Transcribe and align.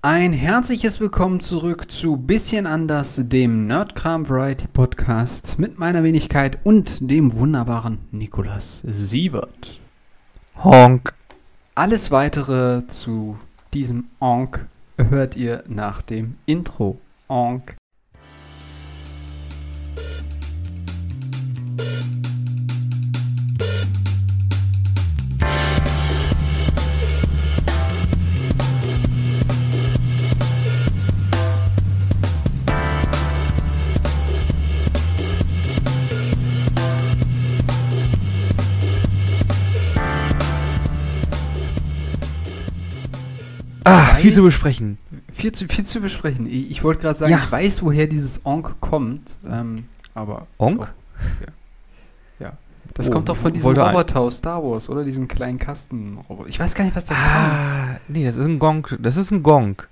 Ein 0.00 0.32
herzliches 0.32 1.00
Willkommen 1.00 1.40
zurück 1.40 1.90
zu 1.90 2.16
Bisschen 2.16 2.68
anders, 2.68 3.20
dem 3.24 3.66
Nerdkram 3.66 4.28
Variety 4.28 4.68
Podcast 4.68 5.58
mit 5.58 5.80
meiner 5.80 6.04
Wenigkeit 6.04 6.60
und 6.62 7.10
dem 7.10 7.34
wunderbaren 7.34 7.98
Nikolas 8.12 8.84
Sievert. 8.86 9.80
Honk. 10.62 11.14
Alles 11.74 12.12
weitere 12.12 12.86
zu 12.86 13.40
diesem 13.74 14.04
Onk 14.20 14.68
hört 14.96 15.34
ihr 15.34 15.64
nach 15.66 16.00
dem 16.00 16.36
Intro. 16.46 17.00
Onk. 17.26 17.74
Ah, 44.18 44.22
viel 44.22 44.32
Weiß- 44.32 44.36
zu 44.36 44.42
besprechen. 44.44 44.98
Viel 45.30 45.52
zu, 45.52 45.66
viel 45.68 45.84
zu 45.84 46.00
besprechen. 46.00 46.46
Ich, 46.46 46.70
ich 46.70 46.84
wollte 46.84 47.02
gerade 47.02 47.18
sagen, 47.18 47.32
Ja. 47.32 47.38
ich 47.38 47.50
weiß, 47.50 47.82
woher 47.82 48.06
dieses 48.06 48.44
Onk 48.44 48.80
kommt, 48.80 49.36
ähm, 49.46 49.84
aber. 50.14 50.46
Onk? 50.58 50.78
So, 50.78 50.84
ja. 52.40 52.46
ja. 52.48 52.52
Das 52.94 53.08
Oh, 53.08 53.12
kommt 53.12 53.28
doch 53.28 53.36
von 53.36 53.52
diesem 53.52 53.76
Roboter 53.76 54.20
aus 54.20 54.38
Star 54.38 54.62
Wars, 54.62 54.88
oder? 54.88 55.04
Diesen 55.04 55.28
kleinen 55.28 55.58
Kastenroboter. 55.58 56.48
Ich 56.48 56.58
weiß 56.58 56.74
gar 56.74 56.84
nicht, 56.84 56.96
was 56.96 57.06
kann. 57.06 57.16
Ah, 57.16 58.00
nee, 58.08 58.24
das 58.24 58.36
ist 58.36 58.46
ein 58.46 58.58
Gong. 58.58 58.86
Das 59.00 59.16
ist 59.16 59.30
ein 59.30 59.42
Gong. 59.42 59.82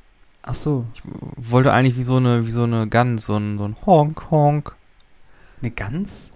Ach 0.43 0.55
so. 0.55 0.87
Ich 0.95 1.03
wollte 1.51 1.73
eigentlich 1.73 1.97
wie 1.99 2.05
so 2.05 2.17
eine, 2.17 2.47
wie 2.47 2.51
so 2.53 2.63
eine 2.65 2.87
Gans, 2.89 3.27
so 3.27 3.37
ein, 3.37 3.59
so 3.59 3.67
ein 3.67 3.77
Honk, 3.85 4.31
Honk. 4.31 4.75
Eine 5.61 5.71
Gans? 5.73 6.31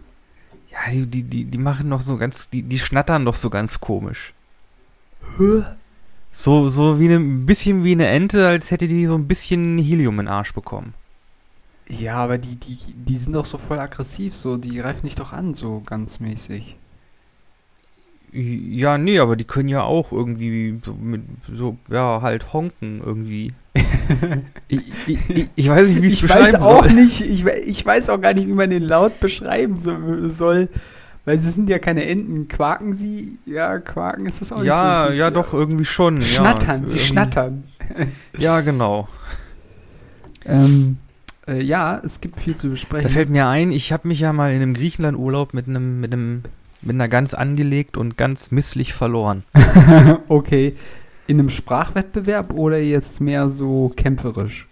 Ja, 0.71 0.79
die, 1.05 1.23
die, 1.25 1.45
die, 1.45 1.59
machen 1.59 1.91
doch 1.91 2.01
so 2.01 2.17
ganz, 2.17 2.49
die, 2.51 2.63
die 2.63 2.79
schnattern 2.79 3.25
doch 3.25 3.37
so 3.37 3.51
ganz 3.51 3.81
komisch. 3.81 4.33
So, 6.33 6.71
so 6.71 6.99
wie 7.01 7.07
eine, 7.07 7.17
ein 7.17 7.47
bisschen 7.47 7.85
wie 7.85 7.93
eine 7.93 8.07
Ente, 8.07 8.47
als 8.47 8.71
hätte 8.71 8.87
die 8.87 9.07
so 9.07 9.15
ein 9.15 9.29
bisschen 9.29 9.79
Helium 9.79 10.21
in 10.21 10.27
den 10.27 10.33
Arsch 10.33 10.55
bekommen. 10.55 10.95
Ja, 11.89 12.17
aber 12.17 12.39
die, 12.39 12.55
die, 12.55 12.79
die 12.95 13.17
sind 13.17 13.33
doch 13.33 13.45
so 13.45 13.59
voll 13.59 13.79
aggressiv, 13.79 14.35
so, 14.37 14.57
die 14.57 14.77
greifen 14.77 15.07
dich 15.07 15.17
doch 15.17 15.33
an, 15.33 15.55
so 15.55 15.83
ganz 15.85 16.21
mäßig. 16.21 16.77
Ja, 18.33 18.97
nee, 18.97 19.19
aber 19.19 19.35
die 19.35 19.45
können 19.45 19.69
ja 19.69 19.83
auch 19.83 20.13
irgendwie 20.13 20.79
so 20.85 20.95
mit, 20.95 21.23
so, 21.53 21.77
ja, 21.89 22.23
halt 22.23 22.53
honken 22.53 23.01
irgendwie. 23.05 23.53
ich, 24.69 24.83
ich, 25.09 25.49
ich, 25.57 25.69
weiß 25.69 25.89
nicht, 25.89 26.03
wie 26.03 26.07
ich 26.07 26.13
es 26.13 26.23
Ich 26.23 26.31
weiß 26.31 26.53
beschreiben 26.53 26.63
auch 26.63 26.85
soll. 26.85 26.95
nicht, 26.95 27.21
ich, 27.23 27.45
ich 27.45 27.85
weiß 27.85 28.09
auch 28.11 28.21
gar 28.21 28.35
nicht, 28.35 28.47
wie 28.47 28.53
man 28.53 28.71
den 28.71 28.85
laut 28.85 29.19
beschreiben 29.19 29.77
so, 29.77 30.29
soll, 30.29 30.69
weil 31.25 31.39
sie 31.39 31.51
sind 31.51 31.69
ja 31.69 31.79
keine 31.79 32.07
Enten. 32.07 32.49
Quaken 32.49 32.95
sie? 32.95 33.39
Ja, 33.47 33.79
quaken 33.79 34.27
ist 34.27 34.41
das 34.41 34.53
auch 34.53 34.63
Ja, 34.63 35.05
nicht 35.07 35.15
so 35.15 35.19
ja, 35.21 35.31
doch, 35.31 35.53
irgendwie 35.53 35.85
schon. 35.85 36.21
Schnattern, 36.23 36.83
ja, 36.83 36.87
sie 36.89 36.95
irgendwie- 36.97 37.07
schnattern. 37.13 37.65
Ja, 38.39 38.61
genau. 38.61 39.09
Ähm, 40.45 40.97
äh, 41.47 41.61
ja, 41.63 42.01
es 42.05 42.21
gibt 42.21 42.41
viel 42.41 42.55
zu 42.57 42.69
Da 42.69 42.71
besprechen. 42.73 43.11
fällt 43.11 43.29
mir 43.31 43.47
ein, 43.49 43.73
ich 43.73 43.93
habe 43.93 44.09
mich 44.09 44.21
ja 44.21 44.33
mal 44.33 44.51
in 44.53 44.63
einem 44.63 44.75
Griechenland-Urlaub 44.75 45.55
mit 45.55 45.69
einem, 45.69 46.01
mit 46.01 46.13
einem, 46.13 46.43
mit 46.83 46.95
einer 46.95 47.09
Gans 47.09 47.35
angelegt 47.35 47.97
und 47.97 48.17
ganz 48.17 48.51
misslich 48.51 48.95
verloren. 48.95 49.45
okay. 50.29 50.77
In 51.27 51.39
einem 51.39 51.51
Sprachwettbewerb 51.51 52.53
oder 52.55 52.79
jetzt 52.79 53.21
mehr 53.21 53.49
so 53.49 53.93
kämpferisch? 53.97 54.67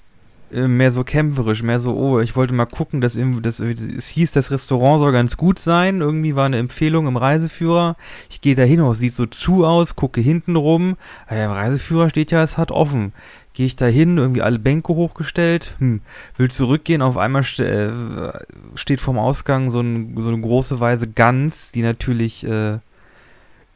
Äh, 0.50 0.66
mehr 0.66 0.92
so 0.92 1.04
kämpferisch, 1.04 1.62
mehr 1.62 1.78
so, 1.78 1.94
oh, 1.94 2.20
ich 2.20 2.34
wollte 2.34 2.54
mal 2.54 2.64
gucken, 2.64 3.02
dass 3.02 3.18
das, 3.42 3.60
es 3.60 4.08
hieß, 4.08 4.32
das 4.32 4.50
Restaurant 4.50 5.00
soll 5.00 5.12
ganz 5.12 5.36
gut 5.36 5.58
sein. 5.58 6.00
Irgendwie 6.00 6.36
war 6.36 6.46
eine 6.46 6.59
Empfehlung 6.59 7.06
im 7.06 7.19
Reiseführer. 7.19 7.97
Ich 8.31 8.41
gehe 8.41 8.54
da 8.54 8.62
hin, 8.62 8.81
oh, 8.81 8.94
sieht 8.94 9.12
so 9.12 9.26
zu 9.26 9.66
aus, 9.66 9.94
gucke 9.94 10.20
hinten 10.22 10.56
rum. 10.56 10.97
Ja, 11.31 11.44
Im 11.44 11.50
Reiseführer 11.50 12.09
steht 12.09 12.31
ja, 12.31 12.42
es 12.42 12.56
hat 12.56 12.70
offen. 12.70 13.12
Gehe 13.53 13.66
ich 13.66 13.76
da 13.76 13.86
hin, 13.86 14.16
irgendwie 14.16 14.41
alle 14.41 14.59
Bänke 14.59 14.94
hochgestellt, 14.94 15.75
hm, 15.78 16.00
will 16.36 16.50
zurückgehen, 16.50 17.03
auf 17.03 17.16
einmal 17.16 17.42
ste 17.42 18.44
äh, 18.44 18.76
steht 18.76 19.00
vorm 19.00 19.19
Ausgang 19.19 19.70
so, 19.70 19.80
ein, 19.80 20.16
so 20.16 20.28
eine 20.28 20.41
große 20.41 20.78
weiße 20.78 21.09
Gans, 21.09 21.72
die 21.72 21.82
natürlich 21.82 22.47
äh, 22.47 22.78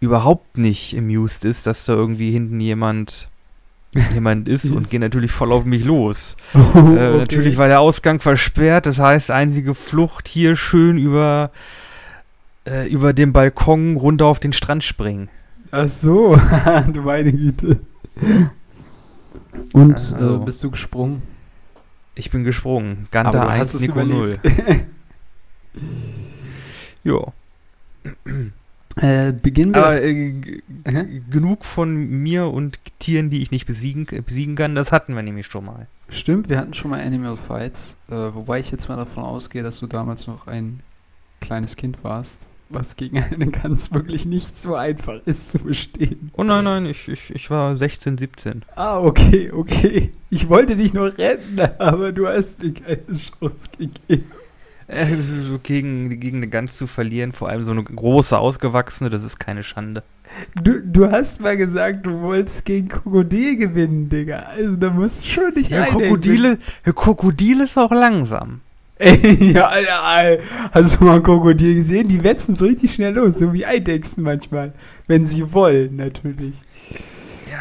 überhaupt 0.01 0.57
nicht 0.57 0.97
amused 0.97 1.45
ist, 1.45 1.67
dass 1.67 1.85
da 1.85 1.95
irgendwie 1.95 2.31
hinten 2.31 2.61
jemand 2.61 3.29
jemand 4.15 4.49
ist 4.49 4.71
und 4.71 4.79
Ist. 4.79 4.91
geht 4.91 5.01
natürlich 5.01 5.31
voll 5.33 5.53
auf 5.53 5.65
mich 5.65 5.85
los. 5.85 6.37
Oh, 6.55 6.59
Äh, 6.75 6.79
okay. 6.81 7.19
Natürlich 7.19 7.57
war 7.59 7.69
der 7.69 7.81
Ausgang 7.81 8.21
versperrt, 8.21 8.87
das 8.87 8.99
heißt, 8.99 9.31
einzige 9.31 9.75
Flucht 9.75 10.29
hier 10.29 10.57
schön 10.57 10.97
über, 10.99 11.51
äh, 12.67 12.89
über 12.89 13.13
den 13.13 13.33
Balkon 13.33 13.97
runter 13.97 14.27
auf 14.27 14.39
den 14.41 14.53
Strand 14.53 14.83
springen. 14.85 15.29
Ach 15.71 15.89
so, 15.89 16.37
du 16.93 17.01
meine 17.03 17.33
Güte. 17.33 17.81
Und 19.73 20.11
Ja, 20.11 20.17
also- 20.17 20.37
äh, 20.37 20.45
bist 20.45 20.63
du 20.65 20.71
gesprungen? 20.71 21.23
Ich 22.15 22.31
bin 22.31 22.45
gesprungen. 22.45 23.09
Ganta 23.11 23.31
du 23.31 23.49
1, 23.49 23.61
hast 23.61 23.75
es 23.75 23.81
Nico 23.83 24.05
0. 24.05 24.39
überlebt. 24.43 24.87
Äh, 28.97 29.33
beginnen 29.33 29.75
wir 29.75 29.85
Aber 29.85 30.03
äh, 30.03 30.33
genug 31.31 31.65
von 31.65 31.95
mir 31.95 32.49
und 32.49 32.79
Tieren, 32.99 33.31
die 33.31 33.41
ich 33.41 33.51
nicht 33.51 33.67
besiegen, 33.67 34.07
besiegen 34.25 34.55
kann, 34.55 34.75
das 34.75 34.93
hatten 34.93 35.15
wir 35.15 35.23
nämlich 35.23 35.47
schon 35.47 35.65
mal. 35.65 35.87
Stimmt, 36.09 36.49
wir 36.51 36.59
hatten 36.59 36.75
schon 36.75 36.91
mal 36.91 37.01
Animal 37.01 37.37
Fights, 37.37 37.97
äh, 38.11 38.15
wobei 38.15 38.61
ich 38.61 38.71
jetzt 38.71 38.89
mal 38.89 38.97
davon 38.97 39.25
ausgehe, 39.25 39.63
dass 39.63 39.79
du 39.79 39.87
damals 39.87 40.27
noch 40.27 40.47
ein 40.47 40.81
kleines 41.41 41.77
Kind 41.77 42.05
warst, 42.05 42.49
was 42.69 42.97
gegen 42.97 43.23
eine 43.23 43.47
Gans 43.49 43.95
wirklich 43.95 44.27
nicht 44.27 44.59
so 44.59 44.75
einfach 44.75 45.21
ist 45.25 45.53
zu 45.53 45.59
bestehen. 45.61 46.31
Oh 46.35 46.45
nein, 46.45 46.65
nein, 46.65 46.87
ich, 46.87 47.09
ich, 47.09 47.35
ich 47.35 47.51
war 47.51 47.77
16, 47.77 48.19
17. 48.19 48.63
Ah, 48.77 48.99
okay, 48.99 49.51
okay. 49.51 50.13
Ich 50.29 50.49
wollte 50.49 50.77
dich 50.77 50.93
nur 50.93 51.17
retten, 51.17 51.61
aber 51.79 52.13
du 52.13 52.29
hast 52.29 52.63
mir 52.63 52.73
keine 52.73 53.05
Chance 53.07 53.69
gegeben. 53.79 54.31
Gegen, 55.63 56.21
gegen 56.21 56.39
eine 56.39 56.49
Gans 56.49 56.77
zu 56.77 56.87
verlieren, 56.87 57.33
vor 57.33 57.49
allem 57.49 57.65
so 57.65 57.71
eine 57.73 57.83
große, 57.83 58.39
ausgewachsene, 58.39 59.11
das 59.11 59.25
ist 59.25 59.39
keine 59.39 59.63
Schande. 59.63 60.03
Du, 60.55 60.81
du 60.81 61.11
hast 61.11 61.41
mal 61.41 61.57
gesagt, 61.57 62.07
du 62.07 62.21
wolltest 62.21 62.65
gegen 62.65 62.89
Krokodil 62.89 63.57
gewinnen, 63.57 64.09
Digga. 64.09 64.47
Also 64.57 64.77
da 64.77 64.91
musst 64.91 65.23
du 65.23 65.29
schon 65.29 65.55
nicht 65.55 65.71
Ja. 65.71 65.87
Krokodile, 65.87 66.59
ja, 66.87 66.93
Krokodil 66.93 67.61
ist 67.61 67.77
auch 67.79 67.91
langsam. 67.91 68.61
Ey, 68.97 69.53
ja, 69.53 69.69
Alter, 69.69 70.03
Alter. 70.03 70.43
Hast 70.73 71.01
du 71.01 71.05
mal 71.05 71.17
ein 71.17 71.23
Krokodil 71.23 71.75
gesehen? 71.75 72.09
Die 72.09 72.23
wetzen 72.23 72.55
so 72.55 72.67
richtig 72.67 72.95
schnell 72.95 73.15
los, 73.15 73.39
so 73.39 73.53
wie 73.53 73.67
Eidechsen 73.67 74.23
manchmal. 74.23 74.73
Wenn 75.07 75.25
sie 75.25 75.53
wollen, 75.53 75.97
natürlich. 75.97 76.57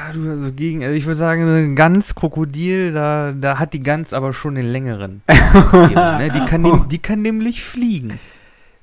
Ja, 0.01 0.13
du, 0.13 0.29
also 0.29 0.51
gegen, 0.51 0.83
also 0.83 0.95
ich 0.95 1.05
würde 1.05 1.19
sagen, 1.19 1.43
eine 1.43 1.75
Gans, 1.75 2.15
Krokodil, 2.15 2.91
da, 2.91 3.33
da 3.33 3.59
hat 3.59 3.73
die 3.73 3.83
Gans 3.83 4.13
aber 4.13 4.33
schon 4.33 4.55
den 4.55 4.65
längeren. 4.65 5.21
ne? 5.27 6.31
die, 6.33 6.45
kann 6.47 6.61
nem, 6.61 6.89
die 6.89 6.97
kann 6.97 7.21
nämlich 7.21 7.63
fliegen. 7.63 8.19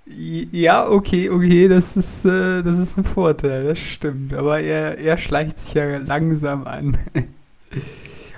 Ja, 0.06 0.88
okay, 0.88 1.28
okay, 1.28 1.68
das 1.68 1.96
ist, 1.96 2.24
äh, 2.24 2.62
das 2.62 2.78
ist 2.78 2.98
ein 2.98 3.04
Vorteil, 3.04 3.64
das 3.64 3.78
stimmt. 3.78 4.32
Aber 4.32 4.60
er, 4.60 4.98
er 4.98 5.18
schleicht 5.18 5.58
sich 5.58 5.74
ja 5.74 5.98
langsam 5.98 6.66
an. 6.66 6.96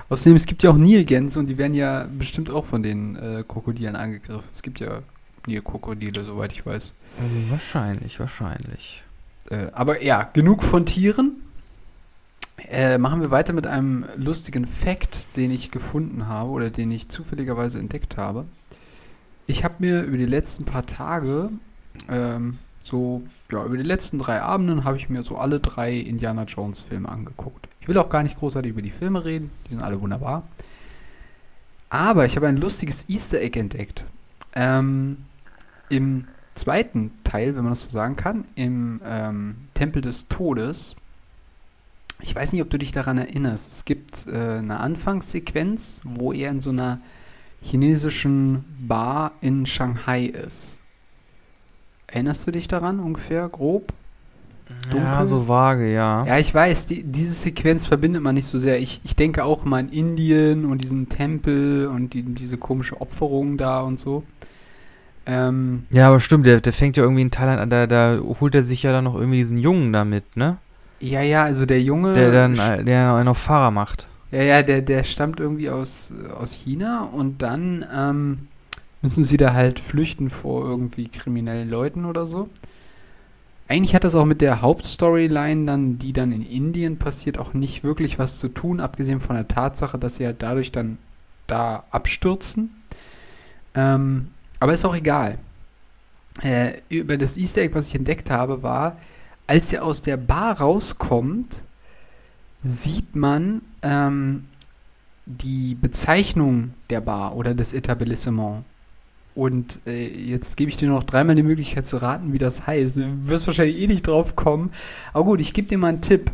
Außerdem, 0.09 0.35
es 0.35 0.45
gibt 0.45 0.63
ja 0.63 0.71
auch 0.71 0.77
Nilgänse 0.77 1.39
und 1.39 1.47
die 1.47 1.57
werden 1.57 1.75
ja 1.75 2.07
bestimmt 2.17 2.49
auch 2.49 2.65
von 2.65 2.83
den 2.83 3.15
äh, 3.15 3.43
Krokodilen 3.47 3.95
angegriffen. 3.95 4.49
Es 4.51 4.61
gibt 4.63 4.79
ja 4.79 5.01
Nilkrokodile, 5.45 6.23
soweit 6.23 6.51
ich 6.51 6.65
weiß. 6.65 6.93
Also 7.17 7.51
wahrscheinlich, 7.51 8.19
wahrscheinlich. 8.19 9.03
Äh, 9.49 9.67
aber 9.71 10.03
ja, 10.03 10.29
genug 10.33 10.63
von 10.63 10.85
Tieren. 10.85 11.43
Äh, 12.57 12.97
machen 12.97 13.21
wir 13.21 13.31
weiter 13.31 13.53
mit 13.53 13.65
einem 13.67 14.05
lustigen 14.15 14.65
Fact, 14.67 15.35
den 15.35 15.51
ich 15.51 15.71
gefunden 15.71 16.27
habe 16.27 16.51
oder 16.51 16.69
den 16.69 16.91
ich 16.91 17.09
zufälligerweise 17.09 17.79
entdeckt 17.79 18.17
habe. 18.17 18.45
Ich 19.47 19.63
habe 19.63 19.75
mir 19.79 20.03
über 20.03 20.17
die 20.17 20.25
letzten 20.25 20.65
paar 20.65 20.85
Tage, 20.85 21.49
ähm, 22.07 22.59
so, 22.83 23.23
ja, 23.51 23.65
über 23.65 23.77
die 23.77 23.83
letzten 23.83 24.19
drei 24.19 24.41
Abenden 24.41 24.83
habe 24.83 24.97
ich 24.97 25.09
mir 25.09 25.23
so 25.23 25.37
alle 25.37 25.59
drei 25.59 25.95
Indiana 25.95 26.43
Jones 26.43 26.79
Filme 26.79 27.09
angeguckt. 27.09 27.67
Ich 27.79 27.87
will 27.87 27.97
auch 27.97 28.09
gar 28.09 28.23
nicht 28.23 28.37
großartig 28.37 28.71
über 28.71 28.81
die 28.81 28.91
Filme 28.91 29.25
reden, 29.25 29.51
die 29.65 29.73
sind 29.73 29.83
alle 29.83 29.99
wunderbar. 30.01 30.43
Aber 31.89 32.25
ich 32.25 32.35
habe 32.35 32.47
ein 32.47 32.57
lustiges 32.57 33.09
Easter 33.09 33.41
Egg 33.41 33.59
entdeckt. 33.59 34.05
Ähm, 34.55 35.17
Im 35.89 36.27
zweiten 36.53 37.11
Teil, 37.23 37.55
wenn 37.55 37.63
man 37.63 37.71
das 37.71 37.83
so 37.83 37.89
sagen 37.89 38.15
kann, 38.15 38.45
im 38.55 39.01
ähm, 39.03 39.55
Tempel 39.73 40.01
des 40.01 40.27
Todes. 40.27 40.95
Ich 42.21 42.35
weiß 42.35 42.53
nicht, 42.53 42.61
ob 42.61 42.69
du 42.69 42.77
dich 42.77 42.91
daran 42.91 43.17
erinnerst. 43.17 43.71
Es 43.71 43.85
gibt 43.85 44.27
äh, 44.27 44.57
eine 44.57 44.79
Anfangssequenz, 44.79 46.01
wo 46.03 46.33
er 46.33 46.51
in 46.51 46.59
so 46.59 46.69
einer 46.69 46.99
chinesischen 47.61 48.65
Bar 48.79 49.33
in 49.41 49.65
Shanghai 49.65 50.25
ist. 50.25 50.79
Erinnerst 52.07 52.45
du 52.45 52.51
dich 52.51 52.67
daran 52.67 52.99
ungefähr 52.99 53.47
grob? 53.49 53.93
Ja, 54.87 54.91
Dunkel? 54.91 55.27
so 55.27 55.47
vage, 55.47 55.91
ja. 55.93 56.25
Ja, 56.25 56.37
ich 56.37 56.53
weiß, 56.53 56.87
die, 56.87 57.03
diese 57.03 57.33
Sequenz 57.33 57.85
verbindet 57.85 58.21
man 58.21 58.35
nicht 58.35 58.45
so 58.45 58.57
sehr. 58.57 58.79
Ich, 58.79 59.01
ich 59.03 59.15
denke 59.15 59.43
auch 59.43 59.65
mal 59.65 59.79
an 59.79 59.89
Indien 59.89 60.65
und 60.65 60.79
diesen 60.79 61.09
Tempel 61.09 61.87
und 61.87 62.13
die, 62.13 62.23
diese 62.23 62.57
komische 62.57 62.99
Opferung 63.01 63.57
da 63.57 63.81
und 63.81 63.99
so. 63.99 64.23
Ähm, 65.25 65.85
Ja, 65.91 66.07
aber 66.09 66.19
stimmt, 66.19 66.45
der, 66.45 66.61
der 66.61 66.73
fängt 66.73 66.97
ja 66.97 67.03
irgendwie 67.03 67.21
in 67.21 67.31
Thailand 67.31 67.59
an, 67.59 67.69
da, 67.69 67.85
da 67.85 68.19
holt 68.39 68.55
er 68.55 68.63
sich 68.63 68.83
ja 68.83 68.91
dann 68.91 69.03
noch 69.03 69.15
irgendwie 69.15 69.37
diesen 69.37 69.57
Jungen 69.57 69.93
da 69.93 70.03
mit, 70.03 70.35
ne? 70.35 70.57
Ja, 71.01 71.21
ja, 71.21 71.43
also 71.43 71.65
der 71.65 71.81
Junge. 71.81 72.13
Der 72.13 72.31
dann, 72.31 72.57
äh, 72.57 72.83
der 72.83 73.23
noch 73.23 73.37
Fahrer 73.37 73.71
macht. 73.71 74.07
Ja, 74.31 74.43
ja, 74.43 74.63
der, 74.63 74.81
der 74.81 75.03
stammt 75.03 75.39
irgendwie 75.39 75.69
aus, 75.69 76.13
aus 76.39 76.53
China 76.53 77.09
und 77.11 77.41
dann 77.41 77.85
ähm, 77.93 78.47
müssen 79.01 79.23
sie 79.23 79.37
da 79.37 79.53
halt 79.53 79.79
flüchten 79.79 80.29
vor 80.29 80.63
irgendwie 80.65 81.09
kriminellen 81.09 81.69
Leuten 81.69 82.05
oder 82.05 82.25
so. 82.25 82.49
Eigentlich 83.67 83.95
hat 83.95 84.03
das 84.03 84.15
auch 84.15 84.25
mit 84.25 84.41
der 84.41 84.61
Hauptstoryline 84.61 85.65
dann, 85.65 85.97
die 85.97 86.13
dann 86.13 86.31
in 86.31 86.45
Indien 86.45 86.97
passiert, 86.97 87.37
auch 87.37 87.53
nicht 87.53 87.83
wirklich 87.83 88.19
was 88.19 88.37
zu 88.37 88.49
tun, 88.49 88.79
abgesehen 88.79 89.19
von 89.19 89.35
der 89.35 89.47
Tatsache, 89.47 89.97
dass 89.97 90.15
sie 90.15 90.25
halt 90.25 90.41
dadurch 90.43 90.71
dann 90.71 90.97
da 91.47 91.83
abstürzen. 91.89 92.69
Ähm, 93.73 94.27
aber 94.59 94.73
ist 94.73 94.85
auch 94.85 94.95
egal. 94.95 95.37
Äh, 96.41 96.73
über 96.89 97.17
das 97.17 97.37
Easter 97.37 97.61
Egg, 97.61 97.75
was 97.75 97.87
ich 97.87 97.95
entdeckt 97.95 98.29
habe, 98.29 98.61
war, 98.63 98.97
als 99.51 99.73
er 99.73 99.83
aus 99.83 100.01
der 100.01 100.15
Bar 100.15 100.61
rauskommt, 100.61 101.65
sieht 102.63 103.17
man 103.17 103.61
ähm, 103.81 104.45
die 105.25 105.75
Bezeichnung 105.75 106.73
der 106.89 107.01
Bar 107.01 107.35
oder 107.35 107.53
des 107.53 107.73
Etablissements. 107.73 108.63
Und 109.35 109.79
äh, 109.85 110.07
jetzt 110.07 110.55
gebe 110.55 110.71
ich 110.71 110.77
dir 110.77 110.87
noch 110.87 111.03
dreimal 111.03 111.35
die 111.35 111.43
Möglichkeit 111.43 111.85
zu 111.85 111.97
raten, 111.97 112.31
wie 112.31 112.37
das 112.37 112.65
heißt. 112.65 112.95
Du 112.99 113.27
wirst 113.27 113.45
wahrscheinlich 113.45 113.77
eh 113.81 113.87
nicht 113.87 114.07
drauf 114.07 114.37
kommen. 114.37 114.71
Aber 115.11 115.25
gut, 115.25 115.41
ich 115.41 115.53
gebe 115.53 115.67
dir 115.67 115.77
mal 115.77 115.89
einen 115.89 116.01
Tipp. 116.01 116.31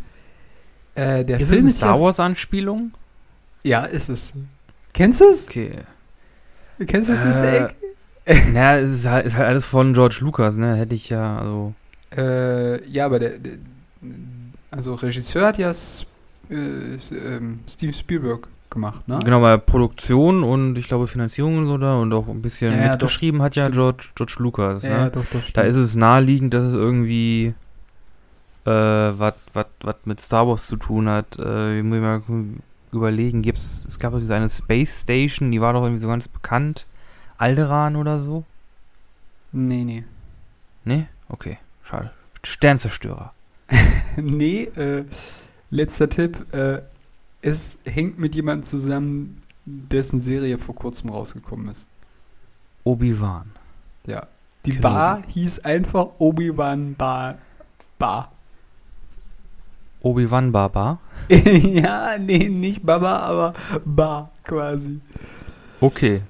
Äh, 0.93 1.25
der 1.25 1.37
Ist 1.37 1.43
es 1.45 1.49
Film 1.49 1.61
eine 1.61 1.69
ist 1.71 1.77
Star 1.77 1.95
ja. 1.95 2.01
Wars 2.01 2.19
Anspielung? 2.19 2.91
Ja, 3.63 3.85
ist 3.85 4.09
es. 4.09 4.33
Kennst 4.93 5.21
du 5.21 5.25
es? 5.25 5.47
Okay. 5.47 5.71
Kennst 6.85 7.09
du 7.09 7.13
das 7.15 7.41
Äh, 7.41 7.65
Egg? 7.65 7.73
naja, 8.53 8.77
es 8.79 8.89
ist 8.89 9.07
halt, 9.07 9.25
ist 9.25 9.35
halt 9.37 9.47
alles 9.47 9.65
von 9.65 9.95
George 9.95 10.19
Lucas, 10.21 10.55
ne? 10.55 10.75
Hätte 10.75 10.93
ich 10.93 11.09
ja, 11.09 11.39
also. 11.39 11.73
Äh, 12.15 12.87
ja, 12.89 13.05
aber 13.05 13.19
der, 13.19 13.37
der 13.39 13.53
also 14.71 14.95
Regisseur 14.95 15.47
hat 15.47 15.57
ja 15.57 15.69
S- 15.69 16.05
äh, 16.49 16.97
ähm, 17.15 17.59
Steven 17.67 17.93
Spielberg 17.93 18.47
gemacht, 18.69 19.07
ne? 19.07 19.19
Genau, 19.23 19.41
bei 19.41 19.57
Produktion 19.57 20.43
und 20.43 20.77
ich 20.77 20.87
glaube 20.87 21.07
Finanzierung 21.07 21.57
und 21.57 21.67
so 21.67 21.77
da 21.77 21.95
und 21.97 22.11
auch 22.13 22.27
ein 22.27 22.41
bisschen 22.41 22.73
Ja, 22.73 22.83
ja, 22.85 22.91
mitgeschrieben 22.91 23.41
hat 23.41 23.55
ja 23.55 23.63
stimmt. 23.65 23.75
George, 23.75 24.05
George 24.15 24.35
Lucas, 24.39 24.83
Ja, 24.83 25.05
ne? 25.05 25.11
doch, 25.11 25.25
doch. 25.31 25.41
Da 25.53 25.61
ist 25.63 25.75
es 25.75 25.95
naheliegend, 25.95 26.53
dass 26.53 26.65
es 26.65 26.73
irgendwie 26.73 27.53
äh, 28.65 28.69
was 28.69 29.33
mit 30.05 30.19
Star 30.21 30.47
Wars 30.47 30.67
zu 30.67 30.75
tun 30.75 31.09
hat. 31.09 31.39
Äh, 31.39 31.79
ich 31.79 31.83
muss 31.83 31.99
mal 31.99 32.21
überlegen, 32.91 33.41
gibt's, 33.41 33.85
es 33.87 33.99
gab 33.99 34.13
doch 34.13 34.19
diese 34.19 34.35
eine 34.35 34.49
Space 34.49 35.01
Station, 35.01 35.51
die 35.51 35.61
war 35.61 35.73
doch 35.73 35.83
irgendwie 35.83 36.01
so 36.01 36.07
ganz 36.07 36.27
bekannt. 36.27 36.85
Alderan 37.37 37.95
oder 37.95 38.19
so? 38.19 38.43
Nee, 39.51 39.83
nee. 39.83 40.03
Ne? 40.83 41.07
Okay. 41.29 41.57
Sternzerstörer. 42.47 43.33
nee, 44.15 44.63
äh, 44.63 45.05
letzter 45.69 46.09
Tipp. 46.09 46.53
Äh, 46.53 46.81
es 47.41 47.79
hängt 47.85 48.19
mit 48.19 48.35
jemandem 48.35 48.63
zusammen, 48.63 49.41
dessen 49.65 50.19
Serie 50.19 50.57
vor 50.57 50.75
kurzem 50.75 51.09
rausgekommen 51.09 51.69
ist. 51.69 51.87
Obi-Wan. 52.83 53.51
Ja. 54.07 54.27
Die 54.65 54.71
Kenobi. 54.71 54.81
Bar 54.81 55.23
hieß 55.27 55.59
einfach 55.59 56.07
Obi-Wan 56.19 56.95
Bar. 56.95 57.37
Bar. 57.99 58.31
Obi-Wan 60.01 60.51
Baba. 60.51 60.99
ja, 61.29 62.17
nee, 62.17 62.49
nicht 62.49 62.85
Baba, 62.85 63.19
aber 63.19 63.53
Bar 63.83 64.31
quasi. 64.43 65.01
Okay. 65.81 66.21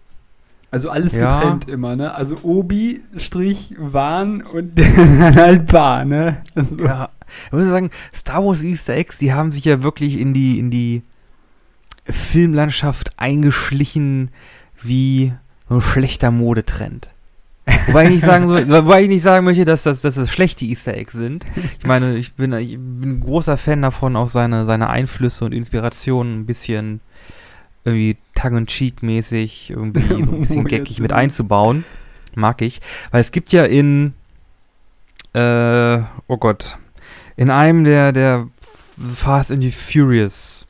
Also 0.71 0.89
alles 0.89 1.15
Ja. 1.15 1.29
getrennt 1.39 1.67
immer, 1.69 1.95
ne? 1.95 2.13
Also 2.13 2.37
Obi, 2.43 3.01
Strich, 3.15 3.73
Wan 3.77 4.41
und 4.41 4.77
dann 4.79 5.35
halt 5.35 5.67
Bar, 5.67 6.03
ne? 6.05 6.43
Also, 6.55 6.77
Ja, 6.79 7.09
ich 7.47 7.51
muss 7.53 7.67
sagen, 7.67 7.89
Star 8.13 8.43
Wars 8.45 8.63
Easter 8.63 8.93
Eggs, 8.95 9.17
die 9.17 9.33
haben 9.33 9.51
sich 9.51 9.65
ja 9.65 9.81
wirklich 9.83 10.19
in 10.19 10.33
die, 10.33 10.59
in 10.59 10.71
die 10.71 11.03
Filmlandschaft 12.05 13.11
eingeschlichen 13.17 14.29
wie 14.81 15.33
ein 15.69 15.81
schlechter 15.81 16.31
Modetrend. 16.31 17.09
Wobei 17.87 18.05
ich 18.05 18.09
nicht 18.11 18.23
sagen, 18.25 18.47
wobei 18.69 19.03
ich 19.03 19.09
nicht 19.09 19.23
sagen 19.23 19.43
möchte, 19.45 19.65
dass 19.65 19.83
das, 19.83 20.01
dass 20.01 20.15
das 20.15 20.29
schlechte 20.31 20.63
Easter 20.63 20.93
Eggs 20.93 21.13
sind. 21.13 21.45
Ich 21.79 21.85
meine, 21.85 22.15
ich 22.15 22.33
bin, 22.35 22.53
ich 22.53 22.77
bin 22.77 23.17
ein 23.17 23.19
großer 23.19 23.57
Fan 23.57 23.81
davon, 23.81 24.15
auch 24.15 24.29
seine, 24.29 24.65
seine 24.65 24.89
Einflüsse 24.89 25.43
und 25.43 25.53
Inspirationen 25.53 26.39
ein 26.41 26.45
bisschen 26.45 27.01
irgendwie 27.87 28.17
tongue-in-cheek-mäßig, 28.35 29.69
irgendwie 29.71 30.07
so 30.25 30.35
ein 30.35 30.41
bisschen 30.41 30.65
geckig 30.65 30.99
mit 30.99 31.13
einzubauen. 31.13 31.85
Mag 32.35 32.61
ich. 32.61 32.81
Weil 33.11 33.21
es 33.21 33.31
gibt 33.31 33.51
ja 33.51 33.63
in, 33.63 34.13
äh, 35.33 35.99
oh 36.27 36.37
Gott, 36.37 36.77
in 37.35 37.49
einem 37.49 37.83
der, 37.83 38.11
der 38.11 38.47
Fast 39.15 39.51
and 39.51 39.63
the 39.63 39.71
Furious 39.71 40.67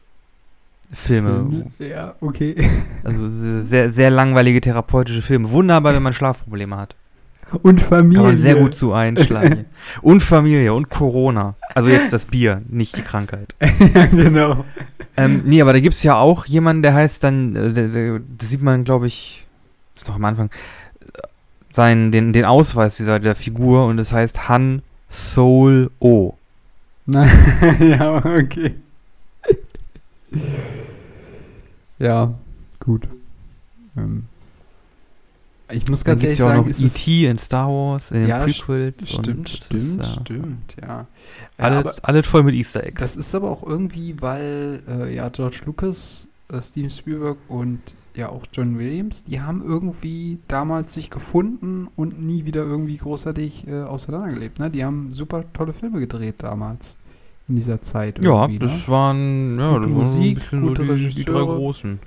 Filme, 0.90 1.66
Ja, 1.80 2.16
okay. 2.22 2.56
also 3.04 3.30
sehr, 3.64 3.92
sehr 3.92 4.10
langweilige 4.10 4.62
therapeutische 4.62 5.22
Filme. 5.22 5.52
Wunderbar, 5.52 5.94
wenn 5.94 6.04
man 6.04 6.14
Schlafprobleme 6.14 6.78
hat. 6.78 6.96
Und 7.62 7.82
Familie. 7.82 8.18
Kann 8.18 8.26
man 8.26 8.38
sehr 8.38 8.56
gut 8.56 8.76
zu 8.76 8.94
einschlagen. 8.94 9.66
und 10.02 10.22
Familie 10.22 10.74
und 10.74 10.90
Corona. 10.90 11.56
Also 11.76 11.90
jetzt 11.90 12.14
das 12.14 12.26
Bier, 12.26 12.62
nicht 12.70 12.96
die 12.96 13.02
Krankheit. 13.02 13.56
ja, 13.94 14.06
genau. 14.06 14.66
Ähm, 15.18 15.42
nee, 15.46 15.62
aber 15.62 15.74
da 15.74 15.80
gibt's 15.80 16.04
ja 16.04 16.16
auch 16.16 16.46
jemanden, 16.46 16.84
der 16.84 16.94
heißt 16.94 17.24
dann, 17.24 17.56
äh, 17.56 18.20
das 18.38 18.50
sieht 18.50 18.62
man, 18.62 18.84
glaube 18.84 19.08
ich, 19.08 19.46
ist 19.96 20.08
doch 20.08 20.16
am 20.16 20.26
Anfang, 20.26 20.52
äh, 21.02 21.06
sein, 21.72 22.12
den, 22.12 22.34
den 22.34 22.46
Ausweis 22.46 22.98
dieser 22.98 23.20
der 23.20 23.36
Figur 23.36 23.88
und 23.88 23.98
es 23.98 24.12
heißt 24.12 24.48
Han 24.48 24.84
Soul 25.10 25.90
O. 26.00 26.36
Na, 27.08 27.26
ja, 27.80 28.18
okay. 28.24 28.76
Ja, 32.00 32.34
gut. 32.80 33.08
Ähm, 33.98 34.26
ich 35.72 35.88
muss 35.90 36.04
ganz 36.06 36.24
ehrlich 36.24 36.40
ja 36.40 36.46
auch 36.46 36.50
sagen, 36.50 36.62
noch 36.62 36.68
es 36.68 36.82
ist- 36.82 37.08
E.T. 37.08 37.28
in 37.28 37.38
Star 37.40 37.68
Wars, 37.68 38.12
in 38.12 38.22
den 38.22 38.30
Ja, 38.30 38.40
Prequels. 38.40 38.96
und 39.02 39.08
Stimmt, 39.26 39.46
das 39.50 39.56
stimmt, 39.58 40.02
ist, 40.02 40.18
äh, 40.18 40.22
stimmt, 40.22 40.76
ja. 40.82 40.88
ja 40.88 41.08
Alles, 41.58 41.78
aber 41.80 41.96
alles 42.04 42.28
voll 42.28 42.44
mit 42.44 42.56
Easter 42.56 42.84
Eggs. 42.86 43.02
das 43.02 43.16
ist 43.16 43.34
aber 43.36 43.50
auch 43.52 43.64
irgendwie, 43.64 44.16
weil 44.22 44.82
äh, 44.88 45.14
ja 45.16 45.30
George 45.30 45.62
Lucas, 45.66 46.28
äh, 46.52 46.62
Steven 46.62 46.90
Spielberg 46.90 47.38
und 47.50 47.80
ja 48.16 48.30
auch 48.30 48.44
John 48.52 48.80
Williams, 48.80 49.26
die 49.26 49.42
haben 49.42 49.64
irgendwie 49.64 50.40
damals 50.48 50.94
sich 50.94 51.10
gefunden 51.12 51.88
und 51.96 52.20
nie 52.20 52.46
wieder 52.46 52.64
irgendwie 52.64 52.98
großartig 52.98 53.68
äh, 53.68 53.84
auseinandergelebt. 53.84 54.58
Ne? 54.60 54.70
Die 54.72 54.84
haben 54.84 55.14
super 55.14 55.44
tolle 55.54 55.72
Filme 55.74 56.00
gedreht 56.00 56.36
damals 56.40 56.96
in 57.48 57.56
dieser 57.58 57.80
Zeit. 57.82 58.24
ja, 58.24 58.48
ne? 58.48 58.58
das 58.58 58.88
waren, 58.90 59.60
ja, 59.60 59.70
Gute 59.70 59.82
das 59.82 59.90
waren 59.92 60.00
Musik, 60.00 60.32
ein 60.32 60.34
bisschen 60.36 60.62
gute 60.62 60.86
so 60.88 60.96
die, 60.96 61.00
die 61.10 61.26
drei 61.26 61.34
Regisseure. 61.34 61.56
großen. 61.58 62.00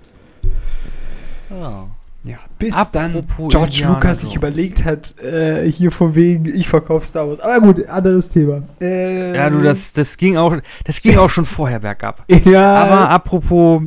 Ja. 1.50 1.86
Ja, 2.22 2.36
bis 2.58 2.76
Apropos 2.76 2.92
dann 2.92 3.48
George 3.48 3.82
Lucas 3.86 4.20
sich 4.20 4.34
überlegt 4.36 4.84
hat, 4.84 5.18
äh, 5.22 5.70
hier 5.72 5.90
von 5.90 6.14
wegen, 6.14 6.44
ich 6.44 6.68
verkaufe 6.68 7.06
Star 7.06 7.26
Wars. 7.26 7.40
Aber 7.40 7.60
gut, 7.60 7.86
anderes 7.86 8.28
Thema. 8.28 8.62
Äh, 8.80 9.34
Ja, 9.34 9.48
du, 9.48 9.62
das, 9.62 9.94
das 9.94 10.18
ging 10.18 10.36
auch, 10.36 10.54
das 10.84 11.00
ging 11.00 11.16
auch 11.16 11.30
schon 11.30 11.46
vorher 11.46 11.80
bergab. 11.80 12.22
Ja, 12.44 12.74
Aber 12.76 13.08
apropos 13.08 13.82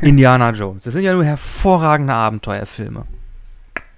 Indiana 0.00 0.50
Jones, 0.52 0.84
das 0.84 0.94
sind 0.94 1.02
ja 1.02 1.12
nur 1.12 1.24
hervorragende 1.24 2.14
Abenteuerfilme. 2.14 3.04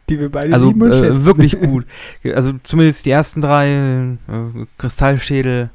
die 0.08 0.18
wir 0.18 0.30
beide 0.30 0.52
Also 0.52 0.66
lieben 0.66 0.82
und 0.82 0.90
äh, 0.90 0.94
schätzen. 0.96 1.24
wirklich 1.24 1.60
gut. 1.60 1.86
Also 2.34 2.54
zumindest 2.64 3.06
die 3.06 3.10
ersten 3.12 3.40
drei 3.42 3.68
äh, 3.68 4.66
Kristallschädel, 4.78 5.70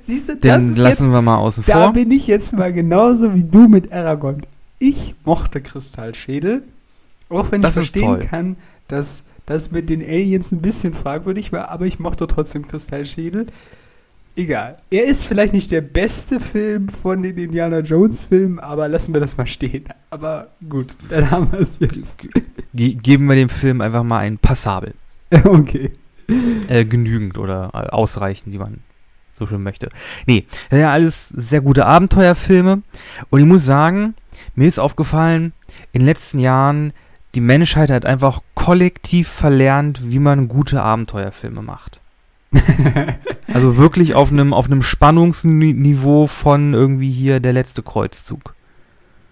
Siehst 0.00 0.28
du, 0.28 0.36
das 0.36 0.40
den 0.62 0.76
lassen 0.76 1.04
jetzt, 1.04 1.12
wir 1.12 1.22
mal 1.22 1.36
außen 1.36 1.64
da 1.66 1.84
vor. 1.84 1.92
bin 1.94 2.10
ich 2.10 2.26
jetzt 2.26 2.52
mal 2.52 2.72
genauso 2.72 3.34
wie 3.34 3.44
du 3.44 3.66
mit 3.68 3.92
Aragorn. 3.92 4.44
Ich 4.86 5.14
mochte 5.24 5.62
Kristallschädel, 5.62 6.62
auch 7.30 7.50
wenn 7.50 7.62
Das 7.62 7.70
ich 7.70 7.74
verstehen 7.76 8.02
toll. 8.02 8.18
kann, 8.18 8.56
dass 8.86 9.24
das 9.46 9.70
mit 9.70 9.88
den 9.88 10.02
Aliens 10.02 10.52
ein 10.52 10.60
bisschen 10.60 10.92
fragwürdig 10.92 11.52
war, 11.52 11.70
aber 11.70 11.86
ich 11.86 11.98
mochte 11.98 12.26
trotzdem 12.26 12.68
Kristallschädel. 12.68 13.46
Egal. 14.36 14.76
Er 14.90 15.04
ist 15.04 15.24
vielleicht 15.24 15.54
nicht 15.54 15.70
der 15.70 15.80
beste 15.80 16.38
Film 16.38 16.90
von 16.90 17.22
den 17.22 17.38
Indiana 17.38 17.78
Jones 17.78 18.24
Filmen, 18.24 18.58
aber 18.58 18.88
lassen 18.88 19.14
wir 19.14 19.22
das 19.22 19.38
mal 19.38 19.46
stehen. 19.46 19.84
Aber 20.10 20.48
gut, 20.68 20.94
dann 21.08 21.30
haben 21.30 21.50
wir 21.50 21.60
es 21.60 21.78
jetzt. 21.78 22.18
Ge 22.74 22.94
geben 22.94 23.26
wir 23.26 23.36
dem 23.36 23.48
Film 23.48 23.80
einfach 23.80 24.02
mal 24.02 24.18
ein 24.18 24.36
Passabel. 24.36 24.92
okay. 25.44 25.92
Äh, 26.68 26.84
genügend 26.84 27.38
oder 27.38 27.70
äh, 27.72 27.88
ausreichend, 27.88 28.52
wie 28.52 28.58
man 28.58 28.80
so 29.32 29.46
schön 29.46 29.62
möchte. 29.62 29.88
Nee, 30.26 30.44
ja 30.70 30.92
alles 30.92 31.30
sehr 31.30 31.62
gute 31.62 31.86
Abenteuerfilme. 31.86 32.82
Und 33.30 33.40
ich 33.40 33.46
muss 33.46 33.64
sagen, 33.64 34.14
mir 34.54 34.68
ist 34.68 34.78
aufgefallen, 34.78 35.52
in 35.92 36.00
den 36.00 36.06
letzten 36.06 36.38
Jahren, 36.38 36.92
die 37.34 37.40
Menschheit 37.40 37.90
hat 37.90 38.06
einfach 38.06 38.40
kollektiv 38.54 39.28
verlernt, 39.28 40.10
wie 40.10 40.18
man 40.18 40.48
gute 40.48 40.82
Abenteuerfilme 40.82 41.62
macht. 41.62 42.00
Also 43.52 43.76
wirklich 43.76 44.14
auf 44.14 44.32
einem 44.32 44.52
auf 44.52 44.66
einem 44.66 44.82
Spannungsniveau 44.82 46.26
von 46.26 46.74
irgendwie 46.74 47.12
hier 47.12 47.38
der 47.38 47.52
letzte 47.52 47.82
Kreuzzug. 47.82 48.54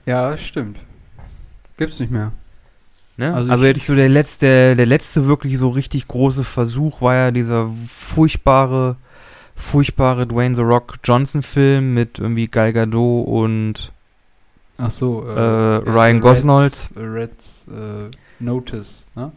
ja, 0.06 0.36
stimmt. 0.36 0.78
Gibt's 1.76 1.98
nicht 1.98 2.12
mehr. 2.12 2.30
Ne? 3.16 3.34
Also 3.34 3.50
Also, 3.50 3.64
jetzt 3.66 3.86
so 3.86 3.94
der 3.94 4.08
letzte, 4.08 4.76
der 4.76 4.86
letzte 4.86 5.26
wirklich 5.26 5.58
so 5.58 5.70
richtig 5.70 6.06
große 6.08 6.44
Versuch 6.44 7.02
war 7.02 7.14
ja 7.14 7.30
dieser 7.30 7.70
furchtbare, 7.88 8.96
furchtbare 9.56 10.26
Dwayne 10.26 10.54
The 10.54 10.62
Rock 10.62 10.98
Johnson 11.02 11.42
Film 11.42 11.94
mit 11.94 12.18
irgendwie 12.18 12.48
Gal 12.48 12.72
Gadot 12.72 13.26
und 13.26 13.92
Ach 14.82 14.90
so. 14.90 15.24
Äh, 15.26 15.34
ja, 15.34 15.78
Ryan 15.78 16.20
Gosnold. 16.20 16.72
Reds, 16.72 16.90
Reds 16.96 17.66
äh, 17.68 18.10
Notice, 18.40 19.06
ne? 19.14 19.32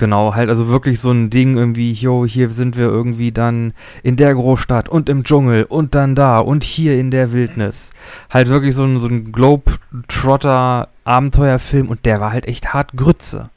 genau, 0.00 0.34
halt 0.34 0.48
also 0.48 0.68
wirklich 0.68 0.98
so 0.98 1.12
ein 1.12 1.30
Ding 1.30 1.56
irgendwie, 1.56 1.92
jo, 1.92 2.24
hier 2.24 2.50
sind 2.50 2.76
wir 2.76 2.86
irgendwie 2.86 3.30
dann 3.30 3.74
in 4.02 4.16
der 4.16 4.34
Großstadt 4.34 4.88
und 4.88 5.08
im 5.08 5.22
Dschungel 5.22 5.64
und 5.64 5.94
dann 5.94 6.16
da 6.16 6.38
und 6.38 6.64
hier 6.64 6.98
in 6.98 7.10
der 7.12 7.32
Wildnis. 7.32 7.90
Halt 8.30 8.48
wirklich 8.48 8.74
so 8.74 8.84
ein, 8.84 8.98
so 8.98 9.06
ein 9.06 9.30
Globetrotter 9.30 10.88
Abenteuerfilm 11.04 11.88
und 11.88 12.04
der 12.06 12.20
war 12.20 12.32
halt 12.32 12.46
echt 12.46 12.72
hart 12.72 12.92
Grütze. 12.96 13.50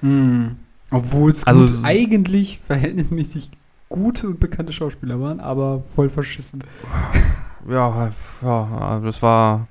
Mhm. 0.00 0.56
Obwohl 0.90 1.32
es 1.32 1.46
Also 1.46 1.84
eigentlich 1.84 2.60
verhältnismäßig 2.64 3.50
gute 3.88 4.28
und 4.28 4.40
bekannte 4.40 4.72
Schauspieler 4.72 5.20
waren, 5.20 5.40
aber 5.40 5.82
voll 5.94 6.08
verschissen. 6.08 6.62
ja, 7.68 8.10
ja, 8.42 9.00
das 9.00 9.20
war. 9.20 9.68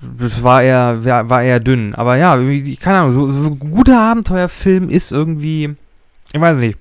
Das 0.00 0.42
war 0.42 0.62
eher, 0.62 1.04
war, 1.04 1.42
eher 1.42 1.60
dünn. 1.60 1.94
Aber 1.94 2.16
ja, 2.16 2.34
keine 2.80 2.98
Ahnung, 3.00 3.12
so, 3.12 3.30
so 3.30 3.48
ein 3.48 3.58
guter 3.58 4.00
Abenteuerfilm 4.00 4.88
ist 4.88 5.12
irgendwie. 5.12 5.74
Ich 6.32 6.40
weiß 6.40 6.58
nicht. 6.58 6.78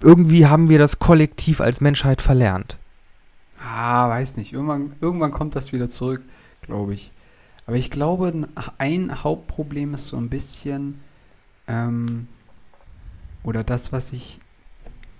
Irgendwie 0.00 0.46
haben 0.46 0.68
wir 0.68 0.78
das 0.78 0.98
kollektiv 0.98 1.60
als 1.60 1.80
Menschheit 1.80 2.20
verlernt. 2.20 2.78
Ah, 3.62 4.08
weiß 4.08 4.36
nicht. 4.36 4.52
Irgendwann, 4.52 4.92
irgendwann 5.00 5.32
kommt 5.32 5.56
das 5.56 5.72
wieder 5.72 5.88
zurück, 5.88 6.22
glaube 6.62 6.94
ich. 6.94 7.10
Aber 7.66 7.76
ich 7.76 7.90
glaube, 7.90 8.28
ein- 8.28 8.46
ein 8.78 9.24
Hauptproblem 9.24 9.94
ist 9.94 10.08
so 10.08 10.16
ein 10.16 10.28
bisschen, 10.28 11.00
ähm, 11.66 12.28
oder 13.42 13.64
das, 13.64 13.92
was 13.92 14.12
ich, 14.12 14.38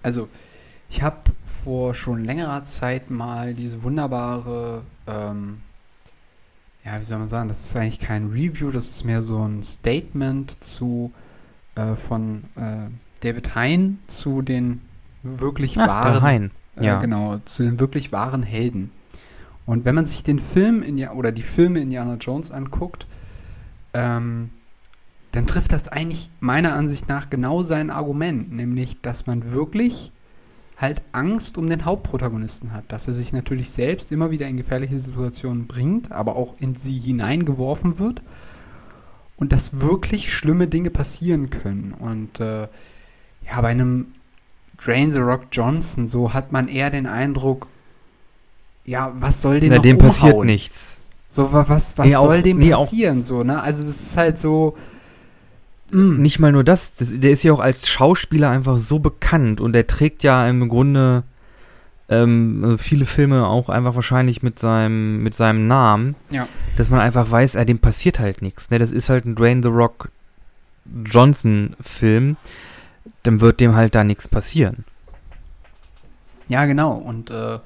also 0.03 0.29
ich 0.89 1.03
habe 1.03 1.17
vor 1.43 1.95
schon 1.95 2.25
längerer 2.25 2.63
Zeit 2.65 3.11
mal 3.11 3.55
diese 3.55 3.83
wunderbare, 3.83 4.83
ähm, 5.09 5.63
ja, 6.87 6.99
wie 7.01 7.05
soll 7.05 7.19
man 7.19 7.29
sagen, 7.29 7.49
das 7.49 7.65
ist 7.65 7.77
eigentlich 7.77 7.99
kein 7.99 8.29
Review, 8.31 8.71
das 8.71 8.89
ist 8.89 9.05
mehr 9.05 9.21
so 9.23 9.43
ein 9.43 9.63
Statement 9.65 10.63
zu, 10.63 11.13
äh, 11.75 11.95
von 11.97 12.45
äh, 12.55 12.89
David 13.21 13.55
Hein 13.57 13.99
zu 14.07 14.41
den 14.41 14.83
wirklich 15.25 15.79
Ah, 15.79 15.87
wahren 15.89 16.23
Hein. 16.23 16.51
äh, 16.77 16.87
Ja. 16.87 17.01
genau, 17.01 17.39
zu 17.45 17.65
den 17.65 17.81
wirklich 17.81 18.13
wahren 18.13 18.45
Helden. 18.45 18.93
Und 19.67 19.85
wenn 19.85 19.97
man 19.97 20.07
sich 20.07 20.23
den 20.23 20.39
Film 20.39 20.83
in, 20.83 21.05
oder 21.09 21.33
die 21.33 21.43
Filme 21.43 21.81
Indiana 21.81 22.15
Jones 22.21 22.53
anguckt, 22.53 23.09
ähm, 23.93 24.51
dann 25.33 25.47
trifft 25.47 25.73
das 25.73 25.89
eigentlich 25.89 26.31
meiner 26.39 26.75
Ansicht 26.75 27.09
nach 27.09 27.31
genau 27.31 27.65
sein 27.65 27.91
Argument, 27.91 28.53
nämlich, 28.53 29.01
dass 29.03 29.27
man 29.27 29.51
wirklich 29.51 30.13
halt 30.77 31.01
Angst 31.13 31.57
um 31.57 31.69
den 31.69 31.85
Hauptprotagonisten 31.85 32.73
hat, 32.73 32.85
dass 32.89 33.07
er 33.09 33.15
sich 33.15 33.33
natürlich 33.33 33.71
selbst 33.71 34.13
immer 34.13 34.31
wieder 34.31 34.47
in 34.47 34.57
gefährliche 34.59 34.99
Situationen 34.99 35.67
bringt, 35.67 36.13
aber 36.13 36.37
auch 36.37 36.55
in 36.59 36.77
sie 36.77 36.99
hineingeworfen 36.99 37.99
wird 37.99 38.21
und 39.39 39.53
dass 39.53 39.81
wirklich 39.81 40.33
schlimme 40.33 40.67
Dinge 40.69 40.91
passieren 40.91 41.49
können. 41.51 41.93
Und 41.99 42.41
äh, 42.41 42.63
ja, 43.47 43.61
bei 43.61 43.69
einem 43.69 44.09
Drain 44.79 45.13
the 45.13 45.21
Rock 45.21 45.47
Johnson, 45.53 46.07
so 46.07 46.35
hat 46.35 46.53
man 46.53 46.69
eher 46.69 46.91
den 46.91 47.07
Eindruck, 47.07 47.67
ja, 48.85 49.13
was 49.19 49.41
soll 49.41 49.61
den 49.61 49.71
Na, 49.71 49.77
noch 49.77 49.83
dem 49.83 49.97
umhauen? 49.97 50.13
passiert 50.13 50.45
nichts. 50.45 51.01
So, 51.29 51.53
wa- 51.53 51.65
was, 51.69 51.97
was 51.99 52.07
Nee, 52.09 52.17
auch- 52.17 52.23
soll 52.23 52.43
dem 52.43 52.59
nee, 52.59 52.75
auch- 52.75 52.81
passieren? 52.81 53.23
So, 53.23 53.43
ne? 53.43 53.63
Also 53.63 53.83
das 53.85 54.01
ist 54.01 54.17
halt 54.17 54.39
so. 54.39 54.77
Mm. 55.91 56.21
Nicht 56.21 56.39
mal 56.39 56.53
nur 56.53 56.65
das, 56.65 56.95
das, 56.97 57.11
der 57.17 57.31
ist 57.31 57.43
ja 57.43 57.53
auch 57.53 57.61
als 57.61 57.89
Schauspieler 57.89 58.51
einfach 58.51 58.79
so 58.79 58.99
bekannt 58.99 59.61
und 59.61 59.73
der 59.73 59.87
trägt 59.87 60.23
ja 60.23 60.49
im 60.49 60.69
Grunde 60.69 61.25
ähm, 62.09 62.61
also 62.65 62.79
viele 62.79 63.05
Filme 63.05 63.47
auch 63.47 63.69
einfach 63.69 63.95
wahrscheinlich 63.95 64.43
mit 64.43 64.59
seinem, 64.59 65.23
mit 65.23 65.35
seinem 65.35 65.67
Namen, 65.67 66.15
Ja. 66.31 66.47
dass 66.77 66.91
man 66.91 67.01
einfach 67.01 67.31
weiß, 67.31 67.57
äh, 67.57 67.67
dem 67.67 67.79
passiert 67.81 68.19
halt 68.19 68.43
nichts. 68.43 68.71
Ne? 68.71 68.79
Das 68.79 68.93
ist 68.93 69.09
halt 69.09 69.25
ein 69.25 69.35
Dwayne 69.35 69.63
The 69.63 69.69
Rock 69.69 70.11
Johnson-Film, 71.05 72.37
dann 73.25 73.41
wird 73.41 73.59
dem 73.61 73.75
halt 73.75 73.95
da 73.95 74.05
nichts 74.05 74.29
passieren. 74.29 74.85
Ja, 76.49 76.65
genau. 76.67 76.93
Und 76.93 77.31
äh, 77.31 77.59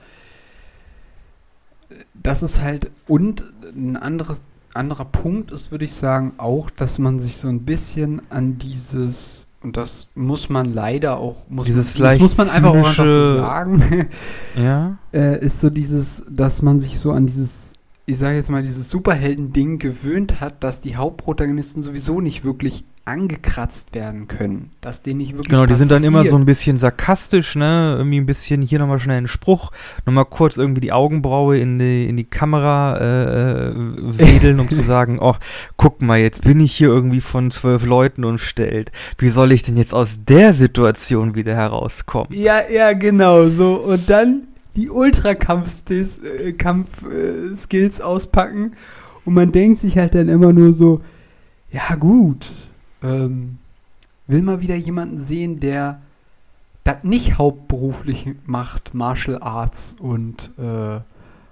das 2.14 2.42
ist 2.42 2.62
halt, 2.62 2.90
und 3.06 3.44
ein 3.74 3.96
anderes, 3.96 4.42
anderer 4.74 5.04
Punkt 5.04 5.50
ist, 5.50 5.70
würde 5.70 5.84
ich 5.84 5.94
sagen, 5.94 6.34
auch, 6.38 6.70
dass 6.70 6.98
man 6.98 7.18
sich 7.18 7.36
so 7.36 7.48
ein 7.48 7.64
bisschen 7.64 8.22
an 8.30 8.58
dieses, 8.58 9.48
und 9.62 9.76
das 9.76 10.08
muss 10.14 10.48
man 10.48 10.72
leider 10.72 11.18
auch, 11.18 11.48
muss, 11.48 11.66
Dieses 11.66 11.98
man, 11.98 12.08
das 12.08 12.18
muss 12.18 12.36
man 12.36 12.50
einfach 12.50 12.70
auch 12.70 12.76
einfach 12.76 13.06
so 13.06 13.36
sagen, 13.36 14.08
Ja? 14.56 14.98
äh, 15.12 15.44
ist 15.44 15.60
so 15.60 15.70
dieses, 15.70 16.24
dass 16.30 16.62
man 16.62 16.80
sich 16.80 16.98
so 16.98 17.12
an 17.12 17.26
dieses, 17.26 17.74
ich 18.06 18.18
sage 18.18 18.36
jetzt 18.36 18.50
mal, 18.50 18.62
dieses 18.62 18.90
Superhelden-Ding 18.90 19.78
gewöhnt 19.78 20.40
hat, 20.40 20.62
dass 20.64 20.80
die 20.80 20.96
Hauptprotagonisten 20.96 21.82
sowieso 21.82 22.20
nicht 22.20 22.44
wirklich 22.44 22.84
angekratzt 23.10 23.94
werden 23.94 24.28
können. 24.28 24.70
Dass 24.80 25.02
denen 25.02 25.18
nicht 25.18 25.32
wirklich 25.32 25.48
Genau, 25.48 25.66
die 25.66 25.74
sind 25.74 25.90
dann 25.90 26.04
immer 26.04 26.24
so 26.24 26.36
ein 26.36 26.44
bisschen 26.44 26.78
sarkastisch, 26.78 27.56
ne? 27.56 27.96
Irgendwie 27.98 28.20
ein 28.20 28.26
bisschen 28.26 28.62
hier 28.62 28.78
nochmal 28.78 29.00
schnell 29.00 29.18
einen 29.18 29.28
Spruch, 29.28 29.72
nochmal 30.06 30.24
kurz 30.24 30.56
irgendwie 30.56 30.80
die 30.80 30.92
Augenbraue 30.92 31.58
in 31.58 31.78
die, 31.78 32.08
in 32.08 32.16
die 32.16 32.24
Kamera 32.24 32.96
äh, 32.98 33.68
äh, 33.70 33.74
wedeln, 34.18 34.60
um 34.60 34.70
zu 34.70 34.82
sagen, 34.86 35.18
oh, 35.20 35.34
guck 35.76 36.00
mal, 36.00 36.20
jetzt 36.20 36.42
bin 36.44 36.60
ich 36.60 36.72
hier 36.72 36.88
irgendwie 36.88 37.20
von 37.20 37.50
zwölf 37.50 37.84
Leuten 37.84 38.24
umstellt. 38.24 38.92
Wie 39.18 39.28
soll 39.28 39.52
ich 39.52 39.64
denn 39.64 39.76
jetzt 39.76 39.92
aus 39.92 40.20
der 40.24 40.54
Situation 40.54 41.34
wieder 41.34 41.54
herauskommen? 41.54 42.28
Ja, 42.30 42.60
ja, 42.70 42.92
genau, 42.92 43.48
so. 43.48 43.74
Und 43.74 44.08
dann 44.08 44.42
die 44.76 44.88
Ultra-Kampf-Skills 44.88 46.18
äh, 46.18 46.52
Kampf, 46.52 47.02
äh, 47.02 47.56
Skills 47.56 48.00
auspacken. 48.00 48.72
Und 49.24 49.34
man 49.34 49.52
denkt 49.52 49.80
sich 49.80 49.98
halt 49.98 50.14
dann 50.14 50.28
immer 50.28 50.52
nur 50.52 50.72
so, 50.72 51.00
ja 51.72 51.94
gut, 51.96 52.52
ähm, 53.02 53.58
will 54.26 54.42
mal 54.42 54.60
wieder 54.60 54.76
jemanden 54.76 55.18
sehen, 55.18 55.60
der 55.60 56.00
das 56.84 57.02
nicht 57.02 57.38
hauptberuflich 57.38 58.36
macht, 58.46 58.94
Martial 58.94 59.42
Arts 59.42 59.96
und 59.98 60.50
äh, 60.58 61.00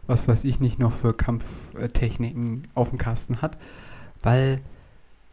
was 0.06 0.26
weiß 0.26 0.44
ich 0.44 0.58
nicht 0.60 0.78
noch 0.78 0.92
für 0.92 1.12
Kampftechniken 1.12 2.66
auf 2.74 2.90
dem 2.90 2.98
Kasten 2.98 3.42
hat. 3.42 3.58
Weil 4.22 4.60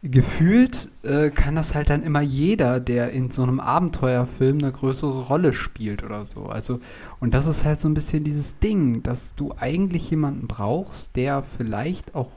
gefühlt 0.02 0.88
äh, 1.02 1.30
kann 1.30 1.54
das 1.54 1.74
halt 1.74 1.90
dann 1.90 2.02
immer 2.02 2.20
jeder, 2.20 2.78
der 2.80 3.10
in 3.10 3.30
so 3.30 3.42
einem 3.42 3.58
Abenteuerfilm 3.60 4.58
eine 4.58 4.72
größere 4.72 5.24
Rolle 5.24 5.52
spielt 5.52 6.02
oder 6.02 6.26
so. 6.26 6.46
Also, 6.46 6.80
und 7.20 7.32
das 7.34 7.46
ist 7.46 7.64
halt 7.64 7.80
so 7.80 7.88
ein 7.88 7.94
bisschen 7.94 8.22
dieses 8.22 8.58
Ding, 8.58 9.02
dass 9.02 9.34
du 9.34 9.54
eigentlich 9.58 10.10
jemanden 10.10 10.46
brauchst, 10.46 11.16
der 11.16 11.42
vielleicht 11.42 12.14
auch 12.14 12.30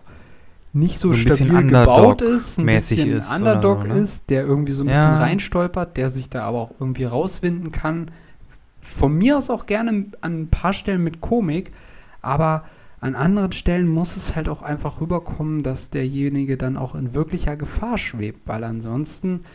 nicht 0.73 0.99
so, 0.99 1.09
So 1.09 1.15
stabil 1.15 1.67
gebaut 1.67 2.21
ist, 2.21 2.59
ein 2.59 2.65
bisschen 2.65 3.13
ist 3.13 3.31
Underdog 3.31 3.81
so, 3.81 3.87
ne? 3.87 3.99
ist, 3.99 4.29
der 4.29 4.43
irgendwie 4.43 4.71
so 4.71 4.83
ein 4.83 4.87
Ja. 4.87 4.93
bisschen 4.93 5.15
reinstolpert, 5.15 5.97
der 5.97 6.09
sich 6.09 6.29
da 6.29 6.43
aber 6.43 6.59
auch 6.59 6.71
irgendwie 6.79 7.05
rauswinden 7.05 7.71
kann. 7.71 8.11
Von 8.81 9.17
mir 9.17 9.37
aus 9.37 9.49
auch 9.49 9.65
gerne 9.65 10.05
an 10.21 10.41
ein 10.41 10.47
paar 10.49 10.73
Stellen 10.73 11.03
mit 11.03 11.21
Komik, 11.21 11.71
aber 12.21 12.63
an 13.01 13.15
anderen 13.15 13.51
Stellen 13.51 13.87
muss 13.87 14.15
es 14.17 14.35
halt 14.35 14.49
auch 14.49 14.61
einfach 14.61 15.01
rüberkommen, 15.01 15.63
dass 15.63 15.89
derjenige 15.89 16.57
dann 16.57 16.77
auch 16.77 16.95
in 16.95 17.13
wirklicher 17.13 17.55
Gefahr 17.55 17.97
schwebt, 17.97 18.41
weil 18.45 18.63
ansonsten 18.63 19.45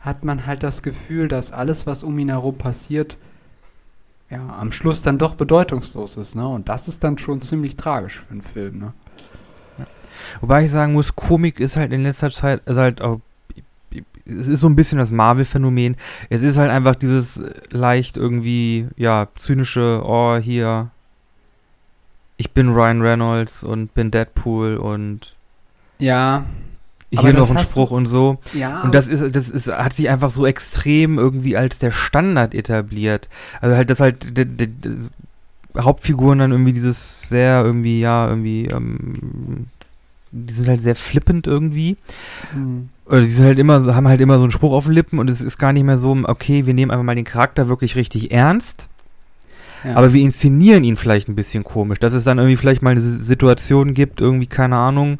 hat 0.00 0.24
man 0.24 0.46
halt 0.46 0.62
das 0.62 0.82
Gefühl, 0.82 1.28
dass 1.28 1.52
alles, 1.52 1.86
was 1.86 2.02
um 2.02 2.18
ihn 2.18 2.28
herum 2.28 2.56
passiert, 2.56 3.18
ja, 4.30 4.56
am 4.58 4.72
Schluss 4.72 5.02
dann 5.02 5.18
doch 5.18 5.34
bedeutungslos 5.34 6.16
ist, 6.16 6.34
ne? 6.34 6.48
Und 6.48 6.68
das 6.68 6.88
ist 6.88 7.04
dann 7.04 7.18
schon 7.18 7.42
ziemlich 7.42 7.76
tragisch 7.76 8.20
für 8.20 8.32
einen 8.32 8.42
Film, 8.42 8.78
ne? 8.78 8.92
Wobei 10.40 10.64
ich 10.64 10.70
sagen 10.70 10.92
muss, 10.92 11.16
Komik 11.16 11.60
ist 11.60 11.76
halt 11.76 11.92
in 11.92 12.02
letzter 12.02 12.30
Zeit, 12.30 12.62
ist 12.66 12.76
halt 12.76 13.00
auch, 13.02 13.20
es 14.26 14.48
ist 14.48 14.60
so 14.60 14.68
ein 14.68 14.76
bisschen 14.76 14.98
das 14.98 15.10
Marvel-Phänomen. 15.10 15.96
Es 16.30 16.42
ist 16.42 16.56
halt 16.56 16.70
einfach 16.70 16.96
dieses 16.96 17.40
leicht 17.70 18.16
irgendwie, 18.16 18.88
ja, 18.96 19.28
zynische, 19.36 20.02
oh, 20.04 20.36
hier, 20.36 20.90
ich 22.36 22.50
bin 22.50 22.70
Ryan 22.70 23.02
Reynolds 23.02 23.62
und 23.62 23.94
bin 23.94 24.10
Deadpool 24.10 24.76
und 24.76 25.34
Ja, 25.98 26.44
hier 27.10 27.32
noch 27.32 27.50
ein 27.50 27.58
Spruch 27.58 27.92
und 27.92 28.06
so. 28.06 28.38
ja. 28.52 28.82
Und 28.82 28.94
das 28.94 29.08
ist, 29.08 29.34
das 29.34 29.48
ist, 29.48 29.68
hat 29.68 29.92
sich 29.94 30.08
einfach 30.10 30.30
so 30.30 30.44
extrem 30.44 31.18
irgendwie 31.18 31.56
als 31.56 31.78
der 31.78 31.92
Standard 31.92 32.52
etabliert. 32.54 33.28
Also 33.60 33.76
halt, 33.76 33.90
dass 33.90 34.00
halt 34.00 34.26
Hauptfiguren 35.78 36.38
dann 36.38 36.52
irgendwie 36.52 36.72
dieses 36.72 37.22
sehr 37.28 37.62
irgendwie, 37.64 38.00
ja, 38.00 38.28
irgendwie, 38.28 38.66
ähm, 38.66 39.66
die 40.48 40.54
sind 40.54 40.68
halt 40.68 40.82
sehr 40.82 40.94
flippend 40.96 41.46
irgendwie. 41.46 41.96
Hm. 42.52 42.88
oder 43.06 43.22
die 43.22 43.28
sind 43.28 43.44
halt 43.46 43.58
immer, 43.58 43.94
haben 43.94 44.08
halt 44.08 44.20
immer 44.20 44.36
so 44.36 44.42
einen 44.42 44.50
Spruch 44.52 44.72
auf 44.72 44.84
den 44.84 44.92
Lippen 44.94 45.18
und 45.18 45.30
es 45.30 45.40
ist 45.40 45.58
gar 45.58 45.72
nicht 45.72 45.84
mehr 45.84 45.98
so, 45.98 46.16
okay, 46.24 46.66
wir 46.66 46.74
nehmen 46.74 46.90
einfach 46.90 47.04
mal 47.04 47.14
den 47.14 47.24
Charakter 47.24 47.68
wirklich 47.68 47.96
richtig 47.96 48.30
ernst, 48.32 48.88
Ja. 49.84 49.94
aber 49.96 50.12
wir 50.12 50.22
inszenieren 50.22 50.84
ihn 50.84 50.96
vielleicht 50.96 51.28
ein 51.28 51.34
bisschen 51.36 51.64
komisch, 51.64 51.98
dass 52.00 52.14
es 52.14 52.24
dann 52.24 52.38
irgendwie 52.38 52.56
vielleicht 52.56 52.82
mal 52.82 52.90
eine 52.90 53.00
Si- 53.00 53.18
Situation 53.24 53.94
gibt, 53.94 54.20
irgendwie, 54.20 54.46
keine 54.48 54.76
Ahnung, 54.76 55.18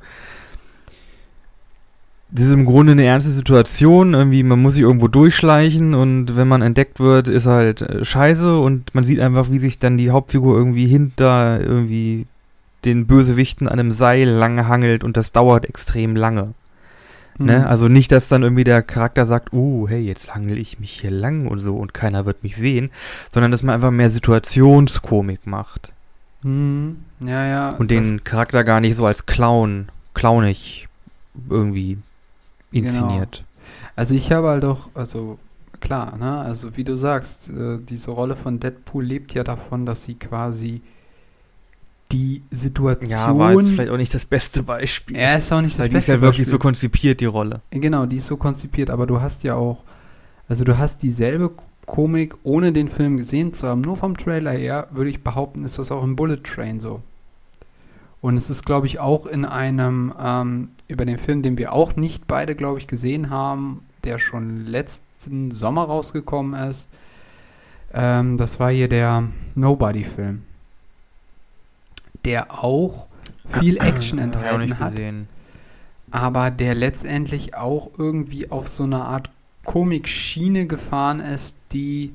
das 2.28 2.46
ist 2.46 2.52
im 2.52 2.64
Grunde 2.64 2.92
eine 2.92 3.04
ernste 3.04 3.30
Situation, 3.30 4.12
irgendwie, 4.14 4.42
man 4.42 4.61
muss 4.61 4.75
sich 4.75 4.82
irgendwo 4.82 5.06
durchschleichen 5.06 5.94
und 5.94 6.35
wenn 6.37 6.49
man 6.49 6.61
entdeckt 6.61 6.99
wird, 6.99 7.28
ist 7.28 7.46
halt 7.46 7.82
äh, 7.82 8.04
scheiße 8.04 8.58
und 8.58 8.94
man 8.96 9.04
sieht 9.04 9.20
einfach, 9.20 9.50
wie 9.52 9.61
sich 9.61 9.78
dann 9.78 9.96
die 9.96 10.11
Hauptfigur 10.11 10.56
irgendwie 10.58 10.88
hinter 10.88 11.61
irgendwie 11.61 12.26
den 12.86 13.06
Bösewichten 13.06 13.68
an 13.68 13.78
einem 13.78 13.92
Seil 13.92 14.28
lang 14.28 14.66
hangelt 14.66 15.04
und 15.04 15.16
das 15.16 15.32
dauert 15.32 15.66
extrem 15.66 16.16
lange. 16.16 16.54
Mhm. 17.38 17.46
Ne? 17.46 17.66
Also 17.66 17.88
nicht, 17.88 18.12
dass 18.12 18.28
dann 18.28 18.42
irgendwie 18.42 18.64
der 18.64 18.82
Charakter 18.82 19.26
sagt, 19.26 19.52
oh, 19.52 19.86
hey, 19.88 20.00
jetzt 20.00 20.34
hangel 20.34 20.56
ich 20.58 20.78
mich 20.78 21.00
hier 21.00 21.10
lang 21.10 21.46
und 21.46 21.58
so 21.58 21.76
und 21.76 21.92
keiner 21.92 22.24
wird 22.24 22.42
mich 22.42 22.56
sehen, 22.56 22.90
sondern 23.32 23.50
dass 23.50 23.62
man 23.62 23.74
einfach 23.74 23.90
mehr 23.90 24.10
Situationskomik 24.10 25.46
macht 25.46 25.90
Mhm. 26.46 26.98
Ja, 27.24 27.44
ja. 27.44 27.70
und 27.70 27.90
den 27.90 28.22
Charakter 28.22 28.62
gar 28.62 28.80
nicht 28.80 28.94
so 28.94 29.04
als 29.04 29.26
Clown, 29.26 29.88
clownig 30.14 30.86
irgendwie 31.50 31.98
inszeniert. 32.70 33.42
Also 33.96 34.14
ich 34.14 34.30
habe 34.30 34.48
halt 34.48 34.62
doch, 34.62 34.90
also 34.94 35.38
klar, 35.80 36.16
ne, 36.16 36.38
also 36.38 36.76
wie 36.76 36.84
du 36.84 36.96
sagst, 36.96 37.50
äh, 37.50 37.78
diese 37.78 38.12
Rolle 38.12 38.36
von 38.36 38.60
Deadpool 38.60 39.04
lebt 39.04 39.34
ja 39.34 39.42
davon, 39.42 39.86
dass 39.86 40.04
sie 40.04 40.14
quasi 40.14 40.82
die 42.12 42.42
Situation. 42.50 43.10
Ja, 43.10 43.36
war 43.38 43.52
jetzt 43.52 43.70
vielleicht 43.70 43.90
auch 43.90 43.96
nicht 43.96 44.14
das 44.14 44.26
beste 44.26 44.62
Beispiel. 44.62 45.16
er 45.16 45.38
ist 45.38 45.52
auch 45.52 45.60
nicht 45.60 45.75
das 45.75 45.84
Weil 45.84 45.88
die 45.88 45.96
ist 45.96 46.06
beste 46.06 46.12
ja 46.12 46.20
wirklich 46.20 46.46
so 46.46 46.52
Beispiel. 46.52 46.58
konzipiert, 46.58 47.20
die 47.20 47.25
Rolle. 47.26 47.62
Genau, 47.70 48.06
die 48.06 48.16
ist 48.16 48.26
so 48.26 48.36
konzipiert, 48.36 48.90
aber 48.90 49.06
du 49.06 49.20
hast 49.20 49.42
ja 49.42 49.54
auch, 49.56 49.82
also 50.48 50.64
du 50.64 50.78
hast 50.78 51.02
dieselbe 51.02 51.50
Komik, 51.86 52.34
ohne 52.42 52.72
den 52.72 52.88
Film 52.88 53.16
gesehen 53.16 53.52
zu 53.52 53.68
haben, 53.68 53.80
nur 53.80 53.96
vom 53.96 54.16
Trailer 54.16 54.52
her, 54.52 54.88
würde 54.90 55.10
ich 55.10 55.22
behaupten, 55.22 55.64
ist 55.64 55.78
das 55.78 55.92
auch 55.92 56.02
im 56.02 56.16
Bullet 56.16 56.38
Train 56.42 56.80
so. 56.80 57.00
Und 58.20 58.36
es 58.36 58.50
ist, 58.50 58.64
glaube 58.64 58.86
ich, 58.86 58.98
auch 58.98 59.26
in 59.26 59.44
einem, 59.44 60.12
ähm, 60.20 60.70
über 60.88 61.04
den 61.04 61.18
Film, 61.18 61.42
den 61.42 61.58
wir 61.58 61.72
auch 61.72 61.94
nicht 61.96 62.26
beide, 62.26 62.54
glaube 62.56 62.78
ich, 62.78 62.86
gesehen 62.88 63.30
haben, 63.30 63.82
der 64.04 64.18
schon 64.18 64.66
letzten 64.66 65.50
Sommer 65.52 65.84
rausgekommen 65.84 66.60
ist. 66.68 66.88
Ähm, 67.94 68.36
das 68.36 68.58
war 68.58 68.72
hier 68.72 68.88
der 68.88 69.25
Nobody-Film. 69.54 70.42
Der 72.26 72.62
auch 72.62 73.06
viel 73.49 73.78
Action 73.78 74.18
enthalten 74.18 74.61
nicht 74.61 74.78
hat 74.78 74.90
gesehen. 74.92 75.28
aber 76.11 76.50
der 76.50 76.75
letztendlich 76.75 77.54
auch 77.54 77.90
irgendwie 77.97 78.50
auf 78.50 78.68
so 78.68 78.83
eine 78.85 79.04
Art 79.04 79.30
Komik-Schiene 79.64 80.66
gefahren 80.66 81.21
ist, 81.21 81.56
die 81.73 82.12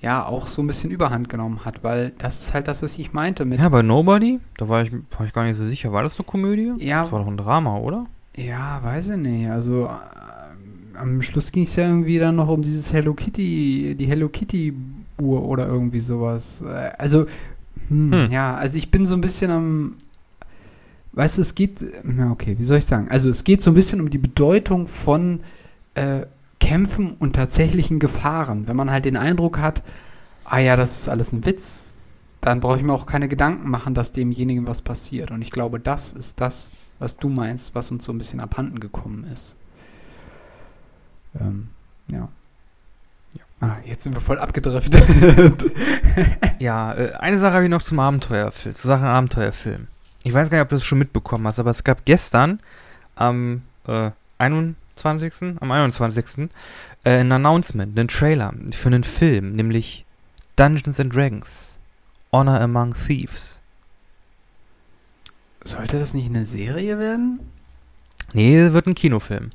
ja 0.00 0.24
auch 0.26 0.46
so 0.46 0.62
ein 0.62 0.66
bisschen 0.66 0.90
Überhand 0.90 1.28
genommen 1.30 1.64
hat, 1.64 1.82
weil 1.82 2.12
das 2.18 2.40
ist 2.40 2.54
halt 2.54 2.68
das, 2.68 2.82
was 2.82 2.98
ich 2.98 3.12
meinte 3.14 3.44
mit 3.46 3.58
Ja, 3.60 3.68
bei 3.70 3.82
Nobody, 3.82 4.38
da 4.58 4.68
war 4.68 4.82
ich, 4.82 4.92
war 5.18 5.26
ich 5.26 5.32
gar 5.32 5.44
nicht 5.44 5.56
so 5.56 5.66
sicher. 5.66 5.92
War 5.92 6.02
das 6.02 6.18
eine 6.18 6.26
Komödie? 6.26 6.72
Ja. 6.78 7.02
Das 7.02 7.12
war 7.12 7.20
doch 7.20 7.26
ein 7.26 7.36
Drama, 7.38 7.78
oder? 7.78 8.06
ja, 8.36 8.80
weiß 8.82 9.10
ich 9.10 9.16
nicht, 9.16 9.48
also 9.48 9.84
äh, 9.86 10.98
am 10.98 11.22
Schluss 11.22 11.52
ging 11.52 11.62
es 11.62 11.76
ja 11.76 11.86
irgendwie 11.86 12.18
dann 12.18 12.36
noch 12.36 12.48
um 12.48 12.62
dieses 12.62 12.92
Hello 12.92 13.14
Kitty, 13.14 13.94
die 13.98 14.06
Hello 14.06 14.28
Kitty 14.28 14.74
Uhr 15.20 15.44
oder 15.44 15.66
irgendwie 15.68 16.00
sowas. 16.00 16.62
Äh, 16.66 16.90
Also 16.98 17.26
hm, 17.88 18.12
Hm. 18.12 18.30
ja, 18.32 18.56
also 18.56 18.78
ich 18.78 18.90
bin 18.90 19.06
so 19.06 19.14
ein 19.14 19.20
bisschen 19.20 19.50
am 19.50 19.94
Weißt 21.14 21.38
du, 21.38 21.42
es 21.42 21.54
geht, 21.54 21.84
na 22.02 22.32
okay, 22.32 22.58
wie 22.58 22.64
soll 22.64 22.78
ich 22.78 22.86
sagen? 22.86 23.08
Also 23.08 23.30
es 23.30 23.44
geht 23.44 23.62
so 23.62 23.70
ein 23.70 23.74
bisschen 23.74 24.00
um 24.00 24.10
die 24.10 24.18
Bedeutung 24.18 24.88
von 24.88 25.40
äh, 25.94 26.22
Kämpfen 26.58 27.12
und 27.12 27.34
tatsächlichen 27.36 28.00
Gefahren. 28.00 28.66
Wenn 28.66 28.74
man 28.74 28.90
halt 28.90 29.04
den 29.04 29.16
Eindruck 29.16 29.58
hat, 29.58 29.82
ah 30.44 30.58
ja, 30.58 30.74
das 30.74 30.98
ist 30.98 31.08
alles 31.08 31.32
ein 31.32 31.44
Witz, 31.44 31.94
dann 32.40 32.58
brauche 32.58 32.78
ich 32.78 32.82
mir 32.82 32.92
auch 32.92 33.06
keine 33.06 33.28
Gedanken 33.28 33.70
machen, 33.70 33.94
dass 33.94 34.12
demjenigen 34.12 34.66
was 34.66 34.82
passiert. 34.82 35.30
Und 35.30 35.40
ich 35.40 35.52
glaube, 35.52 35.78
das 35.78 36.12
ist 36.12 36.40
das, 36.40 36.72
was 36.98 37.16
du 37.16 37.28
meinst, 37.28 37.76
was 37.76 37.92
uns 37.92 38.04
so 38.04 38.12
ein 38.12 38.18
bisschen 38.18 38.40
abhanden 38.40 38.80
gekommen 38.80 39.24
ist. 39.32 39.56
Ähm, 41.40 41.68
ja. 42.08 42.28
Ah, 43.64 43.78
jetzt 43.84 44.02
sind 44.02 44.14
wir 44.14 44.20
voll 44.20 44.38
abgedriftet. 44.38 45.02
Ja, 46.60 46.94
äh, 46.94 47.12
eine 47.14 47.40
Sache 47.40 47.54
habe 47.54 47.64
ich 47.64 47.70
noch 47.70 47.82
zum 47.82 47.98
Abenteuerfilm, 47.98 48.74
zur 48.74 48.88
Sache 48.88 49.04
Abenteuerfilm. 49.04 49.88
Ich 50.22 50.32
weiß 50.32 50.48
gar 50.48 50.58
nicht, 50.58 50.62
ob 50.62 50.68
du 50.70 50.76
das 50.76 50.84
schon 50.84 50.98
mitbekommen 50.98 51.46
hast, 51.46 51.58
aber 51.58 51.70
es 51.70 51.84
gab 51.84 52.04
gestern 52.04 52.60
am 53.16 53.62
äh, 53.86 54.10
21. 54.38 55.58
am 55.60 55.70
21. 55.70 56.48
Äh, 57.02 57.18
ein 57.18 57.32
Announcement, 57.32 57.98
einen 57.98 58.08
Trailer 58.08 58.54
für 58.70 58.88
einen 58.88 59.04
Film, 59.04 59.56
nämlich 59.56 60.04
Dungeons 60.56 61.00
and 61.00 61.14
Dragons. 61.14 61.74
Honor 62.32 62.60
Among 62.60 62.94
Thieves. 63.06 63.60
Sollte 65.64 65.98
das 65.98 66.14
nicht 66.14 66.28
eine 66.28 66.44
Serie 66.44 66.98
werden? 66.98 67.40
Nee, 68.32 68.72
wird 68.72 68.86
ein 68.86 68.94
Kinofilm. 68.94 69.50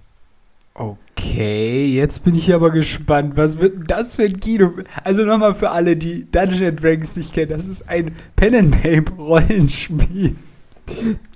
Okay, 0.79 1.87
jetzt 1.87 2.23
bin 2.23 2.35
ich 2.35 2.53
aber 2.53 2.71
gespannt. 2.71 3.35
Was 3.35 3.59
wird 3.59 3.91
das 3.91 4.15
für 4.15 4.23
ein 4.23 4.39
Kino? 4.39 4.71
Also 5.03 5.25
nochmal 5.25 5.53
für 5.53 5.71
alle, 5.71 5.97
die 5.97 6.25
Dungeons 6.31 6.81
Dragons 6.81 7.17
nicht 7.17 7.33
kennen. 7.33 7.51
Das 7.51 7.67
ist 7.67 7.89
ein 7.89 8.15
Pen 8.37 8.55
and 8.55 8.81
Paper 8.81 9.13
Rollenspiel. 9.21 10.37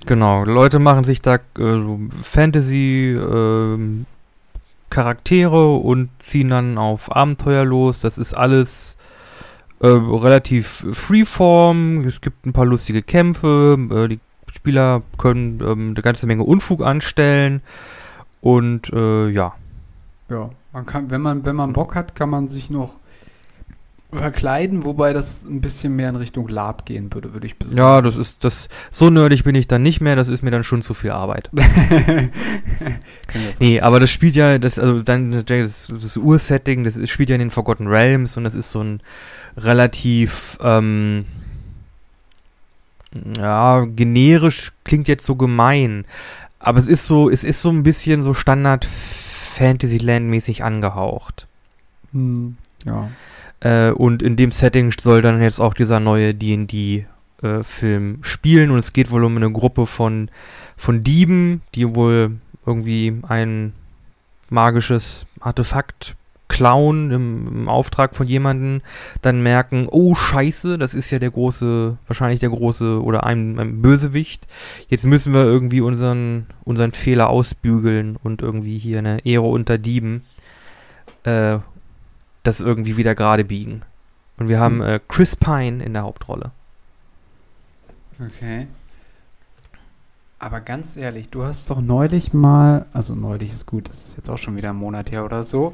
Genau, 0.05 0.45
Leute 0.45 0.79
machen 0.79 1.03
sich 1.03 1.21
da 1.21 1.35
äh, 1.59 1.81
Fantasy 2.21 3.13
ähm, 3.19 4.05
Charaktere 4.89 5.75
und 5.75 6.09
ziehen 6.19 6.47
dann 6.47 6.77
auf 6.77 7.13
Abenteuer 7.13 7.65
los. 7.65 7.99
Das 7.99 8.17
ist 8.17 8.33
alles 8.33 8.95
äh, 9.81 9.87
relativ 9.87 10.85
freeform. 10.93 12.05
Es 12.05 12.21
gibt 12.21 12.45
ein 12.45 12.53
paar 12.53 12.65
lustige 12.65 13.01
Kämpfe. 13.01 13.77
Äh, 13.91 14.07
die 14.07 14.19
Spieler 14.55 15.01
können 15.17 15.59
ähm, 15.61 15.89
eine 15.89 16.01
ganze 16.01 16.27
Menge 16.27 16.43
Unfug 16.43 16.81
anstellen. 16.81 17.61
Und 18.43 18.91
äh, 18.91 19.29
ja, 19.29 19.53
Ja, 20.29 20.49
man 20.73 20.85
kann, 20.85 21.09
wenn 21.09 21.21
man, 21.21 21.45
wenn 21.45 21.55
man 21.55 21.71
Bock 21.71 21.95
hat, 21.95 22.13
kann 22.13 22.29
man 22.29 22.49
sich 22.49 22.69
noch 22.69 22.99
verkleiden, 24.11 24.83
wobei 24.83 25.13
das 25.13 25.45
ein 25.45 25.61
bisschen 25.61 25.95
mehr 25.95 26.09
in 26.09 26.17
Richtung 26.17 26.49
Lab 26.49 26.85
gehen 26.85 27.11
würde, 27.13 27.33
würde 27.33 27.47
ich 27.47 27.57
besagen. 27.57 27.77
ja, 27.77 28.01
das 28.01 28.17
ist 28.17 28.43
das. 28.43 28.67
So 28.91 29.09
nerdig 29.09 29.45
bin 29.45 29.55
ich 29.55 29.67
dann 29.69 29.81
nicht 29.81 30.01
mehr. 30.01 30.17
Das 30.17 30.27
ist 30.27 30.43
mir 30.43 30.51
dann 30.51 30.65
schon 30.65 30.81
zu 30.81 30.93
viel 30.93 31.11
Arbeit. 31.11 31.49
Nee, 33.59 33.79
aber 33.81 33.99
das 33.99 34.11
spielt 34.11 34.35
ja, 34.35 34.59
das, 34.59 34.77
also 34.77 35.01
dann 35.01 35.43
das, 35.45 35.87
das 35.89 36.17
Ursetting, 36.17 36.83
das 36.83 36.99
spielt 37.09 37.29
ja 37.29 37.35
in 37.35 37.39
den 37.39 37.49
Forgotten 37.49 37.87
Realms 37.87 38.37
und 38.37 38.43
das 38.43 38.53
ist 38.53 38.71
so 38.71 38.81
ein 38.81 39.01
relativ, 39.57 40.59
ähm, 40.61 41.25
ja, 43.37 43.85
generisch 43.85 44.71
klingt 44.83 45.07
jetzt 45.07 45.25
so 45.25 45.35
gemein, 45.35 46.05
aber 46.63 46.79
es 46.79 46.87
ist 46.87 47.05
so, 47.05 47.29
es 47.29 47.43
ist 47.43 47.61
so 47.61 47.69
ein 47.69 47.83
bisschen 47.83 48.23
so 48.23 48.33
Standard 48.33 48.85
Fantasyland-mäßig 48.85 50.63
angehaucht. 50.63 51.45
Hm, 52.13 52.57
ja. 52.85 53.09
Äh, 53.59 53.91
und 53.91 54.23
in 54.23 54.37
dem 54.37 54.51
Setting 54.51 54.91
soll 54.91 55.21
dann 55.21 55.41
jetzt 55.41 55.59
auch 55.59 55.73
dieser 55.73 55.99
neue 55.99 56.33
D&D-Film 56.33 58.19
spielen 58.21 58.71
und 58.71 58.79
es 58.79 58.93
geht 58.93 59.11
wohl 59.11 59.25
um 59.25 59.35
eine 59.35 59.51
Gruppe 59.51 59.85
von, 59.85 60.29
von 60.77 61.03
Dieben, 61.03 61.61
die 61.75 61.93
wohl 61.95 62.37
irgendwie 62.65 63.13
ein 63.27 63.73
magisches 64.49 65.25
Artefakt 65.41 66.15
klauen 66.53 67.09
im, 67.09 67.47
im 67.47 67.69
Auftrag 67.69 68.15
von 68.15 68.27
jemandem, 68.27 68.81
dann 69.23 69.41
merken, 69.41 69.87
oh 69.89 70.13
scheiße, 70.13 70.77
das 70.77 70.93
ist 70.93 71.09
ja 71.09 71.17
der 71.17 71.31
große, 71.31 71.97
wahrscheinlich 72.05 72.41
der 72.41 72.49
große 72.49 73.01
oder 73.01 73.25
ein, 73.25 73.59
ein 73.59 73.81
Bösewicht. 73.81 74.45
Jetzt 74.87 75.05
müssen 75.05 75.33
wir 75.33 75.43
irgendwie 75.43 75.81
unseren, 75.81 76.45
unseren 76.63 76.91
Fehler 76.91 77.29
ausbügeln 77.29 78.17
und 78.21 78.43
irgendwie 78.43 78.77
hier 78.77 78.99
eine 78.99 79.25
Ehre 79.25 79.47
unter 79.47 79.79
Dieben 79.79 80.25
äh, 81.23 81.57
das 82.43 82.59
irgendwie 82.59 82.97
wieder 82.97 83.15
gerade 83.15 83.43
biegen. 83.43 83.81
Und 84.37 84.47
wir 84.47 84.59
haben 84.59 84.79
Hm. 84.81 84.87
äh, 84.87 84.99
Chris 85.07 85.35
Pine 85.35 85.83
in 85.83 85.93
der 85.93 86.03
Hauptrolle. 86.03 86.51
Okay. 88.19 88.67
Aber 90.39 90.59
ganz 90.59 90.97
ehrlich, 90.97 91.29
du 91.29 91.43
hast 91.45 91.69
doch 91.69 91.81
neulich 91.81 92.33
mal, 92.33 92.85
also 92.91 93.15
neulich 93.15 93.53
ist 93.53 93.65
gut, 93.65 93.89
das 93.89 94.09
ist 94.09 94.17
jetzt 94.17 94.29
auch 94.29 94.37
schon 94.37 94.57
wieder 94.57 94.71
ein 94.71 94.75
Monat 94.75 95.09
her 95.09 95.23
oder 95.23 95.43
so, 95.43 95.73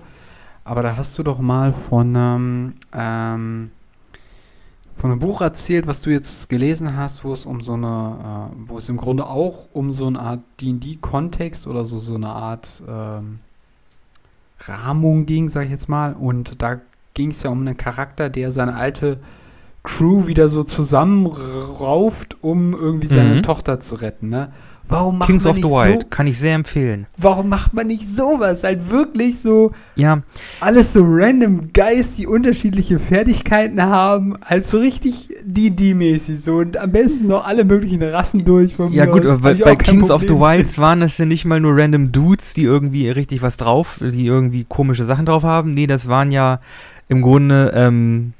aber 0.63 0.81
da 0.81 0.95
hast 0.97 1.17
du 1.17 1.23
doch 1.23 1.39
mal 1.39 1.71
von 1.71 2.15
einem, 2.15 2.73
ähm, 2.93 3.71
von 4.95 5.11
einem 5.11 5.19
Buch 5.19 5.41
erzählt, 5.41 5.87
was 5.87 6.01
du 6.01 6.09
jetzt 6.09 6.49
gelesen 6.49 6.97
hast, 6.97 7.23
wo 7.23 7.31
es 7.33 7.45
um 7.45 7.61
so 7.61 7.73
eine, 7.73 8.49
äh, 8.51 8.55
wo 8.67 8.77
es 8.77 8.89
im 8.89 8.97
Grunde 8.97 9.25
auch 9.27 9.69
um 9.73 9.93
so 9.93 10.07
eine 10.07 10.19
Art 10.19 10.41
D&D-Kontext 10.61 11.67
oder 11.67 11.85
so, 11.85 11.99
so 11.99 12.15
eine 12.15 12.29
Art 12.29 12.81
ähm, 12.87 13.39
Rahmung 14.59 15.25
ging, 15.25 15.47
sag 15.47 15.65
ich 15.65 15.71
jetzt 15.71 15.87
mal. 15.89 16.13
Und 16.13 16.61
da 16.61 16.81
ging 17.13 17.31
es 17.31 17.43
ja 17.43 17.49
um 17.49 17.61
einen 17.61 17.77
Charakter, 17.77 18.29
der 18.29 18.51
seine 18.51 18.75
alte 18.75 19.19
Crew 19.83 20.27
wieder 20.27 20.49
so 20.49 20.63
zusammenrauft, 20.63 22.37
um 22.41 22.73
irgendwie 22.73 23.07
seine 23.07 23.35
Mhm. 23.35 23.43
Tochter 23.43 23.79
zu 23.79 23.95
retten, 23.95 24.29
ne? 24.29 24.51
Warum 24.89 25.19
macht 25.19 25.29
Kings 25.29 25.43
man 25.43 25.51
of 25.51 25.57
the 25.57 25.63
nicht 25.63 25.71
Wild, 25.71 26.01
so, 26.01 26.07
kann 26.09 26.27
ich 26.27 26.39
sehr 26.39 26.55
empfehlen. 26.55 27.05
warum 27.17 27.47
macht 27.47 27.73
man 27.73 27.87
nicht 27.87 28.07
sowas? 28.07 28.63
Halt 28.63 28.89
wirklich 28.89 29.39
so 29.39 29.71
Ja, 29.95 30.21
alles 30.59 30.93
so 30.93 31.03
random 31.05 31.69
Guys, 31.73 32.15
die 32.15 32.25
unterschiedliche 32.27 32.99
Fertigkeiten 32.99 33.81
haben, 33.81 34.37
halt 34.43 34.65
so 34.65 34.79
richtig 34.79 35.29
D&D-mäßig 35.43 36.41
so 36.41 36.55
und 36.57 36.77
am 36.77 36.91
besten 36.91 37.27
noch 37.27 37.45
alle 37.45 37.63
möglichen 37.65 38.01
Rassen 38.01 38.43
durch 38.43 38.75
ja 38.91 39.05
gut, 39.05 39.25
aus. 39.25 39.39
bei, 39.41 39.53
bei 39.53 39.75
Kings 39.75 40.09
of 40.09 40.21
the. 40.23 40.29
Wilds 40.29 40.77
waren 40.77 41.01
das 41.01 41.17
ja 41.17 41.25
nicht 41.25 41.45
mal 41.45 41.59
nur 41.59 41.77
random 41.77 42.11
Dudes, 42.11 42.53
die 42.53 42.63
irgendwie 42.63 43.09
richtig 43.09 43.41
was 43.41 43.57
drauf, 43.57 43.99
die 44.01 44.25
irgendwie 44.25 44.65
komische 44.67 45.05
Sachen 45.05 45.25
drauf 45.25 45.43
haben. 45.43 45.73
Nee, 45.73 45.87
das 45.87 46.07
waren 46.07 46.31
ja 46.31 46.59
im 47.07 47.21
Grunde 47.21 47.71
ähm, 47.75 48.33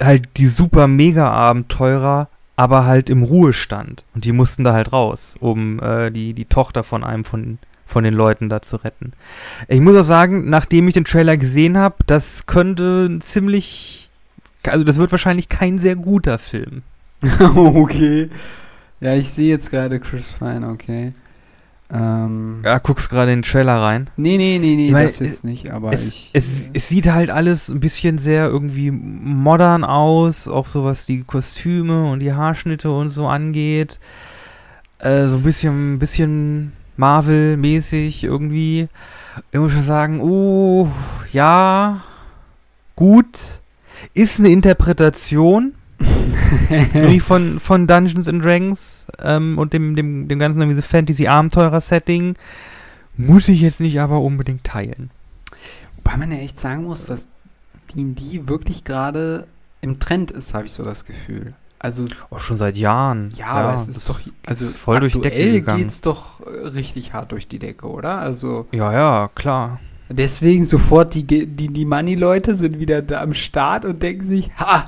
halt 0.00 0.28
die 0.36 0.46
super 0.46 0.86
Mega-Abenteurer, 0.86 2.28
aber 2.56 2.84
halt 2.84 3.10
im 3.10 3.22
Ruhestand. 3.22 4.04
Und 4.14 4.24
die 4.24 4.32
mussten 4.32 4.64
da 4.64 4.72
halt 4.72 4.92
raus, 4.92 5.34
um 5.40 5.80
äh, 5.80 6.10
die, 6.10 6.34
die 6.34 6.44
Tochter 6.44 6.84
von 6.84 7.04
einem 7.04 7.24
von, 7.24 7.58
von 7.86 8.04
den 8.04 8.14
Leuten 8.14 8.48
da 8.48 8.62
zu 8.62 8.76
retten. 8.76 9.12
Ich 9.68 9.80
muss 9.80 9.96
auch 9.96 10.04
sagen, 10.04 10.48
nachdem 10.48 10.88
ich 10.88 10.94
den 10.94 11.04
Trailer 11.04 11.36
gesehen 11.36 11.76
habe, 11.76 11.96
das 12.06 12.46
könnte 12.46 13.06
ein 13.08 13.20
ziemlich, 13.20 14.08
also 14.64 14.84
das 14.84 14.98
wird 14.98 15.10
wahrscheinlich 15.10 15.48
kein 15.48 15.78
sehr 15.78 15.96
guter 15.96 16.38
Film. 16.38 16.82
okay. 17.54 18.30
Ja, 19.00 19.14
ich 19.14 19.30
sehe 19.30 19.48
jetzt 19.48 19.70
gerade 19.70 19.98
Chris 19.98 20.32
Pine, 20.38 20.68
okay. 20.68 21.12
Ähm, 21.92 22.60
Ja, 22.64 22.78
guckst 22.78 23.10
gerade 23.10 23.32
in 23.32 23.38
den 23.40 23.44
Trailer 23.44 23.80
rein. 23.80 24.08
Nee, 24.16 24.36
nee, 24.36 24.58
nee, 24.58 24.74
nee, 24.74 24.86
Ich 24.86 24.92
mein, 24.92 25.04
das 25.04 25.18
jetzt 25.18 25.44
nicht, 25.44 25.70
aber 25.70 25.92
es, 25.92 26.06
ich. 26.06 26.30
es, 26.32 26.44
es 26.72 26.88
sieht 26.88 27.06
halt 27.12 27.30
alles 27.30 27.68
ein 27.68 27.80
bisschen 27.80 28.18
sehr 28.18 28.46
irgendwie 28.46 28.90
modern 28.90 29.84
aus, 29.84 30.48
auch 30.48 30.66
so 30.66 30.84
was 30.84 31.06
die 31.06 31.22
Kostüme 31.22 32.06
und 32.10 32.20
die 32.20 32.32
Haarschnitte 32.32 32.90
und 32.90 33.10
so 33.10 33.26
angeht. 33.26 33.98
Äh, 34.98 35.26
so 35.26 35.36
ein 35.36 35.42
bisschen, 35.42 35.98
bisschen 35.98 36.72
Marvel-mäßig 36.96 38.24
irgendwie. 38.24 38.88
Ich 39.52 39.58
muss 39.58 39.72
schon 39.72 39.84
sagen, 39.84 40.20
oh, 40.20 40.88
ja, 41.32 42.00
gut. 42.96 43.60
Ist 44.14 44.38
eine 44.38 44.48
Interpretation 44.50 45.74
irgendwie 46.70 47.20
von, 47.20 47.58
von 47.60 47.86
Dungeons 47.86 48.28
and 48.28 48.44
Dragons 48.44 49.06
ähm, 49.20 49.58
und 49.58 49.72
dem, 49.72 49.96
dem, 49.96 50.28
dem 50.28 50.38
ganzen 50.38 50.60
irgendwie 50.60 50.76
so 50.80 50.82
Fantasy-Abenteurer-Setting. 50.86 52.36
Muss 53.16 53.48
ich 53.48 53.60
jetzt 53.60 53.80
nicht 53.80 54.00
aber 54.00 54.20
unbedingt 54.20 54.64
teilen. 54.64 55.10
Wobei 55.96 56.16
man 56.16 56.32
ja 56.32 56.38
echt 56.38 56.58
sagen 56.58 56.84
muss, 56.84 57.06
dass 57.06 57.28
D&D 57.94 58.48
wirklich 58.48 58.84
gerade 58.84 59.46
im 59.80 60.00
Trend 60.00 60.30
ist, 60.30 60.54
habe 60.54 60.66
ich 60.66 60.72
so 60.72 60.84
das 60.84 61.04
Gefühl. 61.04 61.54
Also 61.78 62.04
es, 62.04 62.26
Oh, 62.30 62.38
schon 62.38 62.56
seit 62.56 62.76
Jahren. 62.78 63.32
ja, 63.36 63.46
aber 63.48 63.74
es 63.74 63.88
ist 63.88 64.08
doch 64.08 64.18
also 64.46 64.66
voll 64.68 65.00
durch 65.00 65.12
die 65.12 65.20
Decke 65.20 65.34
aktuell 65.36 65.52
gegangen. 65.52 65.78
geht's 65.82 66.00
doch 66.00 66.40
äh, 66.40 66.66
richtig 66.68 67.12
hart 67.12 67.30
durch 67.32 67.46
die 67.46 67.58
Decke, 67.58 67.86
oder? 67.86 68.18
Also 68.18 68.66
Ja, 68.72 68.90
ja, 68.92 69.28
klar. 69.34 69.80
deswegen 70.08 70.64
sofort 70.64 71.12
die 71.14 71.24
die 71.24 71.68
die 71.68 71.84
Money 71.84 72.14
Leute 72.14 72.54
sind 72.54 72.78
wieder 72.78 73.02
da 73.02 73.20
am 73.20 73.34
Start 73.34 73.84
und 73.84 74.02
denken 74.02 74.24
sich, 74.24 74.50
ha, 74.58 74.86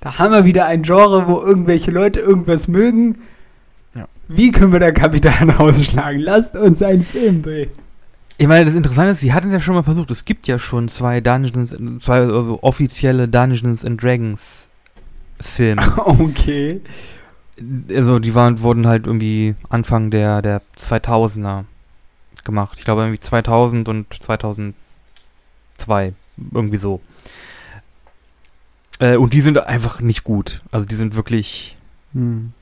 da 0.00 0.18
haben 0.18 0.32
wir 0.32 0.44
wieder 0.44 0.66
ein 0.66 0.82
Genre, 0.82 1.26
wo 1.26 1.40
irgendwelche 1.40 1.90
Leute 1.90 2.20
irgendwas 2.20 2.68
mögen. 2.68 3.18
Ja. 3.94 4.06
Wie 4.28 4.52
können 4.52 4.72
wir 4.72 4.80
da 4.80 4.92
Kapital 4.92 5.50
ausschlagen? 5.58 6.20
Lasst 6.20 6.56
uns 6.56 6.82
einen 6.82 7.04
Film 7.04 7.42
drehen. 7.42 7.70
Ich 8.38 8.46
meine, 8.46 8.66
das 8.66 8.74
Interessante 8.74 9.12
ist, 9.12 9.20
sie 9.20 9.32
hatten 9.32 9.46
es 9.46 9.54
ja 9.54 9.60
schon 9.60 9.74
mal 9.74 9.82
versucht. 9.82 10.10
Es 10.10 10.26
gibt 10.26 10.46
ja 10.46 10.58
schon 10.58 10.88
zwei 10.88 11.20
Dungeons, 11.20 11.74
zwei 12.02 12.18
äh, 12.18 12.28
offizielle 12.60 13.28
Dungeons 13.28 13.84
and 13.84 14.02
Dragons 14.02 14.68
Filme. 15.40 15.82
Okay. 15.96 16.80
also 17.88 18.18
die 18.18 18.34
waren, 18.34 18.60
wurden 18.60 18.86
halt 18.86 19.06
irgendwie 19.06 19.54
Anfang 19.70 20.10
der, 20.10 20.42
der 20.42 20.60
2000er 20.78 21.64
gemacht. 22.44 22.76
Ich 22.78 22.84
glaube 22.84 23.02
irgendwie 23.02 23.20
2000 23.20 23.88
und 23.88 24.06
2002. 24.22 24.74
Irgendwie 26.52 26.76
so. 26.76 27.00
Äh, 28.98 29.16
und 29.16 29.32
die 29.32 29.40
sind 29.40 29.58
einfach 29.58 30.00
nicht 30.00 30.24
gut. 30.24 30.62
Also 30.70 30.86
die 30.86 30.94
sind 30.94 31.16
wirklich, 31.16 31.76
Hm. 32.14 32.52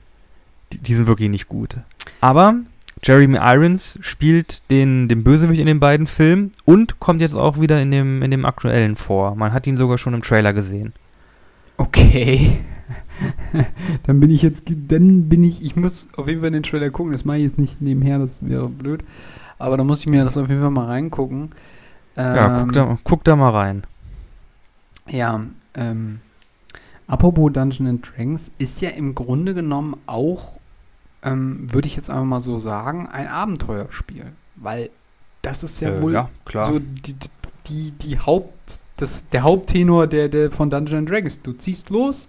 die, 0.73 0.77
die 0.79 0.93
sind 0.95 1.07
wirklich 1.07 1.29
nicht 1.29 1.47
gut. 1.47 1.77
Aber 2.21 2.55
Jeremy 3.03 3.37
Irons 3.41 3.97
spielt 4.01 4.69
den, 4.71 5.07
den 5.07 5.23
Bösewicht 5.23 5.59
in 5.59 5.67
den 5.67 5.79
beiden 5.79 6.07
Filmen 6.07 6.51
und 6.65 6.99
kommt 6.99 7.21
jetzt 7.21 7.35
auch 7.35 7.59
wieder 7.59 7.81
in 7.81 7.91
dem, 7.91 8.21
in 8.21 8.31
dem 8.31 8.45
aktuellen 8.45 8.95
vor. 8.95 9.35
Man 9.35 9.53
hat 9.53 9.67
ihn 9.67 9.77
sogar 9.77 9.97
schon 9.97 10.13
im 10.13 10.23
Trailer 10.23 10.53
gesehen. 10.53 10.93
Okay. 11.77 12.59
dann 14.03 14.19
bin 14.19 14.29
ich 14.29 14.41
jetzt, 14.41 14.65
dann 14.69 15.29
bin 15.29 15.43
ich, 15.43 15.61
ich 15.63 15.75
muss 15.75 16.09
auf 16.17 16.27
jeden 16.27 16.41
Fall 16.41 16.51
den 16.51 16.63
Trailer 16.63 16.89
gucken. 16.89 17.11
Das 17.11 17.25
mache 17.25 17.37
ich 17.37 17.43
jetzt 17.43 17.57
nicht 17.59 17.81
nebenher, 17.81 18.19
das 18.19 18.47
wäre 18.47 18.69
blöd. 18.69 19.03
Aber 19.57 19.77
da 19.77 19.83
muss 19.83 20.01
ich 20.01 20.07
mir 20.07 20.23
das 20.25 20.37
auf 20.37 20.49
jeden 20.49 20.61
Fall 20.61 20.71
mal 20.71 20.85
reingucken. 20.85 21.51
Ja, 22.17 22.59
Ähm, 22.61 22.63
guck 22.65 22.73
da, 22.73 22.97
guck 23.03 23.23
da 23.23 23.35
mal 23.35 23.49
rein. 23.51 23.83
Ja, 25.07 25.41
ähm, 25.75 26.19
apropos 27.07 27.51
Dungeons 27.51 27.89
and 27.89 28.11
Dragons 28.15 28.51
ist 28.57 28.81
ja 28.81 28.89
im 28.89 29.15
Grunde 29.15 29.53
genommen 29.53 29.95
auch, 30.05 30.59
ähm, 31.23 31.71
würde 31.71 31.87
ich 31.87 31.95
jetzt 31.95 32.09
einfach 32.09 32.25
mal 32.25 32.41
so 32.41 32.59
sagen, 32.59 33.07
ein 33.07 33.27
Abenteuerspiel. 33.27 34.25
Weil 34.55 34.89
das 35.41 35.63
ist 35.63 35.81
ja 35.81 35.89
Äh, 35.95 36.01
wohl 36.01 36.13
ja, 36.13 36.29
klar. 36.45 36.65
so 36.65 36.79
die, 36.79 37.15
die, 37.67 37.91
die 37.91 38.19
Haupt, 38.19 38.79
das, 38.97 39.27
der 39.29 39.43
Haupttenor 39.43 40.07
der, 40.07 40.29
der 40.29 40.51
von 40.51 40.69
Dungeons 40.69 40.99
and 40.99 41.09
Dragons. 41.09 41.41
Du 41.41 41.53
ziehst 41.53 41.89
los, 41.89 42.27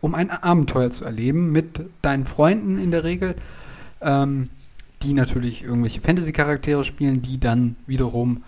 um 0.00 0.14
ein 0.14 0.30
Abenteuer 0.30 0.90
zu 0.90 1.04
erleben 1.04 1.52
mit 1.52 1.80
deinen 2.02 2.24
Freunden 2.24 2.78
in 2.78 2.90
der 2.90 3.04
Regel, 3.04 3.34
ähm, 4.00 4.50
die 5.02 5.12
natürlich 5.12 5.62
irgendwelche 5.62 6.00
Fantasy-Charaktere 6.00 6.84
spielen, 6.84 7.22
die 7.22 7.38
dann 7.38 7.76
wiederum 7.86 8.42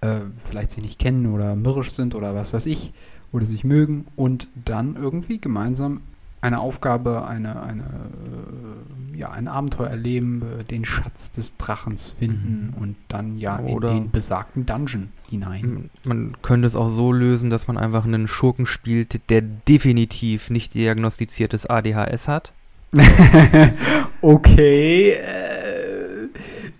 äh, 0.00 0.20
vielleicht 0.38 0.70
sich 0.70 0.82
nicht 0.82 0.98
kennen 0.98 1.32
oder 1.32 1.54
mürrisch 1.54 1.90
sind 1.92 2.14
oder 2.14 2.34
was 2.34 2.52
weiß 2.52 2.66
ich, 2.66 2.92
oder 3.32 3.44
sich 3.46 3.64
mögen 3.64 4.06
und 4.16 4.48
dann 4.64 4.96
irgendwie 4.96 5.38
gemeinsam 5.38 6.02
eine 6.42 6.58
Aufgabe, 6.58 7.24
eine, 7.24 7.62
eine, 7.62 7.82
äh, 7.84 9.18
ja, 9.18 9.30
ein 9.30 9.46
Abenteuer 9.46 9.88
erleben, 9.88 10.42
äh, 10.42 10.64
den 10.64 10.84
Schatz 10.84 11.30
des 11.30 11.56
Drachens 11.56 12.10
finden 12.10 12.74
und 12.80 12.96
dann 13.06 13.38
ja 13.38 13.60
Oder- 13.60 13.90
in 13.90 13.94
den 13.94 14.10
besagten 14.10 14.66
Dungeon 14.66 15.10
hinein. 15.30 15.88
Man 16.04 16.36
könnte 16.42 16.66
es 16.66 16.74
auch 16.74 16.88
so 16.88 17.12
lösen, 17.12 17.48
dass 17.48 17.68
man 17.68 17.78
einfach 17.78 18.04
einen 18.04 18.26
Schurken 18.26 18.66
spielt, 18.66 19.30
der 19.30 19.40
definitiv 19.40 20.50
nicht 20.50 20.74
diagnostiziertes 20.74 21.66
ADHS 21.66 22.26
hat. 22.26 22.52
okay. 24.20 25.12
Äh, 25.12 26.28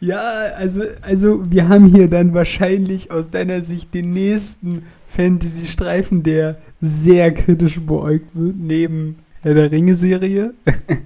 ja, 0.01 0.21
also, 0.57 0.83
also 1.03 1.49
wir 1.49 1.69
haben 1.69 1.87
hier 1.87 2.09
dann 2.09 2.35
wahrscheinlich 2.35 3.13
aus 3.13 3.31
deiner 3.31 3.63
Sicht 3.63 3.95
den 3.95 4.11
nächsten 4.11 4.83
Fantasy-Streifen, 5.15 6.23
der 6.23 6.59
sehr 6.81 7.33
kritisch 7.33 7.81
beäugt 7.81 8.31
wird, 8.35 8.57
neben 8.57 9.17
Herr 9.43 9.55
der 9.55 9.71
Ringe-Serie. 9.71 10.55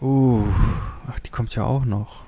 Uh, 0.00 0.42
ach, 1.08 1.18
die 1.20 1.30
kommt 1.30 1.54
ja 1.54 1.64
auch 1.64 1.86
noch. 1.86 2.24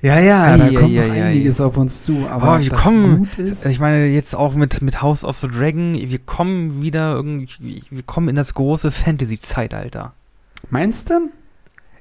Ja, 0.00 0.20
ja, 0.20 0.56
da 0.56 0.66
Ei, 0.66 0.74
kommt 0.74 0.96
ei, 0.96 1.06
noch 1.08 1.14
ei, 1.14 1.24
einiges 1.24 1.60
auf 1.60 1.76
uns 1.76 2.04
zu. 2.04 2.26
Aber 2.28 2.54
Oh, 2.54 2.60
wir 2.60 2.70
kommen-. 2.70 3.28
Ich 3.36 3.80
meine, 3.80 4.06
jetzt 4.06 4.36
auch 4.36 4.54
mit, 4.54 4.80
mit 4.80 5.02
House 5.02 5.24
of 5.24 5.38
the 5.40 5.48
Dragon, 5.48 5.94
wir 5.94 6.18
kommen 6.20 6.82
wieder 6.82 7.14
irgendwie, 7.14 7.82
wir 7.90 8.02
kommen 8.04 8.28
in 8.28 8.36
das 8.36 8.54
große 8.54 8.92
Fantasy-Zeitalter. 8.92 10.12
Meinst 10.68 11.10
du? 11.10 11.30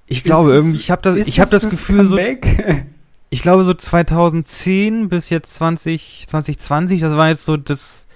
Ich 0.05 0.23
glaube 0.23 0.51
irgendwie, 0.51 0.77
ich 0.77 0.91
habe 0.91 1.01
das, 1.01 1.17
ich 1.27 1.39
habe 1.39 1.49
das 1.49 1.67
Gefühl 1.67 2.05
so, 2.05 2.15
Comeback? 2.15 2.85
ich 3.29 3.41
glaube 3.41 3.65
so 3.65 3.73
2010 3.73 5.09
bis 5.09 5.29
jetzt 5.29 5.53
20, 5.55 6.25
2020, 6.27 7.01
das 7.01 7.15
war 7.15 7.29
jetzt 7.29 7.45
so 7.45 7.57
das 7.57 8.07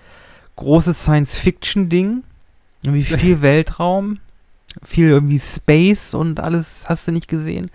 große 0.56 0.94
Science-Fiction-Ding. 0.94 2.24
Irgendwie 2.84 3.04
viel 3.18 3.42
Weltraum, 3.42 4.20
viel 4.84 5.10
irgendwie 5.10 5.40
Space 5.40 6.14
und 6.14 6.40
alles 6.40 6.86
hast 6.88 7.08
du 7.08 7.12
nicht 7.12 7.28
gesehen. 7.28 7.66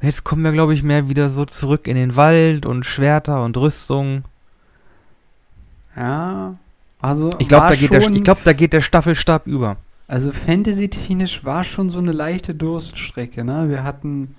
Und 0.00 0.06
jetzt 0.06 0.24
kommen 0.24 0.42
wir, 0.42 0.52
glaube 0.52 0.74
ich, 0.74 0.82
mehr 0.82 1.08
wieder 1.08 1.28
so 1.30 1.44
zurück 1.44 1.86
in 1.86 1.96
den 1.96 2.16
Wald 2.16 2.66
und 2.66 2.84
Schwerter 2.84 3.44
und 3.44 3.56
Rüstung. 3.56 4.24
ja. 5.96 6.56
Also, 7.00 7.30
Ich 7.38 7.46
glaube, 7.46 7.68
da 7.68 7.74
geht 7.76 7.92
der, 7.92 8.10
ich 8.10 8.24
glaube, 8.24 8.40
da 8.42 8.52
geht 8.52 8.72
der 8.72 8.80
Staffelstab 8.80 9.46
über. 9.46 9.76
Also 10.08 10.32
Fantasy-technisch 10.32 11.44
war 11.44 11.62
schon 11.62 11.90
so 11.90 11.98
eine 11.98 12.12
leichte 12.12 12.54
Durststrecke, 12.54 13.44
ne? 13.44 13.68
Wir 13.68 13.84
hatten 13.84 14.34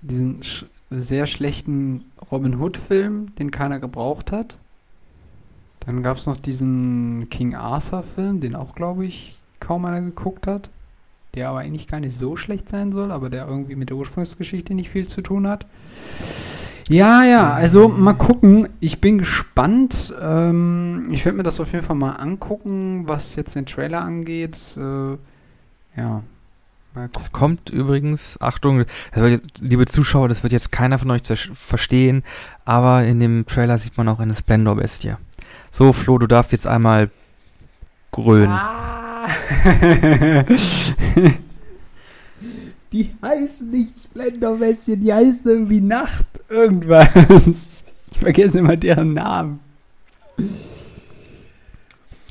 diesen 0.00 0.42
sch 0.42 0.64
sehr 1.00 1.26
schlechten 1.26 2.04
Robin 2.30 2.60
Hood-Film, 2.60 3.34
den 3.36 3.50
keiner 3.50 3.78
gebraucht 3.78 4.32
hat. 4.32 4.58
Dann 5.80 6.02
gab 6.02 6.16
es 6.16 6.26
noch 6.26 6.36
diesen 6.36 7.28
King 7.30 7.54
Arthur-Film, 7.54 8.40
den 8.40 8.54
auch, 8.54 8.74
glaube 8.74 9.04
ich, 9.04 9.36
kaum 9.60 9.84
einer 9.84 10.00
geguckt 10.00 10.46
hat. 10.46 10.70
Der 11.34 11.48
aber 11.48 11.60
eigentlich 11.60 11.88
gar 11.88 12.00
nicht 12.00 12.16
so 12.16 12.36
schlecht 12.36 12.68
sein 12.68 12.92
soll, 12.92 13.10
aber 13.10 13.30
der 13.30 13.46
irgendwie 13.46 13.74
mit 13.74 13.88
der 13.88 13.96
Ursprungsgeschichte 13.96 14.74
nicht 14.74 14.90
viel 14.90 15.08
zu 15.08 15.22
tun 15.22 15.48
hat. 15.48 15.66
Ja, 16.88 17.24
ja, 17.24 17.52
also 17.52 17.88
mal 17.88 18.12
gucken. 18.12 18.68
Ich 18.80 19.00
bin 19.00 19.18
gespannt. 19.18 20.12
Ähm, 20.20 21.08
ich 21.10 21.24
werde 21.24 21.38
mir 21.38 21.42
das 21.42 21.58
auf 21.58 21.72
jeden 21.72 21.84
Fall 21.84 21.96
mal 21.96 22.16
angucken, 22.16 23.08
was 23.08 23.34
jetzt 23.36 23.56
den 23.56 23.66
Trailer 23.66 24.02
angeht. 24.02 24.76
Äh, 24.76 25.16
ja. 25.96 26.22
Es 27.16 27.32
kommt 27.32 27.70
übrigens, 27.70 28.38
Achtung, 28.40 28.84
jetzt, 29.14 29.60
liebe 29.60 29.86
Zuschauer, 29.86 30.28
das 30.28 30.42
wird 30.42 30.52
jetzt 30.52 30.70
keiner 30.70 30.98
von 30.98 31.10
euch 31.10 31.22
verstehen, 31.54 32.22
aber 32.66 33.04
in 33.04 33.18
dem 33.18 33.46
Trailer 33.46 33.78
sieht 33.78 33.96
man 33.96 34.08
auch 34.08 34.18
eine 34.20 34.34
Splendor-Bestie. 34.34 35.14
So, 35.70 35.94
Flo, 35.94 36.18
du 36.18 36.26
darfst 36.26 36.52
jetzt 36.52 36.66
einmal 36.66 37.10
grölen. 38.10 38.50
Ah. 38.50 39.26
die 42.92 43.14
heißen 43.22 43.70
nicht 43.70 43.98
Splendor-Bestien, 43.98 45.00
die 45.00 45.14
heißen 45.14 45.50
irgendwie 45.50 45.80
Nacht 45.80 46.26
irgendwas. 46.50 47.84
Ich 48.10 48.18
vergesse 48.18 48.58
immer 48.58 48.76
deren 48.76 49.14
Namen. 49.14 49.60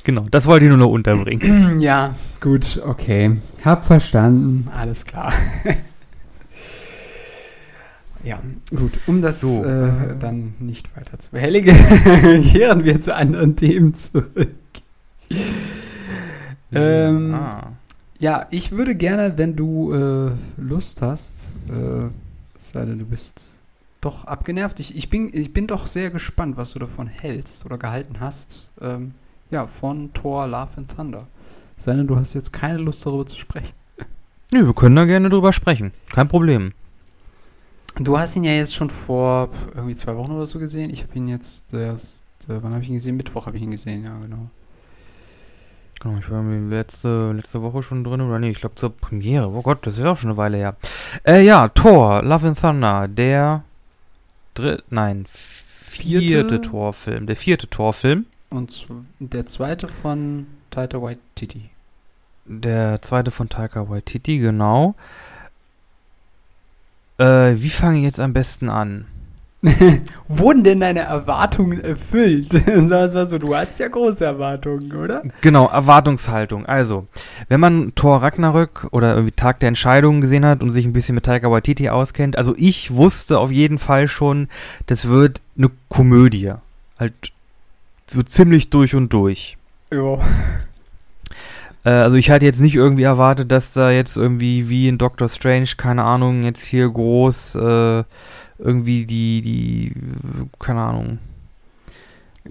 Genau, 0.04 0.24
das 0.30 0.46
wollte 0.46 0.64
ich 0.64 0.68
nur 0.68 0.78
noch 0.78 0.90
unterbringen. 0.90 1.80
Ja, 1.80 2.14
gut, 2.40 2.82
okay. 2.84 3.38
Hab 3.64 3.84
verstanden. 3.84 4.68
Alles 4.74 5.04
klar. 5.04 5.32
ja, 8.24 8.40
gut. 8.70 8.98
Um 9.06 9.20
das 9.20 9.40
so. 9.40 9.64
äh, 9.64 10.16
dann 10.18 10.54
nicht 10.58 10.96
weiter 10.96 11.18
zu 11.18 11.30
behelligen, 11.30 11.74
kehren 12.52 12.84
wir 12.84 12.98
zu 13.00 13.14
anderen 13.14 13.56
Themen 13.56 13.94
zurück. 13.94 14.50
ähm, 16.72 17.34
ah. 17.34 17.72
Ja, 18.18 18.46
ich 18.50 18.72
würde 18.72 18.94
gerne, 18.94 19.36
wenn 19.36 19.56
du 19.56 19.92
äh, 19.92 20.30
Lust 20.56 21.02
hast, 21.02 21.52
äh, 21.68 22.08
sei 22.58 22.84
denn 22.84 22.98
du 22.98 23.04
bist 23.04 23.46
doch 24.00 24.26
abgenervt. 24.26 24.78
Ich, 24.80 24.96
ich, 24.96 25.10
bin, 25.10 25.30
ich 25.32 25.52
bin 25.52 25.66
doch 25.66 25.86
sehr 25.86 26.10
gespannt, 26.10 26.56
was 26.56 26.72
du 26.72 26.78
davon 26.78 27.06
hältst 27.06 27.64
oder 27.64 27.78
gehalten 27.78 28.20
hast. 28.20 28.70
Ähm, 28.80 29.14
ja, 29.52 29.66
von 29.66 30.12
Thor 30.12 30.48
Love 30.48 30.78
and 30.78 30.96
Thunder. 30.96 31.28
Sei 31.76 31.94
denn, 31.94 32.06
du 32.06 32.16
hast 32.16 32.34
jetzt 32.34 32.52
keine 32.52 32.78
Lust 32.78 33.06
darüber 33.06 33.26
zu 33.26 33.36
sprechen. 33.36 33.74
Nö, 34.52 34.66
wir 34.66 34.74
können 34.74 34.96
da 34.96 35.04
gerne 35.04 35.28
drüber 35.28 35.52
sprechen. 35.52 35.92
Kein 36.10 36.28
Problem. 36.28 36.72
Du 37.96 38.18
hast 38.18 38.36
ihn 38.36 38.44
ja 38.44 38.52
jetzt 38.52 38.74
schon 38.74 38.90
vor 38.90 39.50
irgendwie 39.74 39.94
zwei 39.94 40.16
Wochen 40.16 40.32
oder 40.32 40.46
so 40.46 40.58
gesehen. 40.58 40.90
Ich 40.90 41.02
habe 41.02 41.14
ihn 41.14 41.28
jetzt 41.28 41.72
erst, 41.74 42.24
äh, 42.48 42.62
wann 42.62 42.72
habe 42.72 42.82
ich 42.82 42.88
ihn 42.88 42.94
gesehen? 42.94 43.16
Mittwoch 43.16 43.46
habe 43.46 43.56
ich 43.56 43.62
ihn 43.62 43.70
gesehen, 43.70 44.04
ja, 44.04 44.18
genau. 44.18 44.48
Genau, 46.00 46.18
ich 46.18 46.30
war 46.30 46.42
letzte, 46.42 47.32
letzte 47.32 47.62
Woche 47.62 47.82
schon 47.82 48.02
drin, 48.02 48.20
oder 48.22 48.38
nee, 48.38 48.50
ich 48.50 48.58
glaube 48.58 48.74
zur 48.74 48.90
Premiere. 48.90 49.48
Oh 49.48 49.62
Gott, 49.62 49.86
das 49.86 49.98
ist 49.98 50.04
auch 50.04 50.16
schon 50.16 50.30
eine 50.30 50.36
Weile 50.36 50.56
her. 50.56 50.76
Äh, 51.24 51.44
ja, 51.44 51.68
Thor, 51.68 52.22
Love 52.22 52.48
and 52.48 52.60
Thunder, 52.60 53.06
der 53.06 53.62
dritte, 54.54 54.82
nein, 54.90 55.26
vierte, 55.28 56.26
vierte 56.26 56.60
Torfilm, 56.60 57.26
der 57.26 57.36
vierte 57.36 57.68
Torfilm. 57.68 58.26
Und 58.52 58.86
der 59.18 59.46
zweite 59.46 59.88
von 59.88 60.46
Taika 60.70 61.00
Waititi. 61.00 61.70
Der 62.44 63.00
zweite 63.00 63.30
von 63.30 63.48
Taika 63.48 63.88
Waititi, 63.88 64.38
genau. 64.38 64.94
Äh, 67.18 67.54
wie 67.54 67.70
fange 67.70 67.98
ich 67.98 68.04
jetzt 68.04 68.20
am 68.20 68.34
besten 68.34 68.68
an? 68.68 69.06
Wurden 70.28 70.64
denn 70.64 70.80
deine 70.80 71.00
Erwartungen 71.00 71.80
erfüllt? 71.80 72.48
Sag 72.76 73.14
mal 73.14 73.26
so, 73.26 73.38
du 73.38 73.54
hattest 73.54 73.80
ja 73.80 73.88
große 73.88 74.24
Erwartungen, 74.24 74.92
oder? 74.92 75.22
Genau, 75.40 75.68
Erwartungshaltung. 75.68 76.66
Also, 76.66 77.06
wenn 77.48 77.60
man 77.60 77.94
Thor 77.94 78.22
Ragnarök 78.22 78.88
oder 78.90 79.14
irgendwie 79.14 79.32
Tag 79.32 79.60
der 79.60 79.68
Entscheidungen 79.68 80.20
gesehen 80.20 80.44
hat 80.44 80.62
und 80.62 80.72
sich 80.72 80.84
ein 80.84 80.92
bisschen 80.92 81.14
mit 81.14 81.24
Taika 81.24 81.50
Waititi 81.50 81.88
auskennt, 81.88 82.36
also 82.36 82.54
ich 82.58 82.92
wusste 82.92 83.38
auf 83.38 83.52
jeden 83.52 83.78
Fall 83.78 84.08
schon, 84.08 84.48
das 84.88 85.08
wird 85.08 85.40
eine 85.56 85.70
Komödie. 85.88 86.52
Halt 86.98 87.14
so 88.06 88.22
ziemlich 88.22 88.70
durch 88.70 88.94
und 88.94 89.12
durch. 89.12 89.56
Ja. 89.92 90.18
Äh, 91.84 91.90
also 91.90 92.16
ich 92.16 92.30
hatte 92.30 92.44
jetzt 92.44 92.60
nicht 92.60 92.74
irgendwie 92.74 93.02
erwartet, 93.02 93.50
dass 93.50 93.72
da 93.72 93.90
jetzt 93.90 94.16
irgendwie 94.16 94.68
wie 94.68 94.88
in 94.88 94.98
Doctor 94.98 95.28
Strange, 95.28 95.70
keine 95.76 96.04
Ahnung, 96.04 96.44
jetzt 96.44 96.64
hier 96.64 96.88
groß 96.88 97.56
äh, 97.56 98.04
irgendwie 98.58 99.06
die, 99.06 99.42
die, 99.42 99.92
keine 100.58 100.80
Ahnung. 100.82 101.18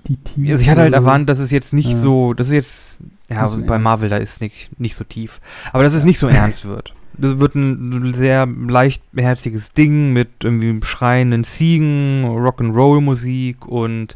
Die 0.07 0.17
Tiefe. 0.17 0.51
Also 0.51 0.61
ich 0.61 0.69
hatte 0.69 0.81
halt 0.81 0.93
erwartet, 0.93 1.29
dass 1.29 1.39
es 1.39 1.51
jetzt 1.51 1.73
nicht 1.73 1.91
ja. 1.91 1.97
so, 1.97 2.33
das 2.33 2.47
ist 2.47 2.53
jetzt, 2.53 2.99
ja, 3.29 3.45
so 3.47 3.57
bei 3.57 3.73
ernst. 3.73 3.83
Marvel, 3.83 4.09
da 4.09 4.17
ist 4.17 4.41
nicht, 4.41 4.79
nicht 4.79 4.95
so 4.95 5.03
tief. 5.03 5.41
Aber 5.73 5.83
dass 5.83 5.93
es 5.93 6.05
nicht 6.05 6.19
so 6.19 6.27
ernst 6.27 6.65
wird. 6.65 6.93
Das 7.17 7.39
wird 7.39 7.55
ein 7.55 8.13
sehr 8.13 8.45
leichtherziges 8.45 9.73
Ding 9.73 10.13
mit 10.13 10.29
irgendwie 10.43 10.79
schreienden 10.85 11.43
Ziegen, 11.43 12.23
Rock'n'Roll-Musik 12.25 13.65
und 13.65 14.15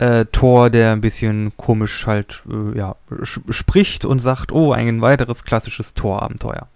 äh, 0.00 0.24
Thor, 0.32 0.70
der 0.70 0.92
ein 0.92 1.02
bisschen 1.02 1.52
komisch 1.58 2.06
halt 2.06 2.42
äh, 2.48 2.78
ja, 2.78 2.96
spricht 3.22 4.06
und 4.06 4.20
sagt, 4.20 4.50
oh, 4.50 4.72
ein 4.72 5.02
weiteres 5.02 5.44
klassisches 5.44 5.92
Thor-Abenteuer. 5.92 6.66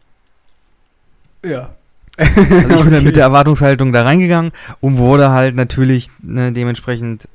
Ja. 1.43 1.71
Also 2.19 2.41
ich 2.43 2.49
bin 2.61 2.73
okay. 2.79 3.01
mit 3.01 3.17
der 3.17 3.25
Erwartungshaltung 3.25 3.95
da 3.95 4.03
reingegangen 4.03 4.53
und 4.81 4.99
wurde 4.99 5.31
halt 5.31 5.57
natürlich 5.57 6.11
ne, 6.21 6.53
dementsprechend 6.53 7.27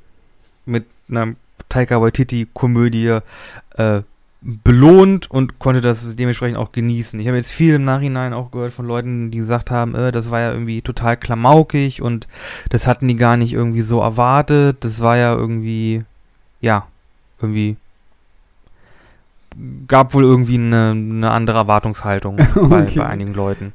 mit 0.65 0.85
einer 1.09 1.33
Taika 1.69 1.99
Waititi-Komödie 1.99 3.19
äh, 3.75 4.01
belohnt 4.41 5.29
und 5.29 5.59
konnte 5.59 5.81
das 5.81 6.15
dementsprechend 6.15 6.57
auch 6.57 6.71
genießen. 6.71 7.19
Ich 7.19 7.27
habe 7.27 7.37
jetzt 7.37 7.51
viel 7.51 7.75
im 7.75 7.83
Nachhinein 7.83 8.33
auch 8.33 8.51
gehört 8.51 8.71
von 8.71 8.85
Leuten, 8.85 9.31
die 9.31 9.39
gesagt 9.39 9.69
haben, 9.69 9.95
äh, 9.95 10.11
das 10.11 10.31
war 10.31 10.39
ja 10.39 10.51
irgendwie 10.53 10.81
total 10.81 11.17
klamaukig 11.17 12.01
und 12.01 12.27
das 12.69 12.87
hatten 12.87 13.07
die 13.07 13.17
gar 13.17 13.35
nicht 13.35 13.53
irgendwie 13.53 13.81
so 13.81 13.99
erwartet. 13.99 14.77
Das 14.81 15.01
war 15.01 15.17
ja 15.17 15.33
irgendwie, 15.33 16.03
ja, 16.61 16.87
irgendwie 17.41 17.75
gab 19.87 20.13
wohl 20.13 20.23
irgendwie 20.23 20.55
eine, 20.55 20.91
eine 20.91 21.31
andere 21.31 21.57
Erwartungshaltung 21.57 22.37
bei, 22.55 22.81
bei 22.83 23.05
einigen 23.05 23.33
Leuten. 23.33 23.73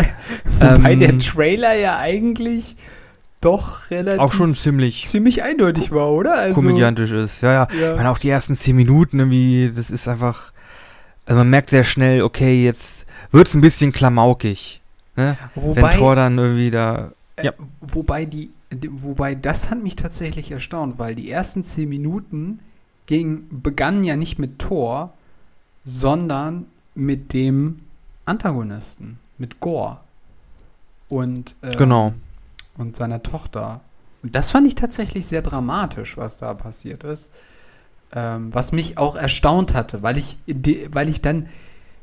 Wobei 0.60 0.92
ähm, 0.92 1.00
der 1.00 1.18
Trailer 1.18 1.74
ja 1.74 1.98
eigentlich 1.98 2.76
doch 3.44 3.90
relativ. 3.90 4.20
Auch 4.20 4.32
schon 4.32 4.54
ziemlich. 4.54 5.04
Ziemlich 5.06 5.42
eindeutig 5.42 5.90
war, 5.92 6.10
oder? 6.12 6.34
Also, 6.34 6.54
komödiantisch 6.54 7.10
ist, 7.12 7.42
ja, 7.42 7.52
ja. 7.52 7.68
ja. 7.78 7.90
Ich 7.90 7.96
meine, 7.96 8.10
auch 8.10 8.18
die 8.18 8.30
ersten 8.30 8.54
zehn 8.54 8.76
Minuten 8.76 9.18
irgendwie, 9.18 9.72
das 9.74 9.90
ist 9.90 10.08
einfach. 10.08 10.52
Also 11.26 11.38
man 11.38 11.48
merkt 11.48 11.70
sehr 11.70 11.84
schnell, 11.84 12.22
okay, 12.22 12.64
jetzt 12.64 13.06
wird 13.30 13.48
es 13.48 13.54
ein 13.54 13.62
bisschen 13.62 13.92
klamaukig. 13.92 14.82
Ne? 15.16 15.36
Wobei, 15.54 15.82
Wenn 15.82 15.98
Thor 15.98 16.16
dann 16.16 16.38
irgendwie 16.38 16.70
da. 16.70 17.12
Äh, 17.36 17.46
ja. 17.46 17.52
wobei 17.80 18.26
die, 18.26 18.50
wobei 18.90 19.34
das 19.34 19.70
hat 19.70 19.82
mich 19.82 19.96
tatsächlich 19.96 20.50
erstaunt, 20.50 20.98
weil 20.98 21.14
die 21.14 21.30
ersten 21.30 21.62
zehn 21.62 21.88
Minuten 21.88 22.60
ging, 23.06 23.46
begannen 23.50 24.04
ja 24.04 24.16
nicht 24.16 24.38
mit 24.38 24.58
Thor, 24.58 25.14
sondern 25.84 26.66
mit 26.94 27.32
dem 27.32 27.80
Antagonisten, 28.26 29.18
mit 29.38 29.60
Gore. 29.60 30.00
Und 31.08 31.54
äh, 31.62 31.74
genau 31.76 32.12
und 32.76 32.96
seiner 32.96 33.22
Tochter. 33.22 33.80
Und 34.22 34.34
das 34.34 34.50
fand 34.50 34.66
ich 34.66 34.74
tatsächlich 34.74 35.26
sehr 35.26 35.42
dramatisch, 35.42 36.16
was 36.16 36.38
da 36.38 36.54
passiert 36.54 37.04
ist. 37.04 37.32
Ähm, 38.12 38.54
was 38.54 38.72
mich 38.72 38.96
auch 38.96 39.16
erstaunt 39.16 39.74
hatte, 39.74 40.02
weil 40.02 40.18
ich, 40.18 40.38
weil 40.46 41.08
ich 41.08 41.20
dann 41.20 41.48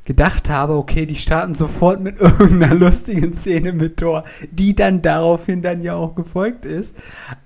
gedacht 0.04 0.50
habe, 0.50 0.74
okay, 0.74 1.06
die 1.06 1.16
starten 1.16 1.54
sofort 1.54 2.00
mit 2.00 2.20
irgendeiner 2.20 2.74
lustigen 2.74 3.32
Szene 3.34 3.72
mit 3.72 3.98
Thor, 3.98 4.24
die 4.50 4.74
dann 4.74 5.02
daraufhin 5.02 5.62
dann 5.62 5.82
ja 5.82 5.94
auch 5.94 6.14
gefolgt 6.14 6.64
ist. 6.64 6.96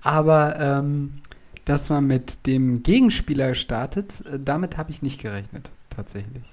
Aber 0.02 0.58
ähm, 0.58 1.14
dass 1.64 1.90
man 1.90 2.06
mit 2.06 2.46
dem 2.46 2.82
Gegenspieler 2.82 3.54
startet, 3.54 4.24
äh, 4.26 4.38
damit 4.42 4.76
habe 4.78 4.90
ich 4.90 5.02
nicht 5.02 5.20
gerechnet, 5.20 5.70
tatsächlich. 5.90 6.52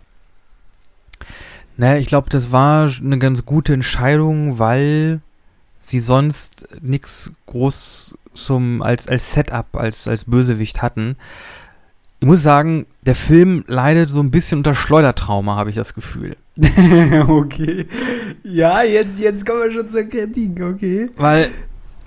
Naja, 1.78 1.98
ich 1.98 2.08
glaube, 2.08 2.30
das 2.30 2.52
war 2.52 2.92
eine 3.02 3.18
ganz 3.18 3.46
gute 3.46 3.74
Entscheidung, 3.74 4.60
weil 4.60 5.22
sie 5.84 6.00
sonst 6.00 6.66
nichts 6.82 7.32
groß 7.46 8.18
zum, 8.34 8.82
als, 8.82 9.08
als 9.08 9.34
Setup, 9.34 9.76
als, 9.76 10.08
als 10.08 10.26
Bösewicht 10.26 10.82
hatten. 10.82 11.16
Ich 12.20 12.28
muss 12.28 12.42
sagen, 12.42 12.86
der 13.06 13.16
Film 13.16 13.64
leidet 13.68 14.10
so 14.10 14.22
ein 14.22 14.32
bisschen 14.32 14.60
unter 14.60 14.76
Schleudertrauma, 14.76 15.56
habe 15.56 15.70
ich 15.70 15.76
das 15.76 15.94
Gefühl. 15.94 16.38
okay. 17.28 17.86
Ja, 18.44 18.84
jetzt, 18.84 19.20
jetzt 19.20 19.46
kommen 19.46 19.60
wir 19.64 19.74
schon 19.74 19.90
zur 19.90 20.04
Kritik, 20.04 20.62
okay. 20.62 21.10
Weil, 21.18 21.50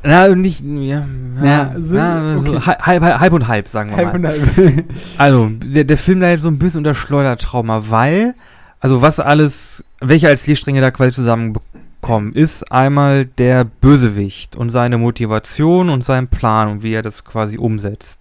na, 0.03 0.35
nicht, 0.35 0.63
ja, 0.65 1.05
ja, 1.43 1.75
so, 1.77 1.97
na, 1.97 2.39
okay. 2.39 2.49
so 2.49 2.67
halb, 2.67 2.81
halb, 2.87 3.21
halb, 3.21 3.33
und 3.33 3.49
halb, 3.49 3.69
sagen 3.69 3.91
wir 3.91 3.97
halb 3.97 4.19
mal. 4.19 4.31
Halb 4.31 4.43
und 4.47 4.57
halb. 4.57 4.85
also, 5.19 5.51
der, 5.63 5.85
der 5.85 5.99
Film 5.99 6.21
leidet 6.21 6.43
so 6.43 6.49
ein 6.49 6.59
bisschen 6.59 6.79
unter 6.79 6.95
Schleudertrauma, 6.95 7.91
weil, 7.91 8.35
also 8.81 9.03
was 9.03 9.21
alles, 9.21 9.85
welche 10.01 10.29
als 10.29 10.47
Lehrstränge 10.47 10.81
da 10.81 10.91
quasi 10.91 11.13
zusammenbekommen 11.13 11.86
kommen, 12.01 12.33
ist 12.33 12.73
einmal 12.73 13.27
der 13.27 13.65
Bösewicht 13.65 14.57
und 14.57 14.71
seine 14.71 14.99
Motivation 14.99 15.91
und 15.91 16.05
sein 16.05 16.27
Plan 16.29 16.69
und 16.69 16.83
wie 16.83 16.93
er 16.93 17.03
das 17.03 17.25
quasi 17.25 17.59
umsetzt. 17.59 18.19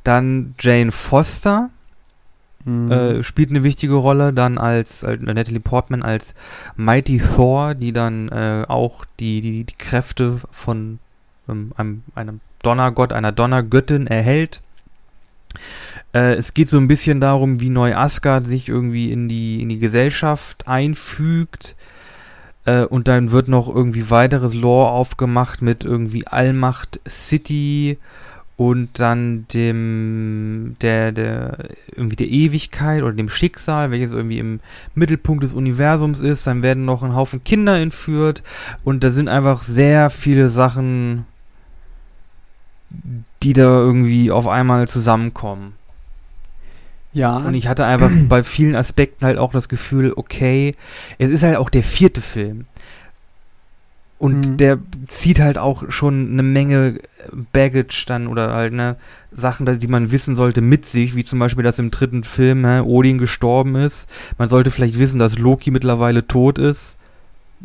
Dann 0.05 0.55
Jane 0.59 0.93
Foster 0.93 1.71
Mhm. 2.67 2.91
äh, 2.91 3.23
spielt 3.23 3.51
eine 3.51 3.63
wichtige 3.63 3.95
Rolle, 3.95 4.33
dann 4.33 4.59
als, 4.59 5.05
als 5.05 5.23
Natalie 5.23 5.61
Portman 5.61 6.03
als 6.03 6.35
Mighty 6.75 7.19
Thor, 7.19 7.77
die 7.77 7.93
dann 7.93 8.29
äh, 8.29 8.65
auch 8.67 9.05
die, 9.21 9.41
die, 9.41 9.63
die 9.63 9.77
Kräfte 9.77 10.41
von 10.51 10.99
ähm, 11.49 11.71
einem, 11.77 12.03
einem 12.17 12.41
Donnergott, 12.67 13.13
einer 13.13 13.33
Donnergöttin 13.33 14.07
erhält. 14.07 14.61
Äh, 16.13 16.35
es 16.35 16.55
geht 16.55 16.69
so 16.69 16.79
ein 16.79 16.89
bisschen 16.89 17.21
darum, 17.21 17.61
wie 17.61 17.71
neu 17.71 17.95
Asgard 17.95 18.47
sich 18.47 18.69
irgendwie 18.69 19.13
in 19.13 19.29
die, 19.29 19.63
in 19.63 19.69
die 19.69 19.79
Gesellschaft 19.79 20.67
einfügt. 20.67 21.77
Äh, 22.65 22.85
und 22.85 23.09
dann 23.09 23.31
wird 23.31 23.49
noch 23.49 23.69
irgendwie 23.75 24.11
weiteres 24.11 24.53
Lore 24.53 24.91
aufgemacht 24.91 25.63
mit 25.63 25.85
irgendwie 25.85 26.27
Allmacht 26.27 27.01
City 27.09 27.99
und 28.57 29.01
dann 29.01 29.47
dem 29.53 30.77
der 30.81 31.13
der 31.13 31.59
irgendwie 31.95 32.17
der 32.17 32.29
Ewigkeit 32.29 33.03
oder 33.03 33.13
dem 33.13 33.29
Schicksal, 33.29 33.91
welches 33.91 34.13
irgendwie 34.13 34.39
im 34.39 34.61
Mittelpunkt 34.95 35.45
des 35.45 35.53
Universums 35.53 36.21
ist, 36.21 36.47
dann 36.47 36.63
werden 36.63 36.87
noch 36.87 37.03
ein 37.03 37.15
Haufen 37.15 37.45
Kinder 37.45 37.79
entführt 37.79 38.43
und 38.83 39.05
da 39.05 39.11
sind 39.11 39.29
einfach 39.29 39.63
sehr 39.63 40.09
viele 40.09 40.49
Sachen 40.49 41.27
die 43.43 43.53
da 43.53 43.63
irgendwie 43.79 44.31
auf 44.31 44.47
einmal 44.47 44.89
zusammenkommen. 44.89 45.75
ja, 47.13 47.37
Und 47.39 47.55
ich 47.55 47.69
hatte 47.69 47.85
einfach 47.85 48.11
bei 48.29 48.43
vielen 48.43 48.77
Aspekten 48.77 49.25
halt 49.27 49.39
auch 49.39 49.53
das 49.53 49.69
Gefühl, 49.69 50.13
okay, 50.17 50.75
es 51.19 51.31
ist 51.31 51.43
halt 51.43 51.57
auch 51.57 51.71
der 51.71 51.83
vierte 51.83 52.21
Film. 52.21 52.67
Und 54.19 54.49
Mhm. 54.49 54.57
der 54.57 54.79
zieht 55.09 55.41
halt 55.41 55.59
auch 55.59 55.91
schon 55.91 56.31
eine 56.33 56.43
Menge 56.43 57.01
Baggage 57.53 58.05
dann 58.07 58.29
oder 58.29 58.55
halt 58.55 58.73
ne 58.73 58.97
Sachen, 59.37 59.79
die 59.79 59.89
man 59.89 60.11
wissen 60.11 60.37
sollte, 60.37 60.63
mit 60.63 60.87
sich, 60.87 61.15
wie 61.15 61.25
zum 61.25 61.39
Beispiel, 61.39 61.63
dass 61.65 61.79
im 61.79 61.91
dritten 61.91 62.25
Film 62.25 62.65
hä, 62.65 62.81
Odin 62.81 63.19
gestorben 63.19 63.77
ist. 63.77 64.09
Man 64.39 64.49
sollte 64.49 64.71
vielleicht 64.71 64.99
wissen, 64.99 65.19
dass 65.19 65.39
Loki 65.39 65.71
mittlerweile 65.71 66.27
tot 66.27 66.59
ist. 66.59 66.97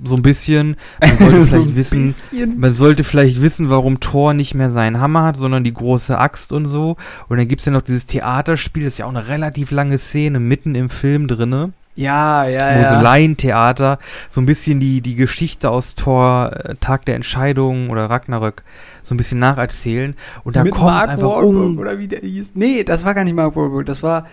So 0.03 0.15
ein 0.15 0.21
bisschen. 0.21 0.77
Man 1.01 1.17
sollte 1.17 1.43
so 1.43 1.57
vielleicht 1.57 1.75
wissen, 1.75 2.05
bisschen. 2.05 2.59
man 2.59 2.73
sollte 2.73 3.03
vielleicht 3.03 3.41
wissen, 3.41 3.69
warum 3.69 3.99
Thor 3.99 4.33
nicht 4.33 4.53
mehr 4.55 4.71
seinen 4.71 4.99
Hammer 4.99 5.23
hat, 5.23 5.37
sondern 5.37 5.63
die 5.63 5.73
große 5.73 6.17
Axt 6.17 6.51
und 6.53 6.67
so. 6.67 6.95
Und 7.27 7.37
dann 7.37 7.47
gibt's 7.47 7.65
ja 7.65 7.71
noch 7.71 7.81
dieses 7.81 8.05
Theaterspiel, 8.05 8.85
das 8.85 8.93
ist 8.93 8.99
ja 8.99 9.05
auch 9.05 9.09
eine 9.09 9.27
relativ 9.27 9.71
lange 9.71 9.97
Szene 9.99 10.39
mitten 10.39 10.75
im 10.75 10.89
Film 10.89 11.27
drinne, 11.27 11.73
Ja, 11.95 12.47
ja, 12.47 12.79
wo 12.79 12.83
so 12.83 12.93
ja. 12.95 13.01
Laientheater 13.01 13.99
so 14.29 14.39
ein 14.41 14.45
bisschen 14.45 14.79
die, 14.79 15.01
die 15.01 15.15
Geschichte 15.15 15.69
aus 15.69 15.95
Thor, 15.95 16.51
äh, 16.53 16.75
Tag 16.79 17.05
der 17.05 17.15
Entscheidung 17.15 17.89
oder 17.89 18.09
Ragnarök 18.09 18.63
so 19.03 19.13
ein 19.13 19.17
bisschen 19.17 19.39
nacherzählen. 19.39 20.15
Und 20.43 20.55
da 20.55 20.63
Mit 20.63 20.73
kommt 20.73 20.85
Mark 20.85 21.09
einfach 21.09 21.27
Wahlberg 21.27 21.53
um. 21.53 21.77
oder 21.77 21.99
wie 21.99 22.07
der 22.07 22.21
hieß. 22.21 22.53
Nee, 22.55 22.83
das 22.85 23.03
war 23.03 23.13
gar 23.13 23.25
nicht 23.25 23.35
Mark 23.35 23.55
Wahlberg, 23.55 23.85
das 23.85 24.03
war 24.03 24.25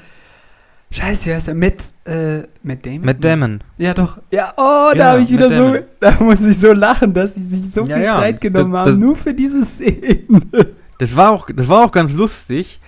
Scheiße, 0.91 1.29
wie 1.29 1.35
heißt 1.35 1.49
er? 1.49 1.55
Matt, 1.55 1.93
äh, 2.07 2.39
Matt 2.63 2.87
Damon? 2.87 3.05
Matt 3.05 3.23
Damon. 3.25 3.61
Ja, 3.77 3.93
doch. 3.93 4.19
Ja, 4.31 4.55
oh, 4.57 4.91
da 4.93 4.95
Ja, 4.95 5.05
habe 5.13 5.23
ich 5.23 5.31
wieder 5.31 5.49
so, 5.51 5.65
Damon. 5.65 5.83
da 6.01 6.17
muss 6.21 6.45
ich 6.45 6.59
so 6.59 6.73
lachen, 6.73 7.13
dass 7.13 7.35
sie 7.35 7.45
sich 7.45 7.71
so 7.71 7.85
Ja, 7.87 7.97
viel 7.97 8.05
ja. 8.05 8.17
Zeit 8.19 8.41
genommen 8.41 8.73
Das- 8.73 8.81
haben, 8.87 8.91
das- 8.93 8.99
nur 8.99 9.17
für 9.17 9.35
diese 9.35 9.65
Szene. 9.65 10.21
Das 11.01 11.15
war 11.15 11.31
auch, 11.31 11.49
das 11.49 11.69
war 11.69 11.85
auch 11.85 11.93
ganz 11.93 12.13
lustig, 12.13 12.81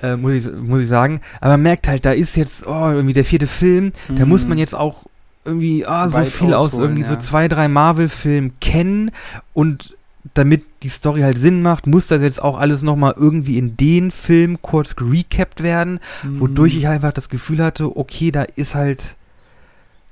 äh, 0.00 0.14
muss, 0.14 0.34
ich, 0.34 0.48
muss 0.52 0.82
ich 0.82 0.88
sagen. 0.88 1.20
Aber 1.40 1.54
man 1.54 1.62
merkt 1.62 1.88
halt, 1.88 2.04
da 2.04 2.12
ist 2.12 2.36
jetzt, 2.36 2.64
oh, 2.64 2.90
irgendwie 2.92 3.12
der 3.12 3.24
vierte 3.24 3.48
Film, 3.48 3.90
da 4.08 4.24
muss 4.24 4.46
man 4.46 4.56
jetzt 4.56 4.72
auch 4.72 5.02
irgendwie 5.44 5.84
ah, 5.84 6.08
so 6.08 6.16
Weit 6.18 6.28
viel 6.28 6.54
aus 6.54 6.74
irgendwie 6.74 7.02
so 7.02 7.14
ja. 7.14 7.18
zwei, 7.18 7.48
drei 7.48 7.66
Marvel-Filmen 7.66 8.52
kennen 8.60 9.10
und 9.52 9.95
damit 10.34 10.64
die 10.82 10.88
Story 10.88 11.20
halt 11.22 11.38
Sinn 11.38 11.62
macht, 11.62 11.86
muss 11.86 12.06
das 12.06 12.20
jetzt 12.22 12.42
auch 12.42 12.58
alles 12.58 12.82
nochmal 12.82 13.14
irgendwie 13.16 13.58
in 13.58 13.76
den 13.76 14.10
Film 14.10 14.60
kurz 14.62 14.96
gerecapt 14.96 15.62
werden, 15.62 16.00
Mhm. 16.22 16.40
wodurch 16.40 16.76
ich 16.76 16.88
einfach 16.88 17.12
das 17.12 17.28
Gefühl 17.28 17.62
hatte, 17.62 17.96
okay, 17.96 18.30
da 18.30 18.42
ist 18.42 18.74
halt 18.74 19.16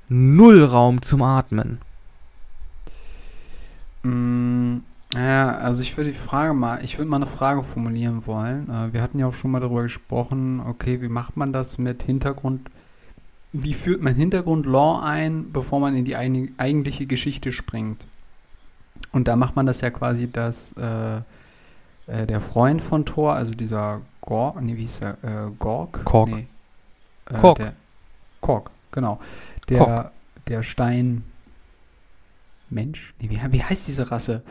null 0.08 0.62
Raum 0.64 1.02
zum 1.02 1.22
Atmen. 1.22 1.78
Mm, 4.02 4.78
Ja, 5.14 5.58
also 5.58 5.80
ich 5.82 5.96
würde 5.96 6.10
die 6.10 6.16
Frage 6.16 6.54
mal, 6.54 6.82
ich 6.82 6.98
würde 6.98 7.08
mal 7.08 7.16
eine 7.18 7.26
Frage 7.26 7.62
formulieren 7.62 8.26
wollen. 8.26 8.68
Äh, 8.68 8.92
wir 8.92 9.00
hatten 9.00 9.20
ja 9.20 9.26
auch 9.28 9.34
schon 9.34 9.52
mal 9.52 9.60
darüber 9.60 9.84
gesprochen, 9.84 10.60
okay, 10.60 11.00
wie 11.02 11.08
macht 11.08 11.36
man 11.36 11.52
das 11.52 11.78
mit 11.78 12.02
Hintergrund, 12.02 12.68
wie 13.52 13.74
führt 13.74 14.02
man 14.02 14.16
Hintergrund-Lore 14.16 15.04
ein, 15.04 15.52
bevor 15.52 15.78
man 15.78 15.94
in 15.94 16.04
die 16.04 16.16
eigentliche 16.16 17.06
Geschichte 17.06 17.52
springt? 17.52 18.04
Und 19.14 19.28
da 19.28 19.36
macht 19.36 19.54
man 19.54 19.64
das 19.64 19.80
ja 19.80 19.90
quasi, 19.90 20.30
dass 20.30 20.72
äh, 20.76 21.18
äh, 22.06 22.26
der 22.26 22.40
Freund 22.40 22.82
von 22.82 23.06
Thor, 23.06 23.34
also 23.34 23.54
dieser 23.54 24.00
Gorg, 24.20 24.60
nee, 24.60 24.76
wie 24.76 24.82
hieß 24.82 25.00
er, 25.02 25.12
äh, 25.22 25.50
Gorg? 25.58 26.04
Korg. 26.04 26.28
Nee. 26.30 26.46
Äh, 27.30 27.38
Korg. 27.38 27.58
Der, 27.58 27.72
Korg, 28.40 28.70
genau. 28.90 29.20
Der, 29.68 29.78
Korg. 29.78 30.10
der 30.48 30.62
Stein 30.64 31.22
Mensch? 32.70 33.14
Nee, 33.20 33.30
wie, 33.30 33.40
wie 33.52 33.62
heißt 33.62 33.86
diese 33.86 34.10
Rasse? 34.10 34.42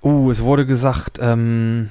Oh, 0.00 0.30
es 0.30 0.42
wurde 0.42 0.64
gesagt, 0.64 1.18
ähm, 1.20 1.90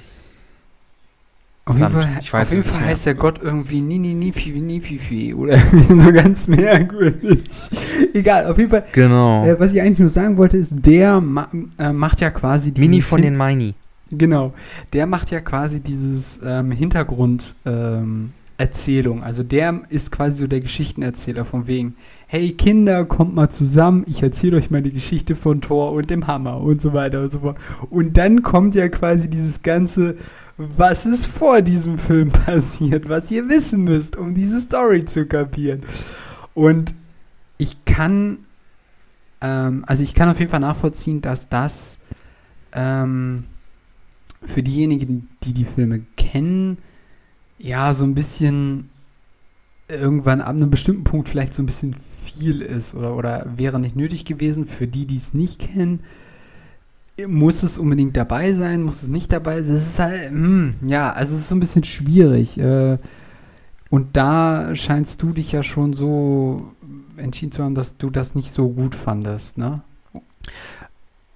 Auf 1.68 1.76
jeden 1.76 1.90
Fall, 1.90 2.42
auf 2.42 2.52
jeden 2.52 2.64
Fall 2.64 2.82
heißt 2.82 3.08
der 3.08 3.16
Gott 3.16 3.40
irgendwie 3.42 3.82
Nini 3.82 4.14
Nifi 4.14 4.52
Nififi 4.52 5.34
oder 5.34 5.58
so 5.90 6.14
ganz 6.14 6.48
merkwürdig. 6.50 7.72
Egal, 8.14 8.46
auf 8.46 8.60
jeden 8.60 8.70
Fall. 8.70 8.84
genau. 8.94 9.44
Äh, 9.44 9.60
was 9.60 9.74
ich 9.74 9.82
eigentlich 9.82 9.98
nur 9.98 10.10
sagen 10.10 10.38
wollte, 10.38 10.58
ist, 10.58 10.76
der 10.86 11.20
ma 11.22 11.50
äh, 11.80 11.92
macht 11.92 12.22
ja 12.22 12.30
quasi 12.30 12.72
dieses 12.72 12.88
Mini 12.90 13.02
von 13.02 13.22
den 13.24 13.36
Mini. 13.36 13.74
Genau. 14.12 14.54
Der 14.94 15.08
macht 15.08 15.32
ja 15.32 15.40
quasi 15.40 15.80
dieses 15.80 16.40
ähm, 16.44 16.70
Hintergrund 16.70 17.56
ähm, 17.66 18.32
Erzählung. 18.58 19.24
Also 19.24 19.44
der 19.44 19.82
ist 19.90 20.12
quasi 20.12 20.38
so 20.44 20.48
der 20.48 20.62
Geschichtenerzähler 20.62 21.44
von 21.44 21.68
wegen, 21.68 21.96
hey 22.28 22.54
Kinder, 22.54 23.06
kommt 23.06 23.36
mal 23.36 23.50
zusammen, 23.50 24.06
ich 24.08 24.24
erzähle 24.24 24.58
euch 24.58 24.72
mal 24.72 24.82
die 24.82 24.94
Geschichte 24.94 25.36
von 25.36 25.62
Thor 25.62 25.92
und 25.92 26.10
dem 26.10 26.28
Hammer 26.28 26.62
und 26.62 26.82
so 26.82 26.94
weiter 26.94 27.24
und 27.24 27.32
so 27.32 27.40
fort. 27.40 27.58
Und 27.90 28.16
dann 28.18 28.44
kommt 28.44 28.76
ja 28.76 28.88
quasi 28.88 29.30
dieses 29.30 29.62
ganze, 29.62 30.16
was 30.58 31.06
ist 31.06 31.26
vor 31.28 31.62
diesem 31.62 31.98
Film 31.98 32.32
passiert, 32.46 33.10
was 33.10 33.30
ihr 33.30 33.50
wissen 33.50 33.84
müsst, 33.84 34.16
um 34.16 34.34
diese 34.34 34.60
Story 34.60 35.04
zu 35.06 35.26
kapieren. 35.26 35.84
Und 36.54 36.96
ich 37.58 37.84
kann, 37.84 38.40
ähm, 39.42 39.84
also 39.86 40.04
ich 40.04 40.14
kann 40.14 40.30
auf 40.30 40.40
jeden 40.40 40.52
Fall 40.52 40.62
nachvollziehen, 40.62 41.22
dass 41.22 41.50
das 41.50 42.00
ähm, 42.72 43.46
für 44.42 44.64
diejenigen, 44.64 45.28
die 45.44 45.52
die 45.52 45.66
Filme 45.66 46.06
kennen, 46.16 46.78
ja, 47.66 47.94
so 47.94 48.06
ein 48.06 48.14
bisschen 48.14 48.90
irgendwann 49.88 50.42
ab 50.42 50.50
einem 50.50 50.70
bestimmten 50.70 51.04
Punkt 51.04 51.30
vielleicht 51.30 51.54
so 51.54 51.64
ein 51.64 51.66
bisschen 51.66 51.94
viel 51.94 52.62
ist 52.62 52.94
oder, 52.94 53.16
oder 53.16 53.46
wäre 53.58 53.80
nicht 53.80 53.96
nötig 53.96 54.24
gewesen. 54.24 54.68
Für 54.68 54.88
die, 54.88 55.08
die 55.08 55.16
es 55.16 55.34
nicht 55.34 55.60
kennen, 55.60 56.02
muss 57.28 57.64
es 57.64 57.80
unbedingt 57.80 58.16
dabei 58.16 58.54
sein, 58.54 58.84
muss 58.84 59.02
es 59.02 59.10
nicht 59.10 59.32
dabei 59.32 59.64
sein. 59.64 59.76
Es 59.76 59.88
ist 59.88 60.00
halt, 60.00 60.30
hm, 60.30 60.76
ja, 60.86 61.12
also 61.12 61.34
es 61.34 61.42
ist 61.42 61.50
so 61.50 61.56
ein 61.56 61.60
bisschen 61.60 61.84
schwierig. 61.84 62.60
Äh, 62.60 63.00
und 63.90 64.16
da 64.16 64.76
scheinst 64.76 65.22
du 65.24 65.32
dich 65.32 65.52
ja 65.52 65.64
schon 65.64 65.94
so 65.94 66.72
entschieden 67.18 67.52
zu 67.52 67.64
haben, 67.64 67.76
dass 67.76 67.98
du 67.98 68.12
das 68.12 68.36
nicht 68.36 68.52
so 68.52 68.70
gut 68.70 68.94
fandest, 68.94 69.58
ne? 69.58 69.82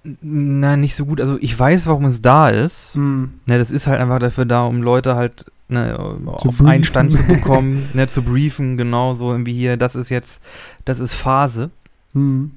Nein, 0.02 0.80
nicht 0.80 0.94
so 0.94 1.06
gut. 1.06 1.20
Also 1.20 1.38
ich 1.40 1.58
weiß, 1.58 1.86
warum 1.86 2.04
es 2.04 2.22
da 2.22 2.48
ist. 2.48 2.94
Hm. 2.94 3.34
Ne, 3.46 3.58
das 3.58 3.70
ist 3.70 3.86
halt 3.86 4.00
einfach 4.00 4.18
dafür 4.20 4.44
da, 4.44 4.64
um 4.64 4.82
Leute 4.82 5.14
halt 5.14 5.46
ne, 5.70 5.98
auf 5.98 6.42
briefen. 6.42 6.66
einen 6.66 6.84
Stand 6.84 7.12
zu 7.12 7.22
bekommen, 7.22 7.88
ne, 7.94 8.08
zu 8.08 8.22
briefen, 8.22 8.76
genau 8.76 9.14
so 9.14 9.30
irgendwie 9.32 9.54
hier, 9.54 9.76
das 9.76 9.94
ist 9.94 10.10
jetzt, 10.10 10.40
das 10.84 11.00
ist 11.00 11.14
Phase. 11.14 11.70
Hm. 12.14 12.52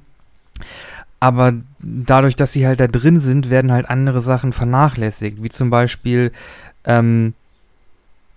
Aber 1.19 1.54
dadurch, 1.80 2.36
dass 2.36 2.52
sie 2.52 2.67
halt 2.67 2.80
da 2.80 2.88
drin 2.88 3.19
sind, 3.19 3.49
werden 3.49 3.71
halt 3.71 3.89
andere 3.89 4.21
Sachen 4.21 4.52
vernachlässigt, 4.52 5.41
wie 5.41 5.49
zum 5.49 5.69
Beispiel 5.69 6.32
ähm, 6.84 7.34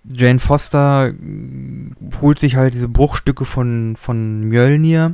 Jane 0.09 0.39
Foster 0.39 1.13
holt 2.21 2.39
sich 2.39 2.55
halt 2.55 2.73
diese 2.73 2.87
Bruchstücke 2.87 3.43
von, 3.43 3.95
von 3.97 4.41
Mjölnir 4.41 5.11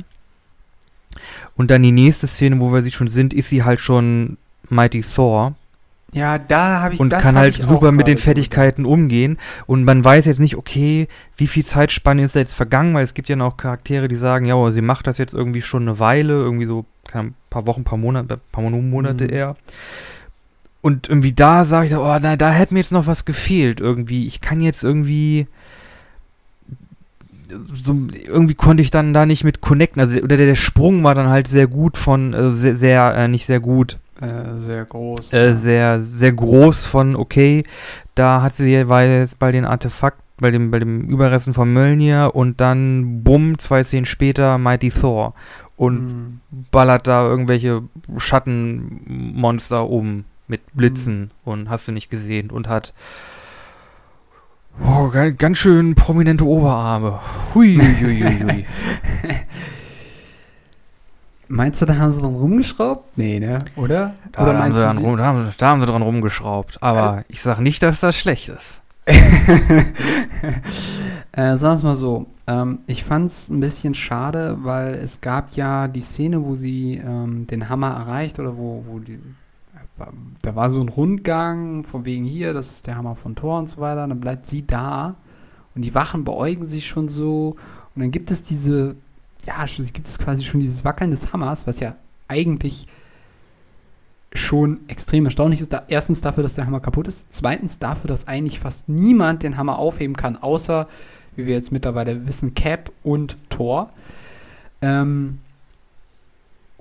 und 1.56 1.70
dann 1.70 1.82
die 1.82 1.92
nächste 1.92 2.26
Szene, 2.26 2.60
wo 2.60 2.72
wir 2.72 2.82
sie 2.82 2.92
schon 2.92 3.08
sind, 3.08 3.34
ist 3.34 3.48
sie 3.48 3.64
halt 3.64 3.80
schon 3.80 4.36
Mighty 4.68 5.02
Thor 5.02 5.54
Ja, 6.14 6.38
da 6.38 6.80
habe 6.80 6.94
ich 6.94 7.00
und 7.00 7.10
das 7.10 7.24
kann 7.24 7.36
halt 7.36 7.54
super 7.54 7.90
mit 7.90 8.06
den 8.06 8.18
Fertigkeiten 8.18 8.84
umgehen. 8.84 9.36
Und 9.66 9.84
man 9.84 10.04
weiß 10.04 10.26
jetzt 10.26 10.38
nicht, 10.38 10.56
okay, 10.56 11.08
wie 11.36 11.48
viel 11.48 11.64
Zeitspanne 11.64 12.24
ist 12.24 12.36
da 12.36 12.40
jetzt 12.40 12.54
vergangen, 12.54 12.94
weil 12.94 13.02
es 13.02 13.14
gibt 13.14 13.28
ja 13.28 13.36
noch 13.36 13.56
Charaktere, 13.56 14.06
die 14.06 14.14
sagen, 14.14 14.46
ja, 14.46 14.70
sie 14.70 14.80
macht 14.80 15.08
das 15.08 15.18
jetzt 15.18 15.34
irgendwie 15.34 15.62
schon 15.62 15.82
eine 15.82 15.98
Weile, 15.98 16.34
irgendwie 16.34 16.66
so 16.66 16.86
ein 17.12 17.34
paar 17.50 17.66
Wochen, 17.66 17.82
paar 17.84 17.98
Monate, 17.98 18.38
paar 18.52 18.62
Monate 18.62 19.24
Mhm. 19.24 19.30
eher. 19.30 19.56
Und 20.82 21.08
irgendwie 21.08 21.32
da 21.32 21.64
sage 21.64 21.86
ich, 21.86 21.92
so, 21.92 22.02
oh 22.02 22.18
nein, 22.18 22.38
da 22.38 22.50
hätte 22.50 22.74
mir 22.74 22.80
jetzt 22.80 22.92
noch 22.92 23.06
was 23.06 23.24
gefehlt 23.24 23.80
irgendwie. 23.80 24.26
Ich 24.26 24.40
kann 24.40 24.60
jetzt 24.60 24.84
irgendwie 24.84 25.48
so 27.74 27.96
irgendwie 28.24 28.54
konnte 28.54 28.82
ich 28.82 28.90
dann 28.90 29.12
da 29.12 29.26
nicht 29.26 29.44
mit 29.44 29.60
connecten. 29.60 30.00
Also 30.00 30.16
oder 30.16 30.36
der, 30.36 30.46
der 30.46 30.54
Sprung 30.54 31.02
war 31.04 31.14
dann 31.14 31.28
halt 31.28 31.48
sehr 31.48 31.66
gut 31.66 31.96
von 31.96 32.34
also 32.34 32.56
sehr, 32.56 32.76
sehr 32.76 33.14
äh, 33.14 33.28
nicht 33.28 33.46
sehr 33.46 33.60
gut, 33.60 33.98
Äh, 34.20 34.56
sehr 34.58 34.84
groß. 34.84 35.32
äh, 35.32 35.54
sehr, 35.56 36.02
sehr 36.02 36.32
groß 36.32 36.86
von, 36.86 37.16
okay, 37.16 37.64
da 38.14 38.42
hat 38.42 38.54
sie 38.56 38.66
jeweils 38.66 39.34
bei 39.34 39.50
den 39.52 39.64
Artefakt, 39.64 40.18
bei 40.38 40.50
dem, 40.50 40.70
bei 40.70 40.78
dem 40.78 41.02
Überresten 41.02 41.54
von 41.54 41.72
Mjölnir 41.72 42.30
und 42.34 42.60
dann 42.60 43.22
bumm, 43.24 43.58
zwei 43.58 43.82
Szenen 43.84 44.06
später 44.06 44.58
Mighty 44.58 44.90
Thor 44.90 45.34
und 45.76 46.06
Mhm. 46.06 46.40
ballert 46.70 47.06
da 47.08 47.24
irgendwelche 47.26 47.82
Schattenmonster 48.16 49.88
um 49.88 50.24
mit 50.46 50.60
Blitzen 50.74 51.30
und 51.44 51.68
hast 51.70 51.88
du 51.88 51.92
nicht 51.92 52.10
gesehen 52.10 52.50
und 52.50 52.68
hat 52.68 52.92
oh, 54.84 55.08
ga- 55.08 55.30
ganz 55.30 55.58
schön 55.58 55.94
prominente 55.94 56.44
Oberarme. 56.46 57.18
Hui, 57.54 57.76
hui, 57.78 58.20
hui, 58.22 58.42
hui. 58.42 58.64
Meinst 61.54 61.80
du, 61.80 61.86
da 61.86 61.96
haben 61.98 62.10
sie 62.10 62.20
dran 62.20 62.34
rumgeschraubt? 62.34 63.16
Nee, 63.16 63.38
ne? 63.38 63.60
Oder? 63.76 64.14
Da, 64.32 64.42
Oder 64.42 64.54
da, 64.54 64.58
haben 64.58 64.74
sie 64.74 64.80
dran, 64.80 64.98
rum- 64.98 65.16
da, 65.16 65.24
haben, 65.24 65.48
da 65.56 65.66
haben 65.68 65.80
sie 65.82 65.86
dran 65.86 66.02
rumgeschraubt. 66.02 66.82
Aber 66.82 67.22
ich 67.28 67.42
sag 67.42 67.60
nicht, 67.60 67.80
dass 67.80 68.00
das 68.00 68.16
schlecht 68.16 68.48
ist. 68.48 68.82
äh, 69.06 69.14
sagen 71.56 71.60
wir 71.62 71.70
es 71.74 71.82
mal 71.84 71.94
so. 71.94 72.26
Ähm, 72.48 72.80
ich 72.88 73.04
fand 73.04 73.26
es 73.26 73.50
ein 73.50 73.60
bisschen 73.60 73.94
schade, 73.94 74.58
weil 74.62 74.94
es 74.94 75.20
gab 75.20 75.54
ja 75.54 75.86
die 75.86 76.00
Szene, 76.00 76.44
wo 76.44 76.56
sie 76.56 76.94
ähm, 76.96 77.46
den 77.46 77.68
Hammer 77.68 77.90
erreicht 77.90 78.40
oder 78.40 78.56
wo, 78.56 78.84
wo 78.88 78.98
die. 78.98 79.20
Da 80.42 80.56
war 80.56 80.70
so 80.70 80.80
ein 80.80 80.88
Rundgang 80.88 81.84
von 81.84 82.04
wegen 82.04 82.24
hier, 82.24 82.52
das 82.52 82.72
ist 82.72 82.88
der 82.88 82.96
Hammer 82.96 83.14
von 83.14 83.36
Thor 83.36 83.60
und 83.60 83.68
so 83.68 83.80
weiter. 83.80 84.08
Dann 84.08 84.18
bleibt 84.18 84.44
sie 84.44 84.66
da 84.66 85.14
und 85.76 85.82
die 85.84 85.94
Wachen 85.94 86.24
beäugen 86.24 86.64
sich 86.64 86.88
schon 86.88 87.08
so. 87.08 87.54
Und 87.94 88.02
dann 88.02 88.10
gibt 88.10 88.32
es 88.32 88.42
diese, 88.42 88.96
ja, 89.46 89.64
gibt 89.92 90.06
es 90.06 90.18
quasi 90.18 90.44
schon 90.44 90.60
dieses 90.60 90.84
Wackeln 90.84 91.10
des 91.10 91.32
Hammers, 91.32 91.66
was 91.66 91.80
ja 91.80 91.96
eigentlich 92.28 92.86
schon 94.34 94.80
extrem 94.88 95.24
erstaunlich 95.24 95.60
ist. 95.60 95.72
Da, 95.72 95.84
erstens 95.88 96.20
dafür, 96.20 96.42
dass 96.42 96.54
der 96.54 96.66
Hammer 96.66 96.80
kaputt 96.80 97.08
ist. 97.08 97.32
Zweitens 97.32 97.78
dafür, 97.78 98.08
dass 98.08 98.26
eigentlich 98.26 98.58
fast 98.58 98.88
niemand 98.88 99.42
den 99.42 99.56
Hammer 99.56 99.78
aufheben 99.78 100.16
kann, 100.16 100.36
außer, 100.36 100.88
wie 101.36 101.46
wir 101.46 101.54
jetzt 101.54 101.72
mittlerweile 101.72 102.26
wissen, 102.26 102.54
Cap 102.54 102.90
und 103.02 103.36
Thor. 103.48 103.90
Ähm, 104.82 105.38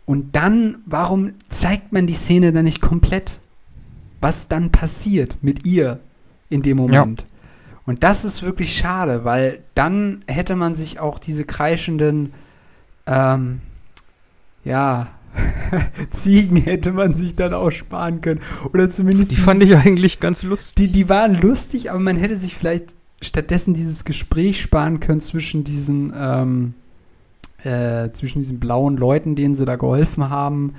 und 0.06 0.36
dann, 0.36 0.78
warum 0.86 1.34
zeigt 1.48 1.94
man 1.94 2.08
die 2.08 2.14
Szene 2.14 2.52
dann 2.52 2.66
nicht 2.66 2.82
komplett? 2.82 3.38
Was 4.20 4.48
dann 4.48 4.72
passiert 4.72 5.38
mit 5.42 5.66
ihr 5.66 6.00
in 6.50 6.62
dem 6.62 6.78
Moment? 6.78 7.26
Und 7.86 8.04
das 8.04 8.26
ist 8.26 8.44
wirklich 8.44 8.76
schade, 8.76 9.26
weil 9.26 9.60
dann 9.76 10.24
hätte 10.28 10.56
man 10.56 10.76
sich 10.76 11.00
auch 11.00 11.20
diese 11.20 11.46
kreischenden, 11.46 12.34
ähm, 13.06 13.62
ja, 14.64 15.10
Ziegen 16.12 16.58
hätte 16.58 16.92
man 16.92 17.14
sich 17.14 17.36
dann 17.36 17.54
auch 17.54 17.72
sparen 17.72 18.22
können. 18.22 18.42
Oder 18.74 18.90
zumindest. 18.90 19.32
Die 19.32 19.36
fand 19.36 19.64
ich 19.64 19.76
eigentlich 19.76 20.20
ganz 20.20 20.44
lustig. 20.44 20.76
die, 20.76 20.88
die 20.90 21.10
waren 21.10 21.36
lustig, 21.36 21.92
aber 21.92 22.00
man 22.00 22.18
hätte 22.18 22.36
sich 22.36 22.56
vielleicht 22.56 22.96
stattdessen 23.22 23.74
dieses 23.74 24.06
Gespräch 24.06 24.62
sparen 24.62 25.00
können 25.00 25.22
zwischen 25.22 25.64
diesen, 25.64 26.14
ähm, 26.16 26.74
äh, 27.64 28.12
zwischen 28.12 28.40
diesen 28.40 28.60
blauen 28.60 28.98
Leuten, 28.98 29.36
denen 29.36 29.56
sie 29.56 29.66
da 29.66 29.76
geholfen 29.76 30.30
haben. 30.30 30.76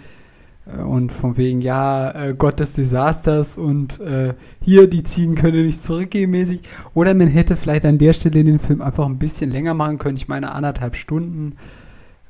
Äh, 0.67 0.83
Und 0.83 1.13
von 1.13 1.37
wegen, 1.37 1.61
ja, 1.61 2.11
äh, 2.11 2.35
Gott 2.35 2.61
des 2.61 2.75
Desasters 2.75 3.59
und 3.59 3.99
äh, 4.01 4.35
hier, 4.61 4.89
die 4.89 5.03
Ziegen 5.03 5.35
können 5.35 5.67
nicht 5.67 5.83
zurückgehen 5.83 6.31
mäßig. 6.31 6.61
Oder 6.93 7.15
man 7.15 7.29
hätte 7.29 7.57
vielleicht 7.57 7.85
an 7.85 7.99
der 7.99 8.13
Stelle 8.13 8.45
den 8.45 8.59
Film 8.59 8.83
einfach 8.83 9.07
ein 9.07 9.19
bisschen 9.19 9.51
länger 9.51 9.75
machen 9.75 9.99
können. 9.99 10.17
Ich 10.17 10.29
meine, 10.29 10.53
anderthalb 10.53 10.97
Stunden. 10.97 11.57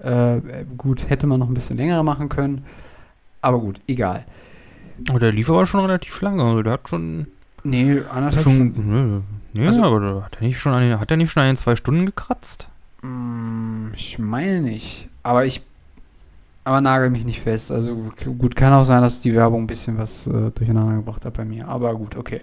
Äh, 0.04 0.64
gut, 0.76 1.08
hätte 1.08 1.26
man 1.26 1.40
noch 1.40 1.48
ein 1.48 1.54
bisschen 1.54 1.76
länger 1.76 2.02
machen 2.02 2.28
können. 2.28 2.64
Aber 3.40 3.58
gut, 3.60 3.80
egal. 3.86 4.24
Aber 5.08 5.18
der 5.18 5.32
lief 5.32 5.48
aber 5.50 5.66
schon 5.66 5.80
relativ 5.84 6.20
lange. 6.20 6.42
Also 6.44 6.62
der 6.62 6.74
hat 6.74 6.88
schon. 6.88 7.26
Nee, 7.62 8.00
anderthalb 8.10 8.44
schon 8.44 8.52
Stunden. 8.52 9.24
nee, 9.54 9.66
Also- 9.66 9.82
aber 9.82 10.24
hat 10.24 10.36
er 10.40 10.46
nicht 10.46 10.58
schon 10.60 10.72
an 10.74 11.00
hat 11.00 11.10
er 11.10 11.16
nicht 11.16 11.30
schon 11.30 11.42
an 11.42 11.48
den 11.50 11.56
zwei 11.56 11.76
Stunden 11.76 12.06
gekratzt? 12.06 12.68
Mm, 13.02 13.88
Ich 13.94 14.18
meine 14.18 14.60
nicht. 14.60 15.08
Aber 15.22 15.44
ich. 15.46 15.62
Aber 16.64 16.80
nagel 16.80 17.10
mich 17.10 17.24
nicht 17.26 17.40
fest. 17.42 17.70
Also 17.72 17.94
gut, 18.38 18.56
kann 18.56 18.72
auch 18.72 18.84
sein, 18.84 19.02
dass 19.02 19.20
die 19.20 19.34
Werbung 19.34 19.64
ein 19.64 19.66
bisschen 19.66 19.98
was 19.98 20.26
äh, 20.26 20.50
durcheinander 20.50 20.96
gebracht 20.96 21.24
hat 21.24 21.34
bei 21.34 21.44
mir. 21.44 21.68
Aber 21.68 21.94
gut, 21.94 22.16
okay. 22.16 22.40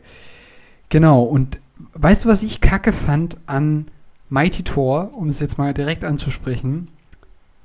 Genau, 0.90 1.24
und 1.24 1.58
weißt 1.94 2.26
du, 2.26 2.30
was 2.30 2.44
ich 2.44 2.62
kacke 2.62 2.92
fand 2.94 3.38
an 3.48 3.88
Mighty 4.30 4.64
Thor, 4.64 5.12
um 5.16 5.30
es 5.30 5.40
jetzt 5.40 5.58
mal 5.58 5.74
direkt 5.74 6.04
anzusprechen? 6.04 6.88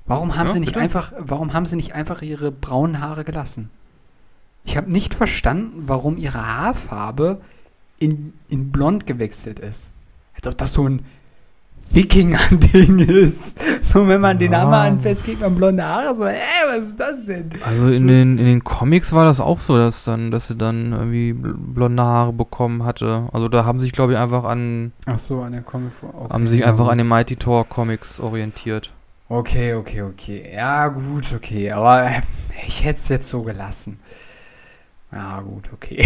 Warum 0.07 0.37
haben 0.37 0.47
Ja, 0.47 0.53
sie 0.53 0.61
nicht 0.61 0.71
bitte. 0.75 0.81
einfach, 0.81 1.13
warum 1.19 1.53
haben 1.53 1.67
sie 1.67 1.77
nicht 1.77 1.95
einfach 1.95 2.23
ihre 2.23 2.53
braunen 2.53 3.01
Haare 3.01 3.25
gelassen? 3.25 3.71
Ich 4.65 4.77
habe 4.77 4.91
nicht 4.91 5.15
verstanden, 5.15 5.85
warum 5.87 6.17
ihre 6.17 6.45
Haarfarbe 6.45 7.41
in, 7.99 8.33
in 8.49 8.71
blond 8.73 9.07
gewechselt 9.07 9.59
ist. 9.59 9.93
Als 10.35 10.47
ob 10.47 10.59
das 10.59 10.73
so 10.73 10.89
ein 10.89 11.05
Wikinger-Ding 11.93 12.99
ist. 13.09 13.61
So, 13.85 14.09
wenn 14.09 14.21
man 14.21 14.39
den 14.39 14.53
Ja. 14.53 14.63
Hammer 14.63 14.79
anfasst, 14.79 15.25
kriegt 15.25 15.41
man 15.41 15.55
blonde 15.55 15.85
Haare. 15.85 16.15
So, 16.15 16.25
ey, 16.25 16.41
was 16.69 16.89
ist 16.89 17.01
das 17.01 17.25
denn? 17.25 17.51
Also 17.65 17.89
in 17.91 18.07
den, 18.07 18.39
in 18.39 18.45
den 18.45 18.65
Comics 18.65 19.13
war 19.13 19.25
das 19.25 19.41
auch 19.41 19.61
so, 19.61 19.77
dass 19.77 20.05
dann, 20.05 20.31
dass 20.31 20.49
sie 20.49 20.57
dann 20.57 20.93
irgendwie 20.93 21.31
bl- 21.33 21.55
blonde 21.57 22.03
Haare 22.03 22.33
bekommen 22.33 22.85
hatte. 22.85 23.29
Also 23.33 23.49
da 23.49 23.65
haben 23.65 23.79
sich, 23.79 23.93
glaube 23.93 24.13
ich, 24.13 24.19
einfach 24.19 24.45
an, 24.45 24.93
Ach 25.07 25.19
so, 25.19 25.43
an 25.43 25.53
der 25.53 25.63
Comic 25.63 25.93
okay, 26.03 26.33
haben 26.33 26.49
sich 26.49 26.65
einfach 26.65 26.89
an 26.89 26.99
den 26.99 27.07
Mighty 27.09 27.37
Thor 27.37 27.65
Comics 27.69 28.19
orientiert. 28.21 28.93
Okay, 29.29 29.74
okay, 29.74 30.03
okay. 30.03 30.53
Ja, 30.55 30.89
gut, 30.89 31.33
okay. 31.35 31.72
Aber 31.72 32.11
ich 32.66 32.85
hätte 32.85 32.99
es 32.99 33.09
jetzt 33.09 33.29
so 33.29 33.43
gelassen. 33.43 33.99
Ja, 35.12 35.41
gut, 35.41 35.70
okay. 35.72 36.05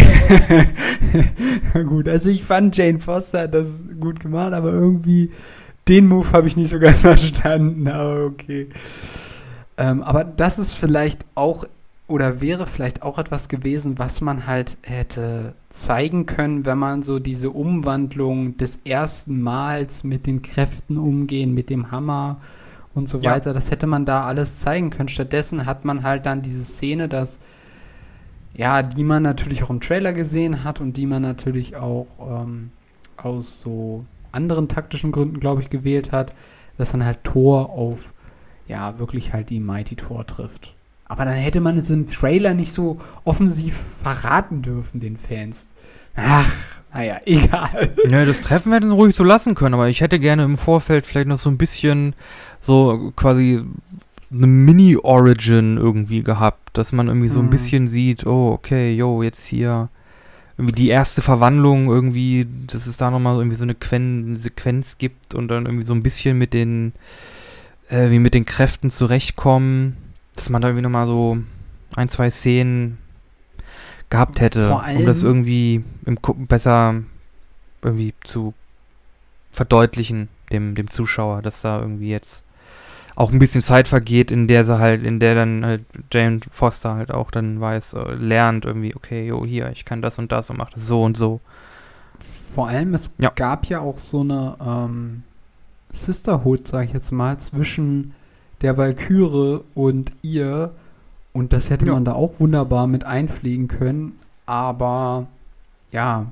Gut, 1.88 2.06
also 2.06 2.30
ich 2.30 2.44
fand 2.44 2.76
Jane 2.76 3.00
Foster 3.00 3.42
hat 3.42 3.54
das 3.54 3.82
gut 3.98 4.20
gemacht, 4.20 4.52
aber 4.52 4.72
irgendwie 4.72 5.32
den 5.88 6.06
Move 6.06 6.30
habe 6.32 6.46
ich 6.46 6.56
nicht 6.56 6.68
so 6.68 6.78
ganz 6.80 7.00
verstanden, 7.00 7.88
aber 7.88 8.26
okay. 8.26 8.68
Ähm, 9.78 10.02
aber 10.02 10.22
das 10.22 10.58
ist 10.58 10.74
vielleicht 10.74 11.24
auch 11.34 11.64
oder 12.06 12.40
wäre 12.40 12.66
vielleicht 12.66 13.02
auch 13.02 13.18
etwas 13.18 13.48
gewesen, 13.48 13.98
was 13.98 14.20
man 14.20 14.46
halt 14.46 14.76
hätte 14.82 15.54
zeigen 15.70 16.26
können, 16.26 16.66
wenn 16.66 16.78
man 16.78 17.02
so 17.02 17.18
diese 17.18 17.50
Umwandlung 17.50 18.58
des 18.58 18.80
ersten 18.84 19.40
Mals 19.40 20.04
mit 20.04 20.26
den 20.26 20.42
Kräften 20.42 20.98
umgehen, 20.98 21.54
mit 21.54 21.70
dem 21.70 21.90
Hammer 21.90 22.40
und 22.94 23.08
so 23.08 23.18
Ja. 23.18 23.32
weiter, 23.32 23.52
das 23.52 23.70
hätte 23.70 23.86
man 23.86 24.04
da 24.04 24.24
alles 24.24 24.58
zeigen 24.58 24.90
können. 24.90 25.08
Stattdessen 25.08 25.66
hat 25.66 25.84
man 25.84 26.02
halt 26.02 26.26
dann 26.26 26.42
diese 26.42 26.64
Szene, 26.64 27.08
dass 27.08 27.38
ja, 28.54 28.82
die 28.82 29.04
man 29.04 29.22
natürlich 29.22 29.62
auch 29.62 29.70
im 29.70 29.80
Trailer 29.80 30.12
gesehen 30.12 30.64
hat 30.64 30.80
und 30.80 30.96
die 30.96 31.06
man 31.06 31.22
natürlich 31.22 31.76
auch 31.76 32.06
ähm, 32.20 32.72
aus 33.16 33.60
so 33.60 34.04
anderen 34.32 34.68
taktischen 34.68 35.12
Gründen, 35.12 35.40
glaube 35.40 35.62
ich, 35.62 35.70
gewählt 35.70 36.12
hat, 36.12 36.32
dass 36.76 36.92
dann 36.92 37.04
halt 37.04 37.22
Thor 37.24 37.70
auf 37.70 38.12
ja, 38.66 38.98
wirklich 38.98 39.32
halt 39.32 39.50
die 39.50 39.60
Mighty 39.60 39.96
Thor 39.96 40.26
trifft. 40.26 40.74
Aber 41.06 41.24
dann 41.24 41.34
hätte 41.34 41.60
man 41.60 41.76
es 41.76 41.90
im 41.90 42.06
Trailer 42.06 42.54
nicht 42.54 42.72
so 42.72 42.98
offensiv 43.24 43.76
verraten 44.00 44.62
dürfen, 44.62 45.00
den 45.00 45.16
Fans. 45.16 45.74
Ach, 46.14 46.52
naja, 46.92 47.20
egal. 47.26 47.94
Ja, 48.08 48.24
das 48.24 48.40
Treffen 48.40 48.72
hätten 48.72 48.88
sie 48.90 48.94
ruhig 48.94 49.16
so 49.16 49.24
lassen 49.24 49.56
können, 49.56 49.74
aber 49.74 49.88
ich 49.88 50.00
hätte 50.00 50.20
gerne 50.20 50.44
im 50.44 50.56
Vorfeld 50.58 51.06
vielleicht 51.06 51.26
noch 51.28 51.38
so 51.38 51.50
ein 51.50 51.58
bisschen 51.58 52.14
so 52.62 53.12
quasi 53.16 53.62
eine 54.32 54.46
Mini-Origin 54.46 55.76
irgendwie 55.76 56.22
gehabt, 56.22 56.76
dass 56.76 56.92
man 56.92 57.08
irgendwie 57.08 57.28
so 57.28 57.40
ein 57.40 57.46
Mhm. 57.46 57.50
bisschen 57.50 57.88
sieht, 57.88 58.26
oh, 58.26 58.52
okay, 58.52 58.94
yo, 58.94 59.22
jetzt 59.22 59.44
hier 59.46 59.88
irgendwie 60.56 60.74
die 60.74 60.88
erste 60.88 61.22
Verwandlung 61.22 61.88
irgendwie, 61.88 62.46
dass 62.66 62.86
es 62.86 62.96
da 62.96 63.10
nochmal 63.10 63.36
irgendwie 63.38 63.56
so 63.56 63.64
eine 63.64 63.74
Quen 63.74 64.36
Sequenz 64.36 64.98
gibt 64.98 65.34
und 65.34 65.48
dann 65.48 65.64
irgendwie 65.66 65.86
so 65.86 65.94
ein 65.94 66.02
bisschen 66.02 66.36
mit 66.38 66.52
den, 66.52 66.92
äh, 67.88 68.10
wie 68.10 68.18
mit 68.18 68.34
den 68.34 68.44
Kräften 68.46 68.90
zurechtkommen, 68.90 69.96
dass 70.36 70.48
man 70.50 70.60
da 70.62 70.68
irgendwie 70.68 70.82
nochmal 70.82 71.06
so 71.06 71.38
ein, 71.96 72.08
zwei 72.10 72.30
Szenen 72.30 72.98
gehabt 74.10 74.40
hätte, 74.40 74.68
um 74.98 75.06
das 75.06 75.22
irgendwie 75.22 75.82
im, 76.04 76.18
besser 76.46 77.02
irgendwie 77.82 78.12
zu 78.22 78.54
verdeutlichen 79.52 80.28
dem, 80.52 80.74
dem 80.74 80.90
Zuschauer, 80.90 81.42
dass 81.42 81.62
da 81.62 81.80
irgendwie 81.80 82.10
jetzt 82.10 82.44
auch 83.16 83.32
ein 83.32 83.38
bisschen 83.38 83.62
Zeit 83.62 83.88
vergeht, 83.88 84.30
in 84.30 84.46
der 84.48 84.64
sie 84.64 84.78
halt, 84.78 85.02
in 85.04 85.20
der 85.20 85.34
dann 85.34 85.64
halt 85.64 85.84
Jane 86.12 86.40
Foster 86.52 86.94
halt 86.94 87.10
auch 87.10 87.30
dann 87.30 87.60
weiß, 87.60 87.94
äh, 87.94 88.14
lernt 88.14 88.64
irgendwie, 88.64 88.94
okay, 88.94 89.26
jo, 89.26 89.44
hier, 89.44 89.70
ich 89.70 89.84
kann 89.84 90.02
das 90.02 90.18
und 90.18 90.32
das 90.32 90.50
und 90.50 90.56
mach 90.58 90.70
das 90.70 90.86
so 90.86 91.02
und 91.02 91.16
so. 91.16 91.40
Vor 92.54 92.68
allem, 92.68 92.94
es 92.94 93.14
Ja. 93.18 93.30
gab 93.34 93.66
ja 93.66 93.80
auch 93.80 93.98
so 93.98 94.20
eine 94.20 94.56
ähm, 94.64 95.22
Sisterhood, 95.92 96.66
sag 96.68 96.86
ich 96.86 96.92
jetzt 96.92 97.10
mal, 97.12 97.38
zwischen 97.38 98.14
der 98.62 98.76
Valkyrie 98.76 99.60
und 99.74 100.12
ihr. 100.22 100.72
Und 101.32 101.52
das 101.52 101.70
hätte 101.70 101.86
Ja. 101.86 101.92
man 101.94 102.04
da 102.04 102.12
auch 102.14 102.40
wunderbar 102.40 102.86
mit 102.86 103.04
einfliegen 103.04 103.68
können. 103.68 104.18
Aber 104.46 105.26
ja, 105.92 106.26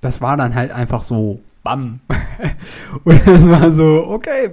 das 0.00 0.20
war 0.20 0.36
dann 0.36 0.54
halt 0.54 0.72
einfach 0.72 1.02
so, 1.02 1.40
bam. 1.62 2.00
und 3.04 3.26
das 3.26 3.48
war 3.48 3.72
so, 3.72 4.06
okay, 4.08 4.50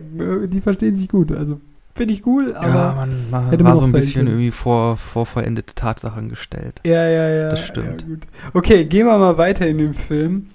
die 0.48 0.62
verstehen 0.62 0.96
sich 0.96 1.08
gut. 1.08 1.32
Also 1.32 1.60
finde 1.96 2.14
ich 2.14 2.26
cool, 2.26 2.56
aber. 2.56 2.68
ja, 2.68 2.94
man, 2.96 3.30
man 3.30 3.50
hätte 3.50 3.64
war 3.64 3.72
man 3.72 3.80
so 3.80 3.86
ein 3.86 3.92
bisschen 3.92 4.26
können. 4.26 4.28
irgendwie 4.28 4.52
vor, 4.52 4.98
vor 4.98 5.26
vollendete 5.26 5.76
Tatsachen 5.76 6.30
gestellt. 6.30 6.80
Ja, 6.86 7.08
ja, 7.08 7.30
ja. 7.30 7.50
Das 7.50 7.66
stimmt. 7.66 8.02
Ja, 8.02 8.08
gut. 8.08 8.28
Okay, 8.54 8.86
gehen 8.86 9.06
wir 9.06 9.18
mal 9.18 9.38
weiter 9.38 9.68
in 9.68 9.78
den 9.78 9.94
Film. 9.94 10.48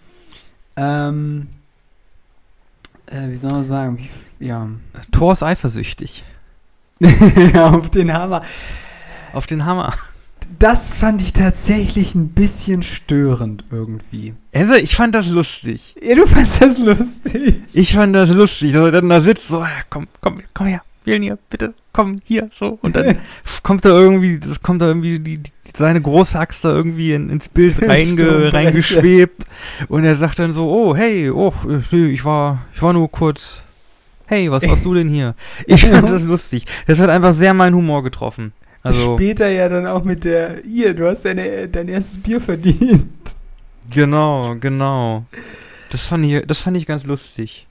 Ähm, 0.77 1.49
äh, 3.07 3.29
wie 3.29 3.37
soll 3.37 3.51
man 3.51 3.65
sagen, 3.65 3.99
wie, 3.99 4.47
ja. 4.47 4.69
Thor 5.13 5.33
ist 5.33 5.43
eifersüchtig. 5.43 6.25
auf 7.55 7.91
den 7.91 8.13
Hammer. 8.13 8.43
Auf 9.33 9.47
den 9.47 9.65
Hammer. 9.65 9.93
Das 10.59 10.93
fand 10.93 11.23
ich 11.23 11.33
tatsächlich 11.33 12.15
ein 12.15 12.29
bisschen 12.31 12.83
störend 12.83 13.65
irgendwie. 13.71 14.35
Also, 14.53 14.75
ich 14.75 14.97
fand 14.97 15.15
das 15.15 15.29
lustig. 15.29 15.97
Ja, 16.01 16.15
du 16.15 16.27
fandst 16.27 16.63
das 16.63 16.79
lustig. 16.79 17.61
Ich 17.73 17.95
fand 17.95 18.15
das 18.15 18.31
lustig, 18.31 18.73
dass 18.73 18.85
er 18.85 18.93
dann 18.93 19.09
da 19.09 19.21
sitzt, 19.21 19.49
so, 19.49 19.65
komm, 19.91 20.07
komm, 20.21 20.37
komm 20.55 20.67
her, 20.67 20.83
Mjölnir, 21.05 21.39
bitte, 21.51 21.75
komm, 21.93 22.17
hier, 22.25 22.49
so. 22.59 22.79
Und 22.83 22.97
dann 22.97 23.19
kommt 23.63 23.85
da 23.85 23.91
irgendwie, 23.91 24.39
das 24.39 24.63
kommt 24.63 24.81
da 24.81 24.87
irgendwie, 24.87 25.19
die, 25.19 25.39
die, 25.39 25.51
seine 25.77 26.01
große 26.01 26.39
Axt 26.39 26.65
da 26.65 26.71
irgendwie 26.71 27.13
in, 27.13 27.31
ins 27.31 27.49
Bild 27.49 27.83
reinge, 27.89 28.53
reingeschwebt. 28.53 29.45
Und 29.89 30.05
er 30.05 30.17
sagt 30.17 30.39
dann 30.39 30.53
so, 30.53 30.71
oh, 30.71 30.97
hey, 30.97 31.31
oh, 31.31 31.53
ich 31.93 32.25
war, 32.25 32.67
ich 32.75 32.83
war 32.83 32.93
nur 32.93 33.11
kurz, 33.11 33.63
hey, 34.27 34.51
was 34.51 34.67
warst 34.67 34.85
du 34.87 34.95
denn 34.95 35.09
hier? 35.09 35.35
Ich 35.67 35.85
fand 35.85 36.09
das 36.09 36.23
lustig. 36.23 36.67
Das 36.87 37.01
hat 37.01 37.11
einfach 37.11 37.35
sehr 37.35 37.55
meinen 37.55 37.75
Humor 37.75 38.03
getroffen. 38.03 38.53
Also, 38.85 39.17
Später 39.17 39.49
ja 39.49 39.69
dann 39.71 39.87
auch 39.87 40.05
mit 40.05 40.25
der, 40.25 40.59
hier, 40.63 40.95
du 40.95 41.09
hast 41.09 41.25
deine, 41.25 41.69
dein 41.69 41.89
erstes 41.89 42.19
Bier 42.19 42.41
verdient. 42.41 43.09
Genau, 43.91 44.57
genau. 44.61 45.25
Das 45.91 46.07
fand 46.07 46.27
ich, 46.27 46.47
das 46.47 46.61
fand 46.61 46.77
ich 46.77 46.87
ganz 46.87 47.05
lustig. 47.05 47.67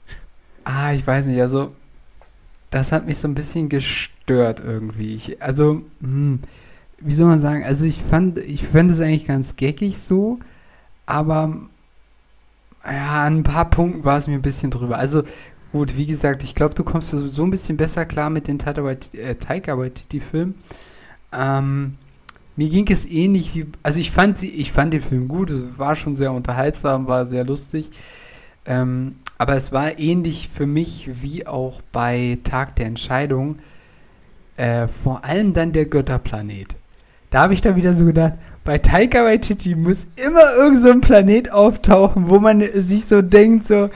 Ah, 0.64 0.91
ich 0.91 1.05
weiß 1.05 1.28
nicht, 1.28 1.39
also 1.39 1.72
das 2.72 2.91
hat 2.91 3.05
mich 3.05 3.20
so 3.20 3.28
ein 3.28 3.36
bisschen 3.36 3.70
gestört 3.70 4.59
irgendwie. 4.59 5.14
Ich, 5.14 5.39
also, 5.39 5.84
hm, 6.01 6.39
wie 6.99 7.14
soll 7.14 7.28
man 7.28 7.39
sagen, 7.39 7.64
also 7.64 7.86
ich 7.86 8.01
fand, 8.01 8.39
ich 8.39 8.68
fand 8.68 8.89
es 8.89 8.99
eigentlich 8.99 9.28
ganz 9.28 9.55
geckig 9.55 9.97
so, 9.97 10.39
aber 11.05 11.55
ja, 12.84 13.24
an 13.26 13.38
ein 13.38 13.43
paar 13.43 13.70
Punkten 13.70 14.03
war 14.03 14.18
es 14.18 14.28
mir 14.28 14.34
ein 14.34 14.41
bisschen 14.41 14.72
drüber. 14.72 14.97
Also 14.97 15.24
gut, 15.72 15.95
wie 15.95 16.07
gesagt, 16.07 16.43
ich 16.43 16.55
glaube, 16.55 16.74
du 16.74 16.84
kommst 16.84 17.11
so 17.11 17.43
ein 17.43 17.51
bisschen 17.51 17.78
besser 17.78 18.05
klar 18.05 18.32
mit 18.32 18.47
den 18.47 18.57
Taika 18.57 18.84
Waititi-Filmen. 18.84 20.55
Ähm, 21.36 21.98
mir 22.56 22.70
ging 22.70 22.88
es 22.92 23.06
ähnlich 23.06 23.56
wie, 23.56 23.66
also 23.82 24.00
ich 24.00 24.12
fand 24.12 24.38
sie, 24.38 24.50
ich 24.50 24.72
fand 24.72 24.94
den 24.94 25.02
Film 25.02 25.28
gut, 25.28 25.52
war 25.78 25.96
schon 25.96 26.16
sehr 26.16 26.32
unterhaltsam, 26.32 27.08
war 27.08 27.26
sehr 27.26 27.44
lustig. 27.44 27.90
Ähm, 28.66 29.16
aber 29.38 29.56
es 29.56 29.72
war 29.72 30.00
ähnlich 30.00 30.50
für 30.54 30.68
mich 30.68 31.10
wie 31.22 31.48
auch 31.48 31.82
bei 31.92 32.38
Tag 32.44 32.76
der 32.76 32.86
Entscheidung. 32.86 33.60
Äh, 34.56 34.88
vor 34.88 35.26
allem 35.26 35.54
dann 35.54 35.74
der 35.74 35.86
Götterplanet. 35.86 36.76
Da 37.32 37.42
habe 37.42 37.56
ich 37.56 37.62
dann 37.62 37.76
wieder 37.76 37.96
so 37.96 38.06
gedacht, 38.06 38.34
bei 38.64 38.78
Taika 38.78 39.26
Waititi 39.26 39.74
muss 39.74 40.08
immer 40.16 40.56
irgend 40.56 40.78
so 40.78 40.92
ein 40.92 41.02
Planet 41.02 41.52
auftauchen, 41.52 42.30
wo 42.30 42.40
man 42.40 42.62
sich 42.62 43.06
so 43.06 43.24
denkt, 43.24 43.66
so, 43.66 43.90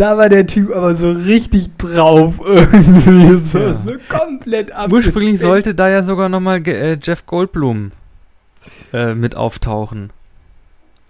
da 0.00 0.16
war 0.16 0.28
der 0.28 0.46
Typ 0.46 0.74
aber 0.74 0.94
so 0.94 1.12
richtig 1.12 1.76
drauf 1.76 2.40
irgendwie, 2.42 3.36
so, 3.36 3.58
ja. 3.58 3.74
so 3.74 3.92
komplett 4.08 4.72
ab. 4.72 4.90
Ursprünglich 4.90 5.40
sollte 5.40 5.74
da 5.74 5.88
ja 5.90 6.02
sogar 6.02 6.28
nochmal 6.28 6.66
äh, 6.66 6.98
Jeff 7.00 7.26
Goldblum 7.26 7.92
äh, 8.92 9.14
mit 9.14 9.36
auftauchen. 9.36 10.10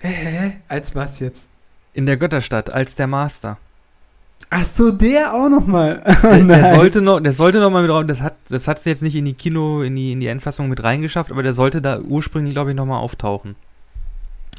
Hä? 0.01 0.57
Als 0.69 0.95
was 0.95 1.21
jetzt? 1.21 1.49
In 1.93 2.07
der 2.07 2.17
Götterstadt, 2.17 2.71
als 2.71 2.95
der 2.97 3.07
Master. 3.07 3.59
Ach 4.49 4.65
so, 4.65 4.91
der 4.91 5.35
auch 5.35 5.49
nochmal. 5.49 6.03
Oh, 6.25 6.29
der, 6.29 6.43
der, 6.43 6.75
sollte 6.75 7.01
noch, 7.01 7.21
der 7.21 7.33
sollte 7.33 7.61
noch 7.61 7.71
mal 7.71 7.83
mit 7.83 7.91
raus. 7.91 8.05
Das 8.09 8.21
hat, 8.21 8.37
das 8.49 8.67
hat 8.67 8.79
es 8.79 8.85
jetzt 8.87 9.03
nicht 9.03 9.15
in 9.15 9.25
die 9.25 9.35
Kino, 9.35 9.83
in 9.83 9.95
die, 9.95 10.13
in 10.13 10.21
die 10.21 10.27
Endfassung 10.27 10.69
mit 10.69 10.83
reingeschafft, 10.83 11.31
aber 11.31 11.45
der 11.45 11.55
sollte 11.55 11.81
da 11.81 12.01
ursprünglich, 12.01 12.55
glaube 12.55 12.71
ich, 12.71 12.77
nochmal 12.77 13.01
auftauchen. 13.01 13.55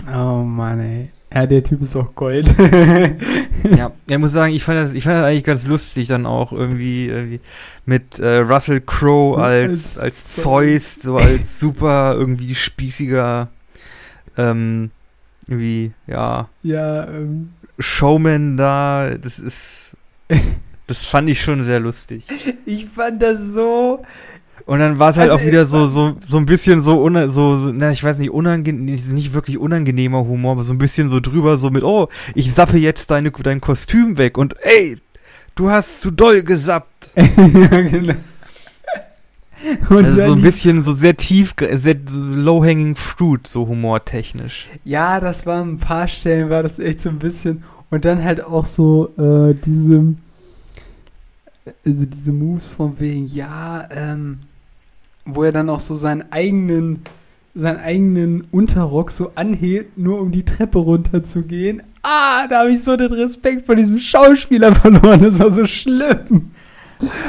Oh 0.08 0.44
Mann, 0.44 0.80
ey. 0.80 1.10
Ja, 1.34 1.46
der 1.46 1.64
Typ 1.64 1.82
ist 1.82 1.96
auch 1.96 2.14
Gold. 2.14 2.54
ja, 3.78 3.92
ich 4.08 4.18
muss 4.18 4.34
sagen, 4.34 4.54
ich 4.54 4.64
fand 4.64 4.80
das, 4.80 4.94
ich 4.94 5.06
fand 5.06 5.18
das 5.18 5.26
eigentlich 5.26 5.44
ganz 5.46 5.66
lustig 5.66 6.08
dann 6.08 6.26
auch 6.26 6.52
irgendwie, 6.52 7.08
irgendwie 7.08 7.40
mit 7.86 8.20
äh, 8.20 8.38
Russell 8.38 8.82
Crowe 8.82 9.42
als, 9.42 9.98
als, 9.98 10.36
Zeus, 10.36 10.96
so 10.96 11.18
als 11.18 11.60
super 11.60 12.16
irgendwie 12.18 12.54
spießiger, 12.54 13.48
ähm, 14.38 14.92
irgendwie, 15.48 15.94
ja. 16.06 16.50
Ja, 16.64 17.08
ähm. 17.08 17.54
Showman 17.80 18.58
da, 18.58 19.12
das 19.20 19.40
ist, 19.40 19.98
das 20.86 20.98
fand 20.98 21.30
ich 21.30 21.42
schon 21.42 21.64
sehr 21.64 21.80
lustig. 21.80 22.26
Ich 22.66 22.86
fand 22.86 23.24
das 23.24 23.40
so, 23.40 24.04
und 24.66 24.80
dann 24.80 25.00
war 25.00 25.12
es 25.12 25.18
halt 25.18 25.32
also 25.32 25.44
auch 25.44 25.48
wieder 25.48 25.66
so, 25.66 25.88
so, 25.88 26.16
so 26.26 26.38
ein 26.38 26.46
bisschen 26.46 26.82
so, 26.82 27.10
so, 27.30 27.72
na, 27.74 27.92
ich 27.92 28.04
weiß 28.04 28.20
nicht, 28.20 28.32
unangenehm, 28.32 28.86
nicht 28.86 29.34
wirklich 29.34 29.58
unangenehmer 29.58 30.26
Humor, 30.26 30.54
aber 30.54 30.64
so 30.64 30.74
ein 30.74 30.78
bisschen 30.78 31.08
so 31.08 31.20
drüber, 31.20 31.58
so 31.58 31.70
mit, 31.70 31.84
oh, 31.84 32.10
ich 32.36 32.54
sappe 32.54 32.78
jetzt 32.78 33.12
deine, 33.12 33.32
dein 33.32 33.62
Kostüm 33.62 34.18
weg 34.18 34.38
und 34.38 34.56
ey, 34.62 34.98
du 35.56 35.70
hast 35.70 36.02
zu 36.02 36.12
doll 36.12 36.44
gesappt. 36.44 37.10
ja, 37.16 37.82
genau. 37.82 38.16
Und 39.90 40.06
also 40.06 40.26
so 40.26 40.34
ein 40.34 40.42
bisschen 40.42 40.82
so 40.82 40.94
sehr 40.94 41.16
tief, 41.16 41.54
sehr 41.74 41.96
low-hanging 42.08 42.96
fruit, 42.96 43.46
so 43.46 43.68
humortechnisch. 43.68 44.68
Ja, 44.84 45.20
das 45.20 45.46
war 45.46 45.64
ein 45.64 45.78
paar 45.78 46.08
Stellen, 46.08 46.50
war 46.50 46.64
das 46.64 46.80
echt 46.80 47.02
so 47.02 47.10
ein 47.10 47.20
bisschen. 47.20 47.64
Und 47.92 48.06
dann 48.06 48.24
halt 48.24 48.44
auch 48.44 48.66
so 48.66 49.12
äh, 49.18 49.54
diese, 49.54 50.16
also 51.86 52.06
diese 52.06 52.32
Moves 52.32 52.74
von 52.74 53.00
wegen, 53.00 53.28
ja, 53.28 53.88
ähm, 53.92 54.40
wo 55.36 55.44
er 55.44 55.52
dann 55.52 55.70
auch 55.70 55.80
so 55.80 55.94
seinen 55.94 56.32
eigenen, 56.32 57.02
seinen 57.54 57.80
eigenen 57.80 58.48
Unterrock 58.52 59.12
so 59.12 59.32
anhebt, 59.36 59.98
nur 59.98 60.22
um 60.22 60.32
die 60.32 60.44
Treppe 60.44 60.80
runter 60.80 61.24
zu 61.24 61.44
gehen. 61.44 61.82
Ah, 62.04 62.48
da 62.48 62.62
habe 62.62 62.72
ich 62.72 62.84
so 62.84 62.96
den 62.98 63.12
Respekt 63.12 63.66
vor 63.66 63.76
diesem 63.76 63.98
Schauspieler 63.98 64.74
verloren. 64.74 65.22
Das 65.22 65.40
war 65.40 65.52
so 65.52 65.66
schlimm. 65.66 66.52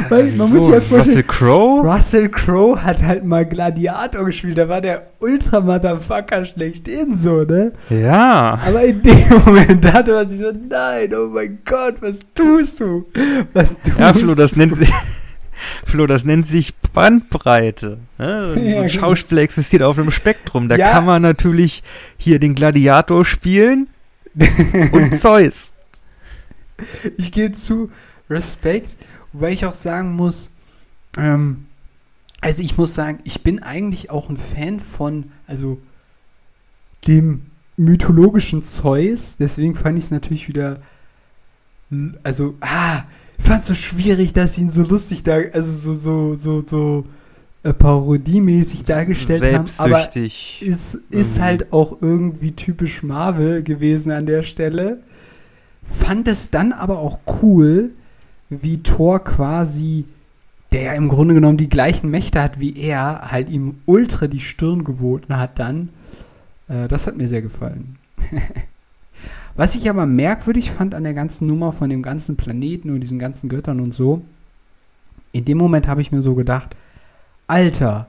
Weil 0.08 0.32
man 0.32 0.48
so, 0.48 0.54
muss 0.54 0.68
vorstellen, 0.68 1.00
Russell 1.00 1.22
Crowe? 1.22 1.80
Russell 1.82 2.28
Crowe 2.28 2.82
hat 2.82 3.02
halt 3.02 3.24
mal 3.24 3.46
Gladiator 3.46 4.24
gespielt. 4.24 4.58
Da 4.58 4.68
war 4.68 4.80
der 4.80 5.08
Ultra-Motherfucker 5.20 6.44
schlechthin 6.44 7.16
so, 7.16 7.42
ne? 7.42 7.72
Ja. 7.88 8.58
Aber 8.66 8.84
in 8.84 9.02
dem 9.02 9.28
Moment 9.44 9.84
dachte 9.84 10.12
man 10.12 10.28
sich 10.28 10.40
so, 10.40 10.52
nein, 10.52 11.12
oh 11.14 11.28
mein 11.28 11.58
Gott, 11.64 11.96
was 12.00 12.20
tust 12.34 12.80
du? 12.80 13.06
Was 13.52 13.76
tust 13.82 13.98
du? 13.98 14.02
Ja, 14.02 14.12
Flo, 14.12 14.34
das 14.34 14.56
nennt 14.56 14.76
sich... 14.76 14.90
Flo, 15.86 16.06
das 16.06 16.24
nennt 16.24 16.46
sich 16.46 16.74
Bandbreite. 16.92 17.98
Ne? 18.18 18.54
Ja, 18.56 18.82
ein 18.82 18.88
genau. 18.88 18.88
Schauspieler 18.88 19.42
existiert 19.42 19.82
auf 19.82 19.98
einem 19.98 20.10
Spektrum. 20.10 20.68
Da 20.68 20.76
ja. 20.76 20.92
kann 20.92 21.04
man 21.04 21.22
natürlich 21.22 21.82
hier 22.16 22.38
den 22.38 22.54
Gladiator 22.54 23.24
spielen 23.24 23.88
und 24.92 25.20
Zeus. 25.20 25.74
Ich 27.16 27.32
gehe 27.32 27.52
zu 27.52 27.90
Respekt, 28.28 28.96
wobei 29.32 29.52
ich 29.52 29.66
auch 29.66 29.74
sagen 29.74 30.12
muss, 30.14 30.50
ähm, 31.16 31.66
also 32.40 32.62
ich 32.62 32.76
muss 32.76 32.94
sagen, 32.94 33.20
ich 33.24 33.42
bin 33.42 33.62
eigentlich 33.62 34.10
auch 34.10 34.28
ein 34.28 34.36
Fan 34.36 34.80
von, 34.80 35.30
also 35.46 35.80
dem 37.06 37.46
mythologischen 37.76 38.62
Zeus. 38.62 39.36
Deswegen 39.36 39.74
fand 39.74 39.98
ich 39.98 40.04
es 40.04 40.10
natürlich 40.10 40.48
wieder, 40.48 40.80
also, 42.22 42.56
ah, 42.60 43.04
ich 43.38 43.44
fand 43.44 43.62
es 43.62 43.68
so 43.68 43.74
schwierig, 43.74 44.32
dass 44.32 44.54
sie 44.54 44.62
ihn 44.62 44.70
so 44.70 44.82
lustig 44.82 45.22
da, 45.22 45.36
also 45.52 45.72
so, 45.72 45.94
so, 45.94 46.36
so, 46.36 46.64
so 46.66 47.04
äh, 47.64 47.72
parodiemäßig 47.72 48.84
dargestellt 48.84 49.54
haben. 49.54 49.68
Aber 49.78 50.08
ist, 50.60 50.94
ist 51.10 51.40
halt 51.40 51.72
auch 51.72 52.00
irgendwie 52.00 52.52
typisch 52.52 53.02
Marvel 53.02 53.62
gewesen 53.62 54.10
an 54.10 54.26
der 54.26 54.42
Stelle. 54.42 55.00
Fand 55.82 56.28
es 56.28 56.50
dann 56.50 56.72
aber 56.72 56.98
auch 56.98 57.20
cool, 57.42 57.90
wie 58.50 58.82
Thor 58.82 59.22
quasi, 59.22 60.04
der 60.72 60.82
ja 60.82 60.92
im 60.94 61.08
Grunde 61.08 61.34
genommen 61.34 61.56
die 61.56 61.68
gleichen 61.68 62.10
Mächte 62.10 62.42
hat 62.42 62.60
wie 62.60 62.76
er, 62.76 63.30
halt 63.30 63.48
ihm 63.48 63.76
ultra 63.86 64.26
die 64.26 64.40
Stirn 64.40 64.84
geboten 64.84 65.36
hat 65.36 65.58
dann. 65.58 65.88
Äh, 66.68 66.88
das 66.88 67.06
hat 67.06 67.16
mir 67.16 67.28
sehr 67.28 67.42
gefallen. 67.42 67.96
Was 69.54 69.74
ich 69.74 69.88
aber 69.90 70.06
merkwürdig 70.06 70.70
fand 70.70 70.94
an 70.94 71.04
der 71.04 71.14
ganzen 71.14 71.46
Nummer 71.46 71.72
von 71.72 71.90
dem 71.90 72.02
ganzen 72.02 72.36
Planeten 72.36 72.90
und 72.90 73.00
diesen 73.00 73.18
ganzen 73.18 73.48
Göttern 73.48 73.80
und 73.80 73.92
so, 73.94 74.22
in 75.32 75.44
dem 75.44 75.58
Moment 75.58 75.88
habe 75.88 76.00
ich 76.00 76.12
mir 76.12 76.22
so 76.22 76.34
gedacht, 76.34 76.74
Alter, 77.46 78.08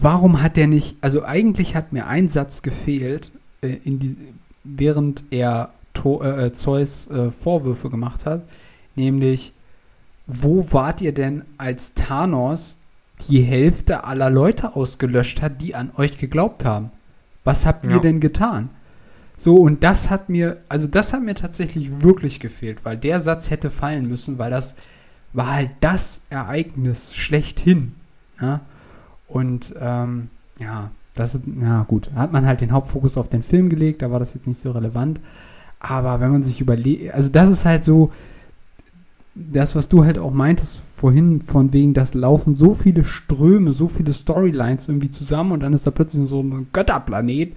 warum 0.00 0.42
hat 0.42 0.56
der 0.56 0.66
nicht, 0.66 0.96
also 1.00 1.24
eigentlich 1.24 1.74
hat 1.74 1.92
mir 1.92 2.06
ein 2.06 2.28
Satz 2.28 2.62
gefehlt, 2.62 3.30
äh, 3.60 3.76
die, 3.84 4.16
während 4.64 5.24
er 5.30 5.70
to, 5.92 6.22
äh, 6.22 6.52
Zeus 6.52 7.10
äh, 7.10 7.30
Vorwürfe 7.30 7.90
gemacht 7.90 8.26
hat, 8.26 8.42
nämlich, 8.96 9.52
wo 10.26 10.72
wart 10.72 11.00
ihr 11.00 11.12
denn, 11.12 11.42
als 11.58 11.94
Thanos 11.94 12.78
die 13.28 13.42
Hälfte 13.42 14.04
aller 14.04 14.30
Leute 14.30 14.74
ausgelöscht 14.74 15.42
hat, 15.42 15.60
die 15.60 15.74
an 15.74 15.90
euch 15.96 16.18
geglaubt 16.18 16.64
haben? 16.64 16.90
Was 17.44 17.66
habt 17.66 17.86
ja. 17.86 17.92
ihr 17.92 18.00
denn 18.00 18.20
getan? 18.20 18.70
So, 19.36 19.56
und 19.56 19.82
das 19.82 20.10
hat 20.10 20.28
mir, 20.28 20.58
also 20.68 20.86
das 20.86 21.12
hat 21.12 21.22
mir 21.22 21.34
tatsächlich 21.34 22.02
wirklich 22.02 22.40
gefehlt, 22.40 22.84
weil 22.84 22.96
der 22.96 23.20
Satz 23.20 23.50
hätte 23.50 23.70
fallen 23.70 24.08
müssen, 24.08 24.38
weil 24.38 24.50
das 24.50 24.76
war 25.32 25.52
halt 25.52 25.70
das 25.80 26.22
Ereignis 26.30 27.16
schlechthin. 27.16 27.92
Ja? 28.40 28.60
Und 29.26 29.74
ähm, 29.80 30.30
ja, 30.60 30.90
das 31.14 31.34
ist, 31.34 31.44
ja 31.60 31.82
gut, 31.82 32.10
hat 32.14 32.32
man 32.32 32.46
halt 32.46 32.60
den 32.60 32.72
Hauptfokus 32.72 33.16
auf 33.16 33.28
den 33.28 33.42
Film 33.42 33.68
gelegt, 33.68 34.02
da 34.02 34.10
war 34.10 34.20
das 34.20 34.34
jetzt 34.34 34.46
nicht 34.46 34.60
so 34.60 34.70
relevant. 34.70 35.20
Aber 35.80 36.20
wenn 36.20 36.30
man 36.30 36.42
sich 36.42 36.60
überlegt, 36.60 37.12
also 37.12 37.30
das 37.30 37.50
ist 37.50 37.64
halt 37.64 37.84
so, 37.84 38.12
das, 39.34 39.74
was 39.74 39.88
du 39.88 40.04
halt 40.04 40.18
auch 40.18 40.32
meintest 40.32 40.78
vorhin, 40.78 41.40
von 41.40 41.72
wegen, 41.72 41.92
das 41.92 42.14
laufen 42.14 42.54
so 42.54 42.72
viele 42.72 43.04
Ströme, 43.04 43.72
so 43.72 43.88
viele 43.88 44.12
Storylines 44.12 44.88
irgendwie 44.88 45.10
zusammen 45.10 45.52
und 45.52 45.60
dann 45.60 45.72
ist 45.72 45.86
da 45.86 45.90
plötzlich 45.90 46.28
so 46.28 46.40
ein 46.40 46.68
Götterplanet, 46.72 47.54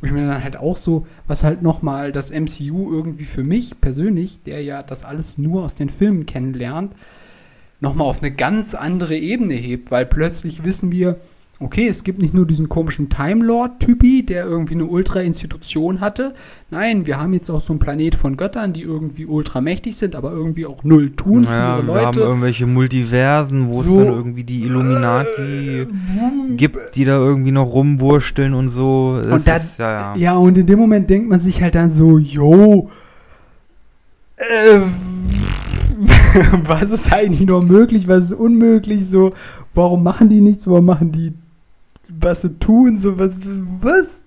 wo 0.00 0.06
ich 0.06 0.12
mir 0.12 0.26
dann 0.26 0.42
halt 0.42 0.56
auch 0.56 0.76
so, 0.76 1.06
was 1.26 1.44
halt 1.44 1.62
nochmal 1.62 2.12
das 2.12 2.30
MCU 2.30 2.92
irgendwie 2.92 3.24
für 3.24 3.44
mich 3.44 3.80
persönlich, 3.80 4.42
der 4.42 4.62
ja 4.62 4.82
das 4.82 5.04
alles 5.04 5.38
nur 5.38 5.64
aus 5.64 5.74
den 5.74 5.88
Filmen 5.88 6.26
kennenlernt, 6.26 6.94
nochmal 7.80 8.06
auf 8.06 8.22
eine 8.22 8.32
ganz 8.32 8.74
andere 8.74 9.16
Ebene 9.16 9.54
hebt, 9.54 9.90
weil 9.90 10.06
plötzlich 10.06 10.64
wissen 10.64 10.92
wir, 10.92 11.18
okay, 11.60 11.88
es 11.88 12.04
gibt 12.04 12.22
nicht 12.22 12.34
nur 12.34 12.46
diesen 12.46 12.68
komischen 12.68 13.08
Time 13.08 13.44
Lord-Typi, 13.44 14.24
der 14.24 14.44
irgendwie 14.44 14.74
eine 14.74 14.84
Ultra-Institution 14.84 16.00
hatte. 16.00 16.34
Nein, 16.70 17.06
wir 17.06 17.20
haben 17.20 17.32
jetzt 17.32 17.50
auch 17.50 17.60
so 17.60 17.72
einen 17.72 17.80
Planet 17.80 18.14
von 18.14 18.36
Göttern, 18.36 18.72
die 18.72 18.82
irgendwie 18.82 19.26
ultra 19.26 19.60
mächtig 19.60 19.96
sind, 19.96 20.14
aber 20.14 20.30
irgendwie 20.30 20.66
auch 20.66 20.84
null 20.84 21.10
tun 21.10 21.42
naja, 21.42 21.76
für 21.76 21.82
ihre 21.82 21.86
Leute. 21.86 21.98
Wir 21.98 22.06
haben 22.06 22.18
irgendwelche 22.18 22.66
Multiversen, 22.66 23.68
wo 23.68 23.82
so, 23.82 23.98
es 23.98 24.06
dann 24.06 24.14
irgendwie 24.14 24.44
die 24.44 24.62
Illuminati 24.62 25.80
äh, 25.80 25.86
gibt, 26.56 26.94
die 26.94 27.04
da 27.04 27.18
irgendwie 27.18 27.52
noch 27.52 27.72
rumwursteln 27.72 28.54
und 28.54 28.68
so. 28.68 29.20
Das 29.20 29.40
und 29.40 29.46
da, 29.48 29.56
ist, 29.56 29.78
ja, 29.78 29.98
ja. 29.98 30.16
ja, 30.16 30.36
und 30.36 30.56
in 30.58 30.66
dem 30.66 30.78
Moment 30.78 31.10
denkt 31.10 31.28
man 31.28 31.40
sich 31.40 31.60
halt 31.60 31.74
dann 31.74 31.90
so, 31.90 32.18
yo, 32.18 32.88
äh, 34.36 34.78
was 36.62 36.92
ist 36.92 37.12
eigentlich 37.12 37.48
noch 37.48 37.64
möglich, 37.64 38.06
was 38.06 38.26
ist 38.26 38.34
unmöglich, 38.34 39.08
so, 39.08 39.32
warum 39.74 40.04
machen 40.04 40.28
die 40.28 40.40
nichts, 40.40 40.68
warum 40.68 40.84
machen 40.84 41.10
die 41.10 41.32
was 42.08 42.42
sie 42.42 42.58
tun, 42.58 42.96
so 42.96 43.18
was, 43.18 43.38
was? 43.80 44.24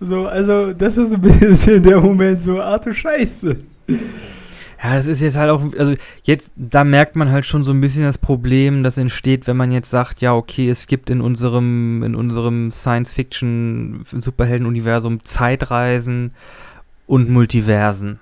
So, 0.00 0.26
also, 0.26 0.72
das 0.72 0.98
ist 0.98 1.10
so 1.10 1.16
ein 1.16 1.22
bisschen 1.22 1.82
der 1.82 2.00
Moment, 2.00 2.42
so, 2.42 2.60
ach 2.60 2.80
du 2.80 2.92
Scheiße. 2.92 3.56
Ja, 4.82 4.96
das 4.96 5.06
ist 5.06 5.20
jetzt 5.20 5.36
halt 5.36 5.50
auch, 5.50 5.62
also 5.78 5.94
jetzt, 6.24 6.50
da 6.56 6.82
merkt 6.82 7.14
man 7.14 7.30
halt 7.30 7.46
schon 7.46 7.62
so 7.62 7.70
ein 7.72 7.80
bisschen 7.80 8.02
das 8.02 8.18
Problem, 8.18 8.82
das 8.82 8.98
entsteht, 8.98 9.46
wenn 9.46 9.56
man 9.56 9.70
jetzt 9.70 9.90
sagt, 9.90 10.20
ja, 10.20 10.34
okay, 10.34 10.68
es 10.68 10.88
gibt 10.88 11.08
in 11.08 11.20
unserem, 11.20 12.02
in 12.02 12.16
unserem 12.16 12.72
Science-Fiction-Superhelden-Universum 12.72 15.24
Zeitreisen 15.24 16.32
und 17.06 17.30
Multiversen. 17.30 18.18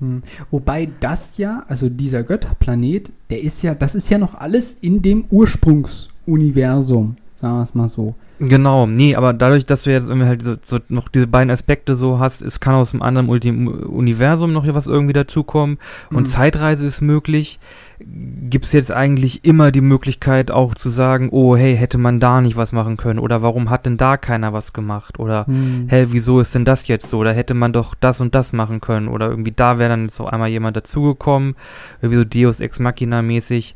Hm. 0.00 0.24
Wobei 0.50 0.88
das 0.98 1.38
ja, 1.38 1.64
also 1.68 1.88
dieser 1.88 2.24
Götterplanet, 2.24 3.12
der 3.28 3.40
ist 3.42 3.62
ja, 3.62 3.74
das 3.74 3.94
ist 3.94 4.10
ja 4.10 4.18
noch 4.18 4.34
alles 4.34 4.74
in 4.74 5.02
dem 5.02 5.26
Ursprungsuniversum 5.30 7.14
sagen 7.40 7.56
wir 7.56 7.62
es 7.62 7.74
mal 7.74 7.88
so. 7.88 8.14
Genau, 8.38 8.86
nee, 8.86 9.16
aber 9.16 9.32
dadurch, 9.32 9.66
dass 9.66 9.82
du 9.82 9.90
jetzt 9.90 10.06
irgendwie 10.06 10.26
halt 10.26 10.42
so, 10.42 10.56
so 10.62 10.78
noch 10.88 11.08
diese 11.08 11.26
beiden 11.26 11.50
Aspekte 11.50 11.94
so 11.94 12.18
hast, 12.18 12.40
es 12.40 12.60
kann 12.60 12.74
aus 12.74 12.92
einem 12.92 13.02
anderen 13.02 13.28
Ulti 13.28 13.50
Universum 13.50 14.52
noch 14.52 14.66
was 14.74 14.86
irgendwie 14.86 15.12
dazukommen 15.12 15.78
und 16.10 16.22
mhm. 16.22 16.26
Zeitreise 16.26 16.86
ist 16.86 17.00
möglich, 17.00 17.58
gibt 17.98 18.64
es 18.64 18.72
jetzt 18.72 18.92
eigentlich 18.92 19.44
immer 19.44 19.72
die 19.72 19.80
Möglichkeit 19.82 20.50
auch 20.50 20.74
zu 20.74 20.88
sagen, 20.88 21.28
oh 21.32 21.56
hey, 21.56 21.76
hätte 21.76 21.98
man 21.98 22.20
da 22.20 22.40
nicht 22.40 22.56
was 22.56 22.72
machen 22.72 22.96
können 22.96 23.18
oder 23.18 23.42
warum 23.42 23.68
hat 23.68 23.84
denn 23.84 23.98
da 23.98 24.16
keiner 24.16 24.52
was 24.52 24.72
gemacht 24.72 25.18
oder 25.18 25.44
mhm. 25.46 25.86
hey, 25.88 26.06
wieso 26.10 26.40
ist 26.40 26.54
denn 26.54 26.64
das 26.64 26.88
jetzt 26.88 27.08
so 27.08 27.18
oder 27.18 27.32
hätte 27.32 27.54
man 27.54 27.72
doch 27.72 27.94
das 27.94 28.20
und 28.20 28.34
das 28.34 28.52
machen 28.52 28.80
können 28.80 29.08
oder 29.08 29.28
irgendwie 29.28 29.52
da 29.54 29.78
wäre 29.78 29.90
dann 29.90 30.04
jetzt 30.04 30.20
auf 30.20 30.32
einmal 30.32 30.48
jemand 30.48 30.76
dazugekommen, 30.76 31.56
irgendwie 32.00 32.18
so 32.18 32.24
Deus 32.24 32.60
Ex 32.60 32.78
Machina 32.78 33.22
mäßig. 33.22 33.74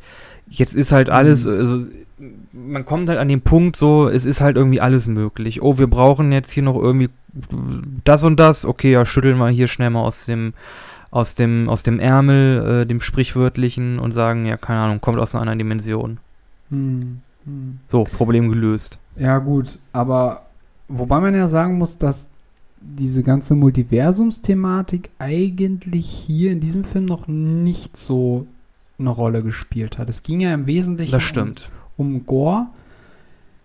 Jetzt 0.49 0.75
ist 0.75 0.93
halt 0.93 1.09
alles, 1.11 1.45
mhm. 1.45 1.53
also 1.53 1.85
man 2.53 2.85
kommt 2.85 3.09
halt 3.09 3.19
an 3.19 3.29
den 3.29 3.41
Punkt 3.41 3.77
so, 3.77 4.09
es 4.09 4.25
ist 4.25 4.41
halt 4.41 4.57
irgendwie 4.57 4.81
alles 4.81 5.07
möglich. 5.07 5.63
Oh, 5.63 5.79
wir 5.79 5.87
brauchen 5.87 6.33
jetzt 6.33 6.53
hier 6.53 6.63
noch 6.63 6.77
irgendwie 6.77 7.11
das 8.05 8.25
und 8.25 8.39
das. 8.39 8.65
Okay, 8.65 8.93
ja, 8.93 9.07
schütteln 9.07 9.39
wir 9.39 9.49
hier 9.49 9.69
schnell 9.69 9.91
mal 9.91 10.03
aus 10.03 10.27
dem 10.27 10.55
aus 11.11 11.35
dem 11.35 11.69
aus 11.69 11.83
dem 11.83 12.01
Ärmel, 12.01 12.83
äh, 12.83 12.87
dem 12.87 13.01
sprichwörtlichen 13.01 13.99
und 13.99 14.13
sagen, 14.13 14.47
ja, 14.47 14.57
keine 14.57 14.81
Ahnung, 14.81 15.01
kommt 15.01 15.19
aus 15.19 15.35
einer 15.35 15.43
anderen 15.43 15.59
Dimension. 15.59 16.19
Hm, 16.71 17.21
hm. 17.45 17.79
So, 17.91 18.05
Problem 18.05 18.49
gelöst. 18.49 18.99
Ja, 19.17 19.39
gut, 19.39 19.79
aber 19.93 20.47
wobei 20.89 21.21
man 21.21 21.35
ja 21.35 21.47
sagen 21.47 21.79
muss, 21.79 21.99
dass 21.99 22.29
diese 22.81 23.23
ganze 23.23 23.55
Multiversumsthematik 23.55 25.11
eigentlich 25.19 26.07
hier 26.07 26.53
in 26.53 26.61
diesem 26.61 26.85
Film 26.85 27.07
noch 27.07 27.29
nicht 27.29 27.97
so 27.97 28.47
eine 28.99 29.11
Rolle 29.11 29.43
gespielt 29.43 29.99
hat. 29.99 30.09
Es 30.09 30.23
ging 30.23 30.41
ja 30.41 30.53
im 30.53 30.67
Wesentlichen 30.67 31.13
das 31.13 31.23
stimmt. 31.23 31.71
Um, 31.71 31.84
um 31.97 32.27
Gore. 32.27 32.67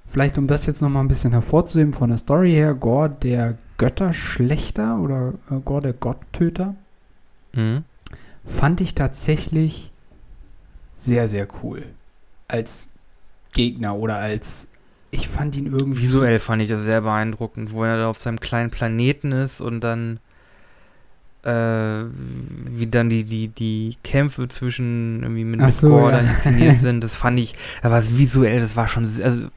Vielleicht 0.06 0.38
um 0.38 0.48
das 0.48 0.66
jetzt 0.66 0.82
nochmal 0.82 1.04
ein 1.04 1.08
bisschen 1.08 1.32
hervorzuheben 1.32 1.94
von 1.94 2.10
der 2.10 2.18
Story 2.18 2.52
her, 2.52 2.74
Gore 2.74 3.10
der 3.10 3.58
Götterschlechter 3.78 5.00
oder 5.00 5.34
äh, 5.52 5.60
Gore 5.64 5.82
der 5.82 5.94
Gotttöter, 5.94 6.76
mhm. 7.54 7.84
fand 8.44 8.82
ich 8.82 8.96
tatsächlich 8.96 9.92
sehr, 10.94 11.28
sehr 11.28 11.48
cool. 11.62 11.86
Als 12.48 12.90
Gegner 13.54 13.96
oder 13.96 14.18
als 14.18 14.68
ich 15.12 15.28
fand 15.28 15.56
ihn 15.56 15.68
irgendwie. 15.68 16.02
Visuell 16.02 16.40
fand 16.40 16.62
ich 16.62 16.70
das 16.70 16.84
sehr 16.84 17.02
beeindruckend, 17.02 17.72
wo 17.72 17.84
er 17.84 17.98
da 17.98 18.10
auf 18.10 18.20
seinem 18.20 18.40
kleinen 18.40 18.70
Planeten 18.70 19.32
ist 19.32 19.62
und 19.62 19.82
dann 19.82 20.20
äh, 21.44 22.04
wie 22.78 22.88
dann 22.88 23.10
die, 23.10 23.24
die, 23.24 23.48
die 23.48 23.98
Kämpfe 24.04 24.48
zwischen 24.50 25.22
irgendwie 25.24 25.44
mit, 25.44 25.60
mit 25.60 25.74
so, 25.74 25.90
Gore 25.90 26.14
ja. 26.14 26.20
inszeniert 26.20 26.82
sind, 26.82 27.04
das 27.04 27.16
fand 27.16 27.40
ich, 27.40 27.56
da 27.82 27.92
war 27.92 28.00
es 28.00 28.18
visuell, 28.18 28.60
das 28.60 28.76
war 28.76 28.88
schon, 28.88 29.04
also 29.04 29.48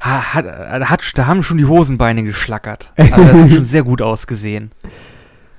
hat, 0.00 0.44
hat, 0.44 1.12
da 1.14 1.26
haben 1.26 1.42
schon 1.42 1.56
die 1.56 1.64
Hosenbeine 1.64 2.24
geschlackert. 2.24 2.92
Also 2.96 3.24
das 3.24 3.42
hat 3.42 3.52
schon 3.52 3.64
sehr 3.64 3.84
gut 3.84 4.02
ausgesehen. 4.02 4.70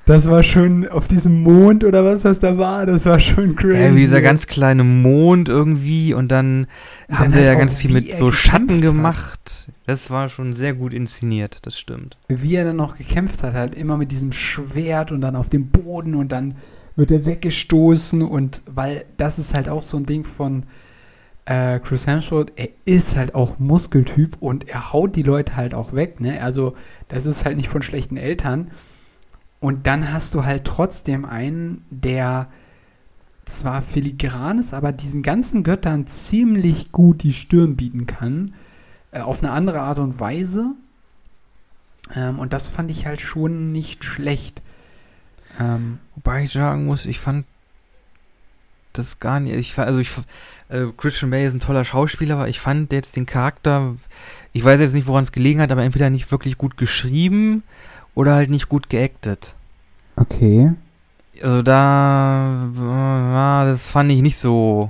Das 0.05 0.29
war 0.29 0.43
schon 0.43 0.87
auf 0.87 1.07
diesem 1.07 1.41
Mond 1.41 1.83
oder 1.83 2.05
was 2.05 2.21
das 2.21 2.39
da 2.39 2.59
war, 2.59 2.85
das 2.85 3.05
war 3.07 3.19
schon 3.19 3.55
crazy. 3.55 3.81
Ja, 3.81 3.95
wie 3.95 4.01
dieser 4.01 4.21
ganz 4.21 4.45
kleine 4.45 4.83
Mond 4.83 5.49
irgendwie 5.49 6.13
und 6.13 6.27
dann, 6.27 6.67
und 7.07 7.19
haben 7.19 7.33
wir 7.33 7.41
halt 7.41 7.53
ja 7.53 7.55
ganz 7.55 7.75
viel 7.75 7.91
mit 7.91 8.15
so 8.15 8.31
Schatten 8.31 8.81
gemacht. 8.81 9.65
Hat. 9.67 9.73
Das 9.87 10.11
war 10.11 10.29
schon 10.29 10.53
sehr 10.53 10.73
gut 10.73 10.93
inszeniert, 10.93 11.57
das 11.63 11.79
stimmt. 11.79 12.17
Wie 12.27 12.53
er 12.53 12.65
dann 12.65 12.75
noch 12.75 12.97
gekämpft 12.97 13.41
hat, 13.41 13.53
halt 13.53 13.73
immer 13.73 13.97
mit 13.97 14.11
diesem 14.11 14.31
Schwert 14.31 15.11
und 15.11 15.21
dann 15.21 15.35
auf 15.35 15.49
dem 15.49 15.69
Boden 15.69 16.13
und 16.13 16.31
dann 16.31 16.55
wird 16.95 17.09
er 17.09 17.25
weggestoßen 17.25 18.21
und 18.21 18.61
weil 18.67 19.05
das 19.17 19.39
ist 19.39 19.55
halt 19.55 19.69
auch 19.69 19.83
so 19.83 19.97
ein 19.97 20.05
Ding 20.05 20.23
von 20.23 20.63
äh, 21.45 21.79
Chris 21.79 22.05
Hemsworth, 22.05 22.51
er 22.55 22.69
ist 22.85 23.15
halt 23.15 23.33
auch 23.33 23.57
Muskeltyp 23.57 24.37
und 24.39 24.67
er 24.67 24.93
haut 24.93 25.15
die 25.15 25.23
Leute 25.23 25.55
halt 25.55 25.73
auch 25.73 25.93
weg, 25.93 26.19
ne? 26.19 26.41
Also 26.41 26.75
das 27.07 27.25
ist 27.25 27.43
halt 27.43 27.57
nicht 27.57 27.69
von 27.69 27.81
schlechten 27.81 28.17
Eltern. 28.17 28.69
Und 29.59 29.87
dann 29.87 30.11
hast 30.11 30.33
du 30.33 30.45
halt 30.45 30.65
trotzdem 30.65 31.25
einen, 31.25 31.85
der 31.89 32.49
zwar 33.45 33.81
filigran 33.81 34.59
ist, 34.59 34.73
aber 34.73 34.91
diesen 34.91 35.23
ganzen 35.23 35.63
Göttern 35.63 36.07
ziemlich 36.07 36.91
gut 36.91 37.23
die 37.23 37.33
Stirn 37.33 37.75
bieten 37.75 38.05
kann. 38.07 38.53
Äh, 39.11 39.21
auf 39.21 39.43
eine 39.43 39.51
andere 39.51 39.81
Art 39.81 39.99
und 39.99 40.19
Weise. 40.19 40.71
Ähm, 42.13 42.39
und 42.39 42.53
das 42.53 42.69
fand 42.69 42.91
ich 42.91 43.05
halt 43.05 43.21
schon 43.21 43.71
nicht 43.71 44.03
schlecht. 44.03 44.61
Ähm, 45.59 45.99
Wobei 46.15 46.43
ich 46.43 46.51
sagen 46.51 46.85
muss, 46.85 47.05
ich 47.05 47.19
fand 47.19 47.45
das 48.93 49.19
gar 49.19 49.39
nicht. 49.39 49.55
Ich, 49.55 49.77
also 49.77 49.99
ich, 49.99 50.11
äh, 50.69 50.85
Christian 50.97 51.31
Bale 51.31 51.47
ist 51.47 51.53
ein 51.53 51.59
toller 51.59 51.85
Schauspieler, 51.85 52.35
aber 52.35 52.49
ich 52.49 52.59
fand 52.59 52.91
jetzt 52.91 53.15
den 53.15 53.25
Charakter, 53.25 53.95
ich 54.53 54.63
weiß 54.63 54.79
jetzt 54.79 54.93
nicht, 54.93 55.07
woran 55.07 55.23
es 55.23 55.31
gelegen 55.31 55.61
hat, 55.61 55.71
aber 55.71 55.83
entweder 55.83 56.09
nicht 56.09 56.31
wirklich 56.31 56.57
gut 56.57 56.77
geschrieben 56.77 57.63
oder 58.15 58.33
halt 58.33 58.49
nicht 58.49 58.69
gut 58.69 58.89
geactet. 58.89 59.55
Okay. 60.15 60.73
Also 61.41 61.61
da, 61.61 62.69
ja, 62.75 63.65
das 63.65 63.87
fand 63.87 64.11
ich 64.11 64.21
nicht 64.21 64.37
so. 64.37 64.89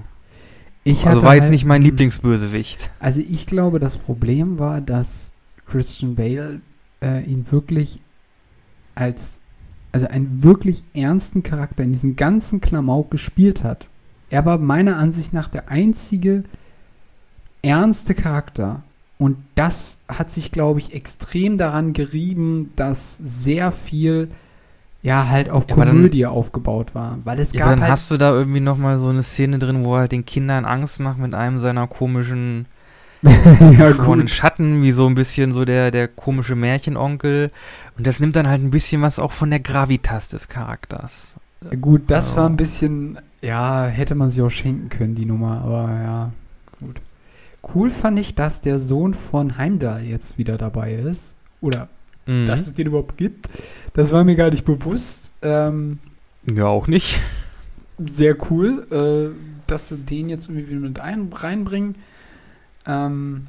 Ich 0.84 1.08
also 1.08 1.24
war 1.24 1.32
halt, 1.32 1.42
jetzt 1.42 1.50
nicht 1.50 1.66
mein 1.66 1.82
Lieblingsbösewicht. 1.82 2.92
Also 3.00 3.22
ich 3.22 3.48
glaube, 3.48 3.80
das 3.80 3.98
Problem 3.98 4.60
war, 4.60 4.82
dass 4.82 5.32
Christian 5.66 6.16
Bale 6.16 6.62
äh, 7.02 7.24
ihn 7.24 7.48
wirklich 7.52 8.00
als, 8.94 9.42
also 9.92 10.08
einen 10.08 10.44
wirklich 10.44 10.84
ernsten 10.94 11.42
Charakter 11.42 11.84
in 11.84 11.92
diesem 11.92 12.16
ganzen 12.16 12.62
Klamauk 12.62 13.10
gespielt 13.10 13.64
hat. 13.64 13.90
Er 14.30 14.46
war 14.46 14.60
meiner 14.60 14.98
Ansicht 14.98 15.34
nach 15.34 15.48
der 15.48 15.70
einzige 15.70 16.44
ernste 17.64 18.14
Charakter. 18.14 18.84
Und 19.18 19.38
das 19.56 20.02
hat 20.10 20.32
sich, 20.32 20.52
glaube 20.52 20.80
ich, 20.80 20.94
extrem 20.94 21.58
daran 21.58 21.94
gerieben, 21.94 22.72
dass 22.76 23.18
sehr 23.18 23.72
viel 23.72 24.30
ja 25.02 25.30
halt 25.30 25.50
auf 25.50 25.66
ja, 25.70 25.76
Komödie 25.76 26.22
dann, 26.22 26.32
aufgebaut 26.32 26.96
war, 26.96 27.20
weil 27.24 27.40
es 27.40 27.54
ja, 27.54 27.60
gab 27.60 27.70
dann 27.70 27.82
halt 27.82 27.92
hast 27.92 28.10
du 28.10 28.18
da 28.18 28.32
irgendwie 28.32 28.60
noch 28.60 28.78
mal 28.78 28.98
so 28.98 29.10
eine 29.10 29.22
Szene 29.22 29.60
drin, 29.60 29.86
wo 29.86 29.96
er 29.96 30.02
halt 30.02 30.12
den 30.12 30.26
Kindern 30.26 30.66
Angst 30.66 31.00
macht 31.00 31.20
mit 31.20 31.36
einem 31.36 31.60
seiner 31.60 31.88
komischen 31.88 32.66
ja, 33.22 33.94
von 33.94 34.28
Schatten, 34.28 34.82
wie 34.82 34.92
so 34.92 35.08
ein 35.08 35.14
bisschen 35.14 35.52
so 35.52 35.64
der 35.64 35.92
der 35.92 36.08
komische 36.08 36.56
Märchenonkel 36.56 37.52
und 37.98 38.08
das 38.08 38.20
nimmt 38.20 38.36
dann 38.36 38.48
halt 38.48 38.64
ein 38.64 38.72
bisschen 38.72 39.02
was 39.04 39.20
auch 39.20 39.32
von 39.32 39.52
der 39.52 39.60
Gravitas 39.60 40.28
des 40.28 40.48
Charakters. 40.48 41.36
Gut, 41.82 42.04
das 42.08 42.30
also. 42.30 42.38
war 42.38 42.50
ein 42.50 42.58
bisschen 42.58 43.20
ja, 43.42 43.86
hätte 43.86 44.16
man 44.16 44.32
sich 44.32 44.42
auch 44.42 44.50
schenken 44.50 44.90
können 44.90 45.14
die 45.14 45.26
Nummer, 45.26 45.62
aber 45.62 45.90
ja. 46.04 46.32
Cool 47.74 47.90
fand 47.90 48.20
ich, 48.20 48.36
dass 48.36 48.62
der 48.62 48.80
Sohn 48.80 49.14
von 49.14 49.58
Heimdall 49.58 50.04
jetzt 50.04 50.38
wieder 50.38 50.58
dabei 50.58 50.94
ist. 50.94 51.36
Oder 51.62 51.90
mhm. 52.26 52.46
dass 52.46 52.68
es 52.68 52.74
den 52.74 52.88
überhaupt 52.88 53.18
gibt. 53.18 53.50
Das 53.94 54.12
war 54.12 54.24
mir 54.24 54.36
gar 54.36 54.50
nicht 54.50 54.66
bewusst. 54.66 55.34
Ähm, 55.42 56.00
ja, 56.54 56.66
auch 56.66 56.88
nicht. 56.88 57.20
sehr 57.98 58.38
cool, 58.50 58.86
äh, 58.92 59.36
dass 59.68 59.90
sie 59.90 59.98
den 59.98 60.30
jetzt 60.30 60.50
irgendwie 60.50 60.70
wieder 60.70 60.80
mit 60.80 61.00
ein, 61.00 61.32
reinbringen. 61.32 61.96
Ähm, 62.86 63.48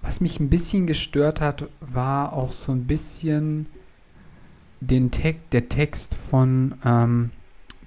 was 0.00 0.20
mich 0.20 0.40
ein 0.40 0.48
bisschen 0.48 0.86
gestört 0.86 1.40
hat, 1.40 1.64
war 1.80 2.32
auch 2.32 2.52
so 2.52 2.72
ein 2.72 2.86
bisschen 2.86 3.66
den 4.80 5.10
Te 5.10 5.36
der 5.52 5.68
Text 5.68 6.14
von 6.14 6.74
ähm, 6.84 7.30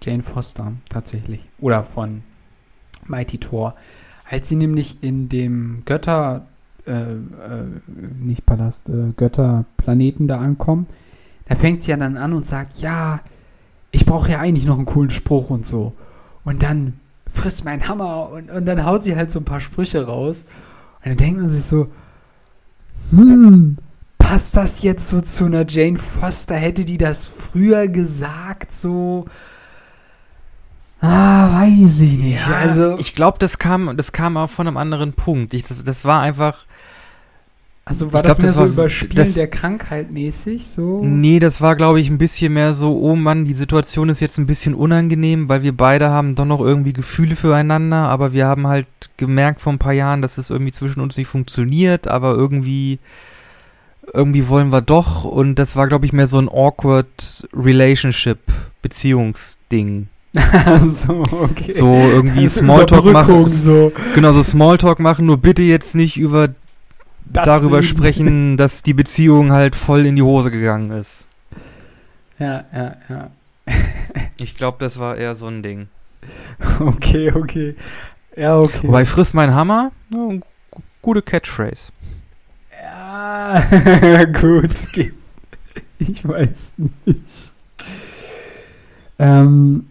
Jane 0.02 0.24
Foster 0.24 0.74
tatsächlich. 0.90 1.42
Oder 1.60 1.84
von 1.84 2.24
Mighty 3.06 3.38
Thor. 3.38 3.76
Als 4.30 4.50
sie 4.50 4.56
nämlich 4.56 4.98
in 5.02 5.30
dem 5.30 5.84
Götter, 5.86 6.48
äh, 6.88 6.92
äh, 6.92 7.18
nicht 8.20 8.46
Palast, 8.46 8.90
äh, 8.90 9.12
Götterplaneten 9.16 10.28
da 10.28 10.40
ankommen, 10.40 10.88
da 11.48 11.56
fängt 11.56 11.84
sie 11.84 11.92
ja 11.92 11.98
dann 11.98 12.18
an 12.18 12.34
und 12.34 12.46
sagt, 12.46 12.80
ja, 12.80 13.20
ich 13.92 14.06
brauche 14.06 14.32
ja 14.32 14.40
eigentlich 14.40 14.66
noch 14.66 14.78
einen 14.78 14.86
coolen 14.86 15.12
Spruch 15.12 15.50
und 15.50 15.66
so. 15.66 15.94
Und 16.44 16.64
dann 16.64 16.94
frisst 17.32 17.66
mein 17.66 17.88
Hammer 17.88 18.30
und, 18.32 18.50
und 18.50 18.66
dann 18.66 18.86
haut 18.86 19.04
sie 19.04 19.16
halt 19.16 19.32
so 19.32 19.40
ein 19.40 19.46
paar 19.46 19.62
Sprüche 19.62 20.06
raus. 20.06 20.46
Und 21.04 21.12
dann 21.12 21.18
denkt 21.18 21.40
man 21.40 21.50
sich 21.50 21.64
so, 21.64 21.88
hm, 23.12 23.78
passt 24.18 24.58
das 24.58 24.82
jetzt 24.82 25.08
so 25.08 25.22
zu 25.22 25.46
einer 25.46 25.66
Jane 25.68 26.00
Foster? 26.00 26.56
Hätte 26.56 26.84
die 26.84 26.98
das 26.98 27.26
früher 27.26 27.88
gesagt, 27.88 28.74
so? 28.74 29.26
Ah, 31.02 31.62
weiß 31.62 32.02
ich 32.02 32.18
nicht. 32.18 32.48
Ja, 32.48 32.56
also, 32.58 32.98
ich 32.98 33.16
glaube, 33.16 33.38
das 33.40 33.60
kam, 33.60 33.96
das 33.98 34.12
kam 34.12 34.38
auch 34.38 34.50
von 34.50 34.68
einem 34.68 34.78
anderen 34.78 35.14
Punkt. 35.14 35.54
Ich, 35.54 35.64
das, 35.64 35.84
das 35.84 36.06
war 36.06 36.22
einfach. 36.22 36.66
also 37.84 38.12
war 38.14 38.24
das 38.24 38.38
glaub, 38.38 38.40
mehr 38.40 38.48
das 38.48 38.56
so 38.56 38.62
war- 38.62 38.68
Überspielen 38.70 39.16
das- 39.26 39.34
der 39.36 39.48
Krankheit 39.48 40.10
mäßig, 40.10 40.66
so? 40.66 41.04
Nee, 41.06 41.40
das 41.40 41.62
war, 41.62 41.76
glaube 41.76 42.00
ich, 42.02 42.10
ein 42.10 42.18
bisschen 42.18 42.54
mehr 42.54 42.74
so, 42.74 42.98
oh 42.98 43.16
Mann, 43.16 43.46
die 43.46 43.54
Situation 43.54 44.10
ist 44.10 44.20
jetzt 44.22 44.40
ein 44.40 44.48
bisschen 44.48 44.74
unangenehm, 44.74 45.48
weil 45.48 45.62
wir 45.62 45.76
beide 45.78 46.10
haben 46.10 46.34
doch 46.34 46.46
noch 46.46 46.62
irgendwie 46.62 46.94
Gefühle 46.94 47.36
füreinander, 47.36 47.98
aber 48.10 48.34
wir 48.34 48.48
haben 48.48 48.66
halt 48.66 48.88
gemerkt 49.18 49.62
vor 49.62 49.74
ein 49.74 49.80
paar 49.80 49.94
Jahren, 49.94 50.22
dass 50.24 50.40
es 50.40 50.50
irgendwie 50.50 50.72
zwischen 50.72 51.02
uns 51.02 51.18
nicht 51.18 51.28
funktioniert, 51.28 52.08
aber 52.08 52.34
irgendwie, 52.34 52.98
irgendwie 54.14 54.48
wollen 54.48 54.72
wir 54.72 54.82
doch 54.82 55.24
und 55.24 55.56
das 55.56 55.76
war, 55.76 55.88
glaube 55.88 56.06
ich, 56.08 56.14
mehr 56.14 56.28
so 56.28 56.40
ein 56.40 56.50
awkward 56.50 57.48
Relationship, 57.54 58.40
Beziehungsding. 58.82 60.08
so, 60.88 61.24
okay. 61.32 61.74
So 61.74 61.94
irgendwie 61.96 62.44
Also 62.44 62.60
Smalltalk 62.62 63.06
machen. 63.06 63.50
so. 63.50 63.92
Genau, 64.14 64.32
so 64.34 64.44
Smalltalk 64.44 65.00
machen, 65.00 65.26
nur 65.26 65.38
bitte 65.38 65.62
jetzt 65.62 65.96
nicht 65.96 66.18
über 66.18 66.50
Das 67.26 67.46
darüber 67.46 67.84
sprechen, 67.84 68.58
dass 68.58 68.84
die 68.84 68.94
Beziehung 68.94 69.52
halt 69.52 69.76
voll 69.76 70.06
in 70.06 70.16
die 70.16 70.22
Hose 70.22 70.52
gegangen 70.52 70.92
ist. 70.92 71.28
Ja, 72.40 72.66
ja, 72.74 72.96
ja. 73.10 73.30
Ich 74.40 74.58
glaube, 74.58 74.78
das 74.80 75.00
war 75.00 75.16
eher 75.18 75.36
so 75.36 75.48
ein 75.48 75.64
Ding. 75.64 75.88
Okay, 76.80 77.32
okay. 77.34 77.76
Ja, 78.36 78.58
okay. 78.60 78.88
Wobei 78.88 79.06
friss 79.06 79.34
mein 79.34 79.54
Hammer, 79.56 79.92
ja, 80.10 80.20
gu- 80.20 80.40
gute 81.02 81.22
Catchphrase. 81.22 81.92
Ja, 82.84 84.24
gut. 84.26 84.70
Ich 86.00 86.28
weiß 86.28 86.74
nicht. 87.06 87.54
Ähm, 89.18 89.88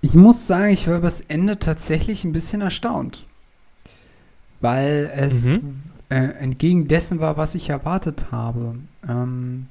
ich 0.00 0.14
muss 0.14 0.46
sagen, 0.46 0.70
ich 0.70 0.86
war 0.86 0.96
über 0.98 1.06
das 1.06 1.20
Ende 1.22 1.58
tatsächlich 1.58 2.24
ein 2.24 2.32
bisschen 2.32 2.60
erstaunt. 2.60 3.26
Weil 4.60 5.10
es 5.14 5.56
äh, 6.08 6.16
entgegen 6.16 6.88
dessen 6.88 7.20
war, 7.20 7.36
was 7.36 7.54
ich 7.54 7.68
erwartet 7.70 8.26
habe. 8.32 8.76
Ähm, 9.08 9.66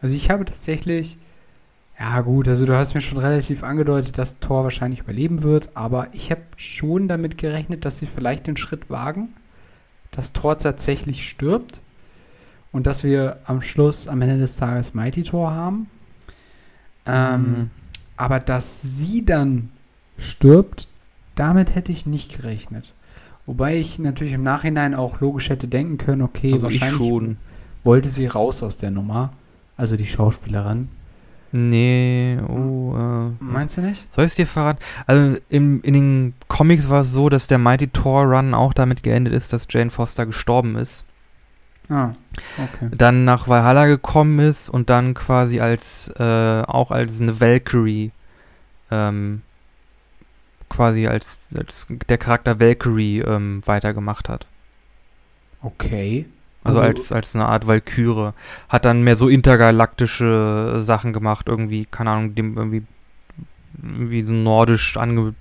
also 0.00 0.14
ich 0.14 0.30
habe 0.30 0.44
tatsächlich, 0.44 1.18
ja 1.98 2.20
gut, 2.20 2.46
also 2.48 2.66
du 2.66 2.76
hast 2.76 2.94
mir 2.94 3.00
schon 3.00 3.18
relativ 3.18 3.64
angedeutet, 3.64 4.18
dass 4.18 4.38
Thor 4.38 4.62
wahrscheinlich 4.62 5.00
überleben 5.00 5.42
wird, 5.42 5.70
aber 5.74 6.08
ich 6.12 6.30
habe 6.30 6.42
schon 6.56 7.08
damit 7.08 7.36
gerechnet, 7.38 7.84
dass 7.84 7.98
sie 7.98 8.06
vielleicht 8.06 8.46
den 8.46 8.56
Schritt 8.56 8.90
wagen, 8.90 9.28
dass 10.12 10.32
Thor 10.32 10.56
tatsächlich 10.56 11.28
stirbt 11.28 11.80
und 12.70 12.86
dass 12.86 13.02
wir 13.02 13.38
am 13.46 13.62
Schluss, 13.62 14.06
am 14.06 14.22
Ende 14.22 14.38
des 14.38 14.56
Tages 14.56 14.94
Mighty 14.94 15.22
Thor 15.22 15.50
haben. 15.50 15.90
Ähm, 17.06 17.40
Mhm. 17.42 17.70
Aber 18.18 18.40
dass 18.40 18.82
sie 18.82 19.24
dann 19.24 19.70
stirbt, 20.18 20.88
damit 21.34 21.74
hätte 21.74 21.92
ich 21.92 22.04
nicht 22.04 22.36
gerechnet. 22.36 22.92
Wobei 23.46 23.76
ich 23.76 23.98
natürlich 23.98 24.34
im 24.34 24.42
Nachhinein 24.42 24.94
auch 24.94 25.20
logisch 25.20 25.48
hätte 25.48 25.68
denken 25.68 25.96
können, 25.96 26.22
okay, 26.22 26.52
Also 26.52 26.68
ich 26.68 26.80
wahrscheinlich 26.80 27.36
wollte 27.84 28.10
sie 28.10 28.26
raus 28.26 28.62
aus 28.62 28.76
der 28.76 28.90
Nummer. 28.90 29.32
Also 29.76 29.96
die 29.96 30.06
Schauspielerin. 30.06 30.88
Nee, 31.52 32.38
oh, 32.46 32.94
äh. 32.94 33.30
Meinst 33.42 33.78
du 33.78 33.82
nicht? 33.82 34.04
Soll 34.12 34.26
ich 34.26 34.32
es 34.32 34.36
dir 34.36 34.46
verraten? 34.46 34.80
Also 35.06 35.38
im, 35.48 35.80
in 35.82 35.94
den 35.94 36.34
Comics 36.48 36.90
war 36.90 37.00
es 37.02 37.12
so, 37.12 37.30
dass 37.30 37.46
der 37.46 37.56
Mighty 37.56 37.88
Thor 37.88 38.24
Run 38.24 38.52
auch 38.52 38.74
damit 38.74 39.02
geendet 39.02 39.32
ist, 39.32 39.52
dass 39.52 39.66
Jane 39.70 39.90
Foster 39.90 40.26
gestorben 40.26 40.76
ist. 40.76 41.04
Ah, 41.90 42.12
okay. 42.58 42.90
Dann 42.92 43.24
nach 43.24 43.48
Valhalla 43.48 43.86
gekommen 43.86 44.38
ist 44.40 44.68
und 44.68 44.90
dann 44.90 45.14
quasi 45.14 45.60
als, 45.60 46.08
äh, 46.18 46.62
auch 46.66 46.90
als 46.90 47.20
eine 47.20 47.40
Valkyrie, 47.40 48.12
ähm, 48.90 49.42
quasi 50.68 51.06
als, 51.06 51.40
als 51.56 51.86
der 52.08 52.18
Charakter 52.18 52.60
Valkyrie 52.60 53.20
ähm, 53.20 53.62
weitergemacht 53.64 54.28
hat. 54.28 54.46
Okay. 55.62 56.26
Also, 56.64 56.80
Also- 56.80 56.88
als, 56.90 57.12
als 57.12 57.34
eine 57.34 57.46
Art 57.46 57.66
Valkyrie. 57.66 58.32
Hat 58.68 58.84
dann 58.84 59.02
mehr 59.02 59.16
so 59.16 59.28
intergalaktische 59.28 60.78
Sachen 60.80 61.12
gemacht, 61.12 61.48
irgendwie, 61.48 61.86
keine 61.90 62.10
Ahnung, 62.10 62.34
dem 62.34 62.56
irgendwie, 62.56 62.82
irgendwie 63.82 64.22
nordisch 64.22 64.96
ange. 64.96 65.34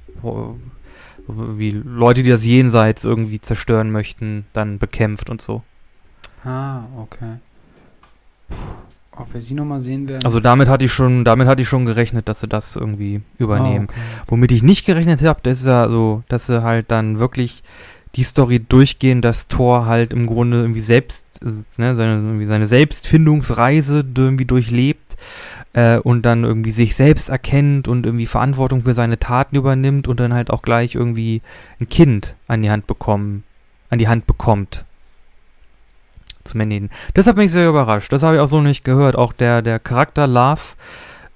wie 1.28 1.72
Leute, 1.72 2.24
die 2.24 2.30
das 2.30 2.45
Jenseits 2.45 3.04
irgendwie 3.04 3.41
zerstören 3.41 3.91
möchten, 3.91 4.45
dann 4.54 4.80
bekämpft 4.80 5.30
und 5.30 5.41
so. 5.41 5.62
Ah, 6.48 6.84
okay. 6.98 7.39
Puh, 8.48 8.56
ob 9.18 9.34
wir 9.34 9.41
sie 9.41 9.54
nochmal 9.54 9.82
sehen 9.82 10.08
werden. 10.08 10.24
Also 10.24 10.39
damit 10.39 10.70
hatte 10.70 10.86
ich 10.86 10.93
schon, 10.93 11.26
damit 11.26 11.45
hatte 11.45 11.62
ich 11.62 11.68
schon 11.68 11.86
gerechnet, 11.86 12.30
dass 12.30 12.39
sie 12.39 12.48
das 12.48 12.78
irgendwie 12.78 13.22
übernehmen. 13.38 13.88
Ah, 13.89 13.91
okay. 13.91 14.02
Womit 14.28 14.52
ich 14.54 14.64
nicht 14.64 14.86
gerechnet 14.86 15.22
habe, 15.24 15.41
das 15.43 15.60
ist 15.60 15.68
ja 15.68 15.89
so, 15.89 16.24
dass 16.30 16.45
sie 16.45 16.64
halt 16.64 16.89
dann 16.89 17.20
wirklich 17.20 17.64
die 18.16 18.24
Story 18.24 18.60
durchgehen, 18.60 19.22
dass 19.22 19.50
Thor 19.50 19.88
halt 19.88 20.14
im 20.14 20.26
Grunde 20.26 20.62
irgendwie 20.62 20.80
selbst, 20.80 21.28
äh, 21.43 21.52
ne, 21.76 21.95
seine, 21.95 22.48
seine 22.48 22.68
Selbstfindungsreise 22.68 24.06
irgendwie 24.16 24.45
durchlebt 24.45 25.18
äh, 25.74 25.98
und 25.98 26.26
dann 26.26 26.45
irgendwie 26.45 26.72
sich 26.72 26.95
selbst 26.95 27.28
erkennt 27.28 27.89
und 27.89 28.06
irgendwie 28.06 28.26
Verantwortung 28.26 28.84
für 28.84 28.93
seine 28.93 29.20
Taten 29.20 29.58
übernimmt 29.58 30.08
und 30.08 30.22
dann 30.22 30.34
halt 30.34 30.50
auch 30.50 30.62
gleich 30.62 30.95
irgendwie 30.95 31.41
ein 31.82 31.89
Kind 31.89 32.36
an 32.48 32.62
die 32.62 32.72
Hand 32.72 32.88
bekommen, 32.88 33.43
an 33.89 34.00
die 34.00 34.08
Hand 34.08 34.26
bekommt. 34.28 34.86
Zum 36.48 36.62
Ende. 36.62 36.89
Das 37.14 37.28
hat 37.28 37.38
mich 37.38 37.52
sehr 37.52 37.70
überrascht. 37.70 38.12
Das 38.12 38.24
habe 38.24 38.36
ich 38.36 38.41
auch 38.41 38.48
so 38.48 38.62
nicht 38.62 38.84
gehört. 38.84 39.16
Auch 39.16 39.34
der, 39.34 39.62
der 39.62 39.80
Charakter 39.80 40.28
Love 40.28 40.62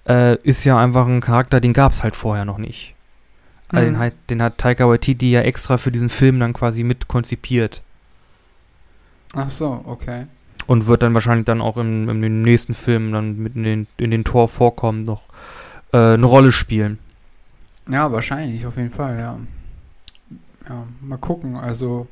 äh, 0.08 0.36
ist 0.44 0.64
ja 0.64 0.78
einfach 0.80 1.06
ein 1.08 1.22
Charakter, 1.22 1.60
den 1.62 1.74
gab 1.74 1.92
es 1.92 2.04
halt 2.04 2.16
vorher 2.16 2.46
noch 2.46 2.58
nicht. 2.58 2.96
Also 3.70 3.88
Mhm. 3.88 3.94
den, 3.94 4.00
hat, 4.00 4.14
den 4.30 4.42
hat 4.42 4.58
Taika 4.58 4.88
Waititi 4.88 5.32
ja 5.32 5.42
extra 5.42 5.78
für 5.78 5.92
diesen 5.92 6.10
Film 6.10 6.40
dann 6.40 6.54
quasi 6.54 6.84
mit 6.84 7.08
konzipiert. 7.08 7.82
Ach 9.34 9.50
so, 9.50 9.82
okay. 9.86 10.26
Und 10.68 10.88
wird 10.88 11.04
dann 11.04 11.14
wahrscheinlich 11.14 11.46
dann 11.46 11.62
auch 11.62 11.78
im, 11.78 12.10
im 12.10 12.42
nächsten 12.42 12.74
Film 12.74 13.12
dann 13.12 13.38
mit 13.38 13.56
in 13.56 13.64
den, 13.64 13.88
in 13.98 14.12
den 14.12 14.24
Tor 14.24 14.50
vorkommen 14.50 15.04
noch 15.04 15.24
äh, 15.94 16.14
eine 16.14 16.26
Rolle 16.26 16.52
spielen. 16.52 17.00
Ja, 17.90 18.12
wahrscheinlich, 18.12 18.66
auf 18.66 18.78
jeden 18.78 18.90
Fall, 18.90 19.18
ja. 19.18 19.38
Ja, 20.70 20.84
mal 21.02 21.18
gucken, 21.18 21.56
also. 21.56 22.08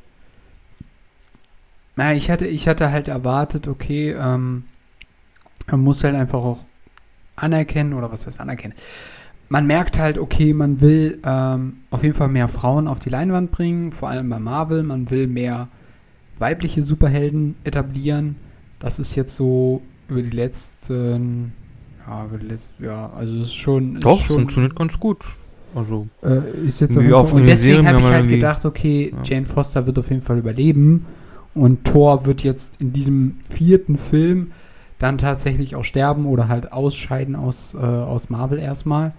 Na, 1.99 2.13
ich 2.13 2.31
hatte, 2.31 2.47
ich 2.47 2.65
hatte 2.65 2.91
halt 2.91 3.09
erwartet, 3.09 3.67
okay, 3.67 4.15
ähm, 4.17 4.63
man 5.69 5.81
muss 5.81 6.01
halt 6.05 6.15
einfach 6.15 6.39
auch 6.39 6.59
anerkennen, 7.35 7.91
oder 7.91 8.09
was 8.09 8.25
heißt 8.25 8.39
anerkennen? 8.39 8.73
Man 9.49 9.67
merkt 9.67 9.99
halt, 9.99 10.17
okay, 10.17 10.53
man 10.53 10.79
will 10.79 11.19
ähm, 11.25 11.79
auf 11.91 12.03
jeden 12.03 12.15
Fall 12.15 12.29
mehr 12.29 12.47
Frauen 12.47 12.87
auf 12.87 12.99
die 12.99 13.09
Leinwand 13.09 13.51
bringen, 13.51 13.91
vor 13.91 14.07
allem 14.07 14.29
bei 14.29 14.39
Marvel. 14.39 14.83
Man 14.83 15.09
will 15.09 15.27
mehr 15.27 15.67
weibliche 16.37 16.83
Superhelden 16.83 17.55
etablieren. 17.65 18.37
Das 18.79 18.97
ist 18.99 19.15
jetzt 19.15 19.35
so 19.35 19.81
über 20.07 20.21
die 20.21 20.29
letzten, 20.29 21.51
ja, 22.07 22.23
über 22.23 22.37
die 22.37 22.47
letzten, 22.47 22.81
ja, 22.81 23.11
also 23.13 23.41
es 23.41 23.47
ist 23.47 23.55
schon, 23.55 23.97
es 23.97 24.03
Doch, 24.03 24.17
ist 24.19 24.25
schon 24.25 24.37
funktioniert 24.37 24.73
ganz 24.73 24.97
gut. 24.97 25.25
Also, 25.75 26.07
äh, 26.23 26.65
ist 26.65 26.79
jetzt 26.79 26.97
auf 26.97 27.03
jeden 27.03 27.13
Fall. 27.13 27.41
Und 27.41 27.45
deswegen 27.45 27.85
habe 27.85 27.99
ich 27.99 28.05
halt 28.05 28.29
gedacht, 28.29 28.63
okay, 28.63 29.13
Ja. 29.13 29.21
Jane 29.21 29.45
Foster 29.45 29.85
wird 29.85 29.99
auf 29.99 30.09
jeden 30.09 30.21
Fall 30.21 30.37
überleben. 30.37 31.05
Und 31.59 31.83
Thor 31.83 32.25
wird 32.25 32.41
jetzt 32.41 32.79
in 32.79 32.93
diesem 32.93 33.39
vierten 33.43 33.97
Film 33.97 34.51
dann 34.97 35.17
tatsächlich 35.17 35.75
auch 35.75 35.83
sterben 35.83 36.25
oder 36.25 36.47
halt 36.47 36.71
ausscheiden 36.71 37.35
aus, 37.35 37.73
äh, 37.73 37.77
aus 37.77 38.29
Marvel 38.29 38.59
erstmal. 38.59 39.13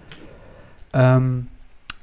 Ähm, 0.93 1.49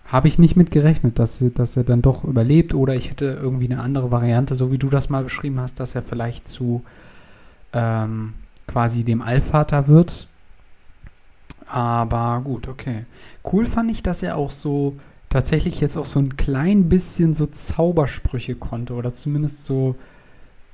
habe 0.06 0.28
ich 0.28 0.40
nicht 0.40 0.56
mit 0.56 0.72
gerechnet, 0.72 1.20
dass, 1.20 1.44
dass 1.56 1.76
er 1.76 1.84
dann 1.84 2.02
doch 2.02 2.24
überlebt 2.24 2.74
oder 2.74 2.96
ich 2.96 3.10
hätte 3.10 3.26
irgendwie 3.26 3.66
eine 3.66 3.82
andere 3.82 4.10
Variante, 4.12 4.56
so 4.56 4.72
wie 4.72 4.78
du 4.78 4.90
das 4.90 5.10
mal 5.10 5.24
beschrieben 5.24 5.60
hast, 5.60 5.80
dass 5.80 5.96
er 5.96 6.02
vielleicht 6.02 6.48
zu 6.48 6.84
ähm, 7.74 8.34
quasi 8.68 9.04
dem 9.04 9.22
Allvater 9.22 9.88
wird. 9.88 10.28
Aber 11.68 12.42
gut, 12.44 12.68
okay. 12.68 13.06
Cool 13.52 13.66
fand 13.66 13.92
ich, 13.92 14.02
dass 14.02 14.24
er 14.24 14.38
auch 14.38 14.52
so 14.52 14.96
tatsächlich 15.30 15.82
jetzt 15.82 15.98
auch 15.98 16.06
so 16.06 16.20
ein 16.20 16.38
klein 16.38 16.90
bisschen 16.90 17.34
so 17.34 17.48
Zaubersprüche 17.48 18.56
konnte 18.56 18.94
oder 18.94 19.14
zumindest 19.14 19.66
so, 19.66 19.96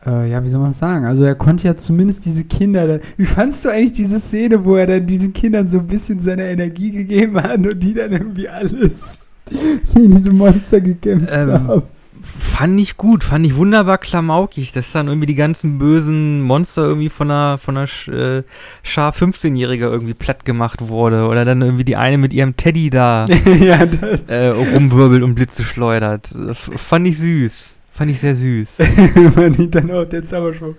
äh, 0.05 0.29
ja, 0.29 0.43
wie 0.43 0.49
soll 0.49 0.59
man 0.59 0.69
das 0.71 0.79
sagen? 0.79 1.05
Also 1.05 1.23
er 1.23 1.35
konnte 1.35 1.67
ja 1.67 1.75
zumindest 1.75 2.25
diese 2.25 2.43
Kinder, 2.43 2.87
da, 2.87 2.99
wie 3.17 3.25
fandst 3.25 3.63
du 3.65 3.69
eigentlich 3.69 3.93
diese 3.93 4.19
Szene, 4.19 4.65
wo 4.65 4.75
er 4.75 4.87
dann 4.87 5.07
diesen 5.07 5.33
Kindern 5.33 5.67
so 5.69 5.79
ein 5.79 5.87
bisschen 5.87 6.19
seine 6.19 6.49
Energie 6.49 6.91
gegeben 6.91 7.41
hat 7.41 7.57
und 7.65 7.79
die 7.81 7.93
dann 7.93 8.11
irgendwie 8.11 8.49
alles 8.49 9.19
gegen 9.93 10.11
diese 10.15 10.33
Monster 10.33 10.81
gekämpft 10.81 11.29
Ähm, 11.31 11.51
haben? 11.51 11.81
Fand 12.25 12.79
ich 12.79 12.95
gut, 12.95 13.25
fand 13.25 13.45
ich 13.45 13.57
wunderbar 13.57 13.97
klamaukig, 13.97 14.71
dass 14.71 14.93
dann 14.93 15.07
irgendwie 15.07 15.25
die 15.25 15.35
ganzen 15.35 15.77
bösen 15.77 16.41
Monster 16.41 16.83
irgendwie 16.83 17.09
von 17.09 17.29
einer, 17.29 17.57
von 17.57 17.75
einer 17.75 17.87
Sch- 17.87 18.11
äh, 18.39 18.43
Schar 18.81 19.11
15-Jähriger 19.11 19.91
irgendwie 19.91 20.13
platt 20.13 20.45
gemacht 20.45 20.87
wurde. 20.87 21.27
Oder 21.27 21.43
dann 21.43 21.61
irgendwie 21.61 21.83
die 21.83 21.97
eine 21.97 22.17
mit 22.17 22.31
ihrem 22.31 22.55
Teddy 22.55 22.89
da 22.89 23.25
ja, 23.59 23.81
äh, 24.27 24.47
rumwirbelt 24.47 25.21
und 25.21 25.35
Blitze 25.35 25.65
schleudert. 25.65 26.33
F 26.49 26.69
fand 26.77 27.07
ich 27.07 27.17
süß. 27.17 27.72
Fand 27.93 28.09
ich 28.09 28.19
sehr 28.19 28.35
süß. 28.35 28.79
man 29.35 29.53
sieht 29.53 29.75
dann 29.75 29.91
auch 29.91 30.05
der 30.05 30.23
Zauberspruch. 30.23 30.75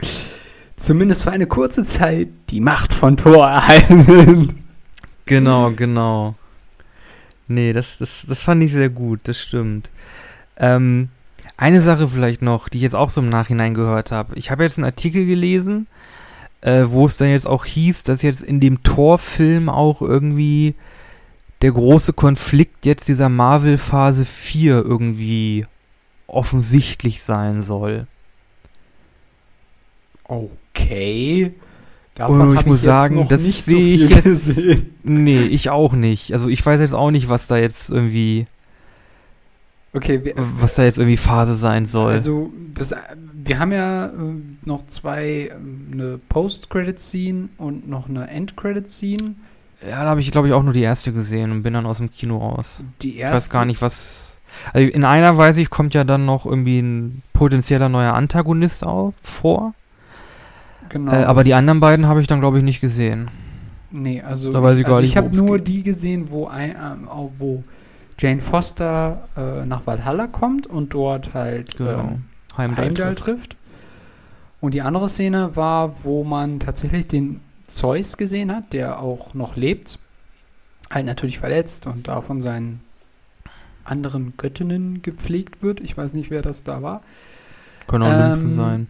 Zumindest 0.77 1.23
für 1.23 1.31
eine 1.31 1.47
kurze 1.47 1.85
Zeit 1.85 2.29
die 2.51 2.61
Macht 2.61 2.93
von 2.93 3.17
Thor 3.17 3.47
erhalten. 3.47 4.65
Genau, 5.25 5.71
genau. 5.71 6.35
Nee, 7.47 7.73
das, 7.73 7.99
das, 7.99 8.27
das 8.29 8.43
fand 8.43 8.63
ich 8.65 8.73
sehr 8.73 8.89
gut, 8.89 9.21
das 9.25 9.39
stimmt. 9.39 9.91
Ähm, 10.57 11.09
eine 11.57 11.81
Sache 11.81 12.09
vielleicht 12.09 12.43
noch, 12.43 12.69
die 12.69 12.79
ich 12.79 12.83
jetzt 12.83 12.97
auch 12.97 13.11
so 13.11 13.21
im 13.21 13.29
Nachhinein 13.29 13.75
gehört 13.75 14.11
habe. 14.11 14.35
Ich 14.37 14.51
habe 14.51 14.65
jetzt 14.65 14.77
einen 14.77 14.87
Artikel 14.87 15.25
gelesen, 15.25 15.87
äh, 16.63 16.87
wo 16.89 17.07
es 17.07 17.17
dann 17.17 17.29
jetzt 17.29 17.47
auch 17.47 17.65
hieß, 17.65 18.03
dass 18.03 18.23
jetzt 18.23 18.43
in 18.43 18.59
dem 18.59 18.83
Torfilm 18.83 19.69
auch 19.69 20.03
irgendwie 20.03 20.75
der 21.63 21.73
große 21.73 22.13
Konflikt 22.13 22.85
jetzt 22.85 23.09
dieser 23.09 23.29
Marvel 23.29 23.79
Phase 23.79 24.25
4 24.25 24.85
irgendwie 24.85 25.67
offensichtlich 26.27 27.23
sein 27.23 27.63
soll. 27.63 28.07
Okay. 30.25 31.47
Und 31.47 31.55
Davon 32.19 32.53
ich 32.53 32.59
habe 32.59 32.69
muss 32.69 32.79
ich 32.79 32.85
sagen, 32.85 33.27
das 33.29 33.43
nicht 33.43 33.65
so 33.67 33.71
sehe 33.73 33.95
ich 33.95 34.01
viel 34.07 34.11
jetzt- 34.17 34.25
gesehen. 34.25 34.95
Nee, 35.03 35.43
ich 35.43 35.71
auch 35.71 35.93
nicht. 35.95 36.33
Also 36.33 36.49
ich 36.49 36.65
weiß 36.65 36.81
jetzt 36.81 36.95
auch 36.95 37.11
nicht, 37.11 37.29
was 37.29 37.47
da 37.49 37.57
jetzt 37.57 37.91
irgendwie, 37.91 38.47
Okay, 39.93 40.25
wir, 40.25 40.35
was 40.61 40.77
da 40.77 40.85
jetzt 40.85 40.99
irgendwie 40.99 41.17
Phase 41.17 41.57
sein 41.57 41.87
soll. 41.87 42.13
also 42.13 42.53
das, 42.73 42.95
wir 43.35 43.59
haben 43.59 43.73
ja 43.73 44.07
äh, 44.07 44.13
noch 44.65 44.87
zwei, 44.87 45.51
ähm, 45.55 45.89
eine 45.93 46.19
Post-Credit-Scene 46.29 47.49
und 47.59 47.89
noch 47.89 48.09
eine 48.09 48.29
End-Credit-Scene. 48.29 49.35
Ja, 49.83 50.03
da 50.05 50.11
habe 50.11 50.21
ich, 50.21 50.31
glaube 50.31 50.49
ich, 50.49 50.55
auch 50.55 50.63
nur 50.63 50.73
die 50.73 50.83
erste 50.83 51.13
gesehen 51.13 51.51
und 51.51 51.63
bin 51.65 51.75
dann 51.75 51.85
aus 51.87 51.99
dem 51.99 52.11
Kino 52.11 52.39
raus. 52.39 52.81
Die 53.03 53.11
Ich 53.11 53.19
erste, 53.19 53.37
weiß 53.37 53.51
gar 53.51 53.65
nicht, 53.65 53.83
was. 53.83 54.24
Also 54.73 54.89
in 54.89 55.05
einer 55.05 55.37
weiß 55.37 55.57
ich, 55.59 55.71
kommt 55.71 55.95
ja 55.95 56.05
dann 56.05 56.25
noch 56.27 56.47
irgendwie 56.47 56.81
ein 56.81 57.23
potenzieller 57.33 57.89
neuer 57.89 58.15
Antagonist 58.15 58.85
auf, 58.85 59.15
vor. 59.23 59.75
Genau, 60.89 61.13
äh, 61.13 61.25
aber 61.25 61.45
die 61.45 61.55
anderen 61.55 61.81
beiden 61.81 62.07
habe 62.07 62.21
ich 62.21 62.27
dann, 62.27 62.41
glaube 62.41 62.59
ich, 62.59 62.65
nicht 62.65 62.81
gesehen. 62.81 63.29
Nee, 63.91 64.23
also, 64.23 64.51
also 64.51 65.01
ich 65.01 65.17
habe 65.17 65.37
nur 65.37 65.59
geht. 65.59 65.69
die 65.69 65.83
gesehen, 65.83 66.31
wo, 66.31 66.47
ein, 66.47 66.71
ähm, 66.71 67.09
wo 67.39 67.63
Jane 68.19 68.41
Foster 68.41 69.29
äh, 69.37 69.65
nach 69.67 69.87
Valhalla 69.87 70.27
kommt 70.27 70.67
und 70.67 70.95
dort 70.95 71.35
halt 71.35 71.77
Genau. 71.77 71.91
ähm, 72.01 72.25
Heimdall. 72.57 72.87
Heimdall 72.87 73.15
trifft. 73.15 73.57
Und 74.61 74.75
die 74.75 74.83
andere 74.83 75.09
Szene 75.09 75.57
war, 75.57 76.05
wo 76.05 76.25
man 76.25 76.59
tatsächlich 76.59 77.07
den 77.07 77.41
Zeus 77.67 78.17
gesehen 78.17 78.55
hat, 78.55 78.73
der 78.73 79.01
auch 79.01 79.35
noch 79.35 79.57
lebt. 79.57 79.99
Halt 80.91 81.07
natürlich 81.07 81.39
verletzt 81.39 81.87
und 81.87 82.09
da 82.09 82.21
von 82.21 82.41
seinen 82.41 82.81
anderen 83.85 84.35
Göttinnen 84.37 85.03
gepflegt 85.03 85.63
wird. 85.63 85.81
Ich 85.81 85.97
weiß 85.97 86.15
nicht, 86.15 86.31
wer 86.31 86.43
das 86.43 86.63
da 86.65 86.83
war. 86.83 87.03
Können 87.87 88.05
auch 88.05 88.33
Ähm, 88.37 88.55
sein. 88.55 88.87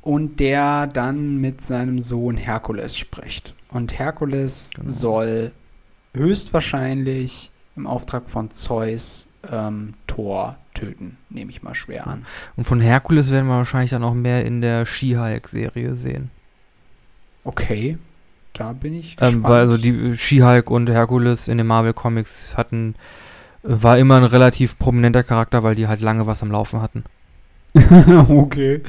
Und 0.00 0.38
der 0.40 0.86
dann 0.86 1.40
mit 1.40 1.62
seinem 1.62 2.00
Sohn 2.00 2.36
Herkules 2.36 2.96
spricht. 2.96 3.54
Und 3.70 3.98
Herkules 3.98 4.70
Genau. 4.74 4.90
soll 4.90 5.52
höchstwahrscheinlich 6.12 7.50
im 7.76 7.86
Auftrag 7.86 8.28
von 8.28 8.50
Zeus 8.50 9.28
ähm, 9.50 9.94
Thor 10.06 10.56
töten, 10.74 11.16
nehme 11.30 11.50
ich 11.50 11.62
mal 11.62 11.74
schwer 11.74 12.06
an. 12.06 12.26
Und 12.56 12.64
von 12.64 12.80
Herkules 12.80 13.30
werden 13.30 13.46
wir 13.46 13.56
wahrscheinlich 13.56 13.90
dann 13.90 14.04
auch 14.04 14.14
mehr 14.14 14.44
in 14.44 14.60
der 14.60 14.86
She-Hulk-Serie 14.86 15.94
sehen. 15.94 16.30
Okay, 17.44 17.98
da 18.52 18.72
bin 18.72 18.94
ich 18.94 19.16
gespannt. 19.16 19.34
Ähm, 19.36 19.42
weil 19.44 19.60
also 19.60 19.76
die 19.78 19.90
äh, 19.90 20.16
She-Hulk 20.16 20.70
und 20.70 20.88
Herkules 20.88 21.48
in 21.48 21.58
den 21.58 21.66
Marvel-Comics 21.66 22.56
hatten, 22.56 22.94
äh, 22.94 22.98
war 23.64 23.98
immer 23.98 24.18
ein 24.18 24.24
relativ 24.24 24.78
prominenter 24.78 25.24
Charakter, 25.24 25.62
weil 25.62 25.74
die 25.74 25.88
halt 25.88 26.00
lange 26.00 26.26
was 26.26 26.42
am 26.42 26.52
Laufen 26.52 26.82
hatten. 26.82 27.04
okay. 28.28 28.82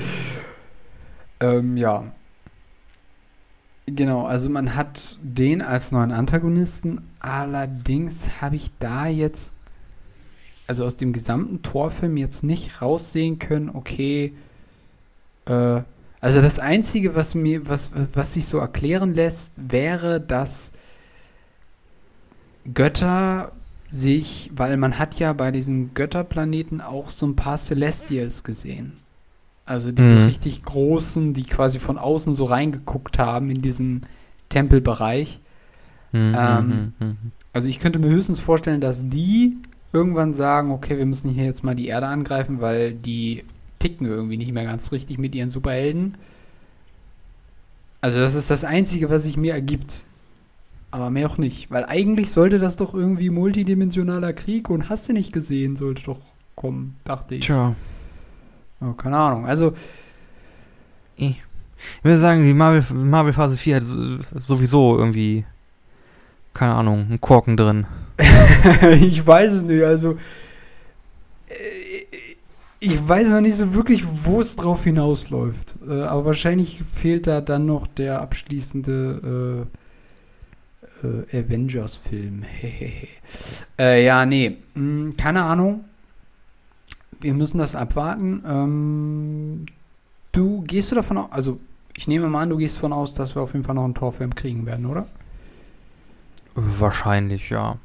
Ähm, 1.40 1.78
ja. 1.78 2.04
Genau, 3.88 4.26
also 4.26 4.50
man 4.50 4.76
hat 4.76 5.18
den 5.22 5.62
als 5.62 5.92
neuen 5.92 6.12
Antagonisten. 6.12 7.08
Allerdings 7.20 8.42
habe 8.42 8.58
ich 8.58 8.70
da 8.80 9.08
jetzt, 9.08 9.56
also 10.68 10.86
aus 10.86 10.98
dem 10.98 11.14
gesamten 11.14 11.62
Torfilm 11.62 12.18
jetzt 12.18 12.44
nicht 12.44 12.82
raussehen 12.82 13.40
können, 13.40 13.70
okay, 13.70 14.34
äh, 15.46 15.82
also 16.20 16.42
das 16.42 16.60
Einzige, 16.60 17.16
was 17.16 17.36
mir, 17.36 17.70
was, 17.70 17.92
was 18.14 18.34
sich 18.34 18.48
so 18.48 18.58
erklären 18.58 19.14
lässt, 19.14 19.54
wäre, 19.56 20.20
dass 20.20 20.74
Götter 22.74 23.52
sich, 23.90 24.52
weil 24.56 24.78
man 24.78 25.00
hat 25.00 25.20
ja 25.20 25.34
bei 25.34 25.52
diesen 25.52 25.94
Götterplaneten 25.94 26.82
auch 26.82 27.10
so 27.10 27.26
ein 27.28 27.36
paar 27.36 27.58
Celestials 27.58 28.44
gesehen. 28.44 28.94
Also 29.66 29.92
diese 29.92 30.18
Mhm. 30.18 30.22
richtig 30.24 30.64
großen, 30.64 31.34
die 31.34 31.44
quasi 31.46 31.80
von 31.80 31.98
außen 31.98 32.34
so 32.34 32.46
reingeguckt 32.46 33.20
haben 33.20 33.50
in 33.52 33.62
diesen 33.62 34.06
Tempelbereich. 34.50 35.40
Mhm, 36.12 36.34
Ähm, 36.34 36.94
mhm, 37.00 37.08
mhm. 37.08 37.32
Also 37.54 37.70
ich 37.70 37.80
könnte 37.80 38.00
mir 38.00 38.10
höchstens 38.10 38.40
vorstellen, 38.40 38.82
dass 38.82 39.08
die 39.10 39.58
irgendwann 39.94 40.34
sagen, 40.34 40.72
okay, 40.72 40.98
wir 40.98 41.06
müssen 41.06 41.32
hier 41.32 41.46
jetzt 41.46 41.64
mal 41.64 41.76
die 41.76 41.88
Erde 41.88 42.08
angreifen, 42.08 42.62
weil 42.62 42.94
die 42.94 43.46
ticken 43.80 44.08
irgendwie 44.08 44.38
nicht 44.38 44.52
mehr 44.54 44.66
ganz 44.66 44.92
richtig 44.92 45.18
mit 45.18 45.36
ihren 45.36 45.50
Superhelden. 45.50 46.18
Also 48.02 48.20
das 48.20 48.36
ist 48.36 48.50
das 48.52 48.64
Einzige, 48.64 49.10
was 49.10 49.24
sich 49.24 49.38
mir 49.38 49.54
ergibt. 49.54 50.06
Aber 50.96 51.10
mehr 51.10 51.30
auch 51.30 51.38
nicht. 51.38 51.70
Weil 51.72 51.84
eigentlich 51.84 52.32
sollte 52.32 52.58
das 52.58 52.78
doch 52.78 52.94
irgendwie 52.94 53.30
multidimensionaler 53.30 54.32
Krieg 54.32 54.70
und 54.70 54.88
hast 54.90 55.10
du 55.10 55.14
nicht 55.14 55.34
gesehen, 55.34 55.76
sollte 55.76 56.04
doch 56.04 56.22
kommen, 56.56 56.96
dachte 57.04 57.36
ich. 57.36 57.42
Tja. 57.46 57.76
Oh, 58.80 58.94
keine 58.94 59.18
Ahnung. 59.18 59.46
Also, 59.46 59.74
Ich 61.18 61.44
würde 62.02 62.18
sagen, 62.20 62.44
die 62.46 62.54
Marvel, 62.54 62.84
Marvel 62.96 63.34
Phase 63.34 63.58
4 63.58 63.76
hat 63.76 63.84
so- 63.84 64.20
sowieso 64.36 64.98
irgendwie, 64.98 65.44
keine 66.54 66.76
Ahnung, 66.76 67.08
einen 67.10 67.20
Korken 67.22 67.58
drin. 67.58 67.86
ich 69.02 69.26
weiß 69.28 69.52
es 69.54 69.64
nicht. 69.66 69.84
Also, 69.84 70.12
äh, 71.50 72.26
ich 72.80 73.06
weiß 73.08 73.32
noch 73.32 73.42
nicht 73.42 73.56
so 73.56 73.74
wirklich, 73.74 74.06
wo 74.24 74.40
es 74.40 74.56
drauf 74.56 74.86
hinausläuft. 74.86 75.76
Äh, 75.88 76.04
Aber 76.04 76.26
wahrscheinlich 76.26 76.84
fehlt 76.92 77.28
da 77.28 77.42
dann 77.42 77.66
noch 77.66 77.86
der 77.88 78.22
abschließende 78.22 79.66
äh, 79.74 79.78
äh, 81.32 81.40
Avengers-Film. 81.40 82.44
Äh, 83.78 84.06
ja, 84.06 84.26
nee. 84.26 84.58
Hm, 84.76 85.16
keine 85.18 85.44
Ahnung. 85.44 85.86
Wir 87.20 87.34
müssen 87.34 87.58
das 87.58 87.76
abwarten. 87.76 88.44
Ähm, 88.48 89.66
du 90.32 90.62
gehst 90.62 90.92
du 90.92 90.96
davon 90.96 91.18
aus, 91.18 91.32
also 91.32 91.60
ich 91.98 92.08
nehme 92.08 92.30
mal 92.30 92.44
an, 92.44 92.50
du 92.50 92.58
gehst 92.58 92.78
davon 92.78 92.94
aus, 92.94 93.14
dass 93.14 93.36
wir 93.36 93.42
auf 93.42 93.54
jeden 93.54 93.66
Fall 93.66 93.76
noch 93.76 93.84
einen 93.84 93.96
Torfilm 93.96 94.36
kriegen 94.36 94.66
werden, 94.66 94.86
oder? 94.86 95.08
Wahrscheinlich, 96.56 97.50
ja. 97.50 97.78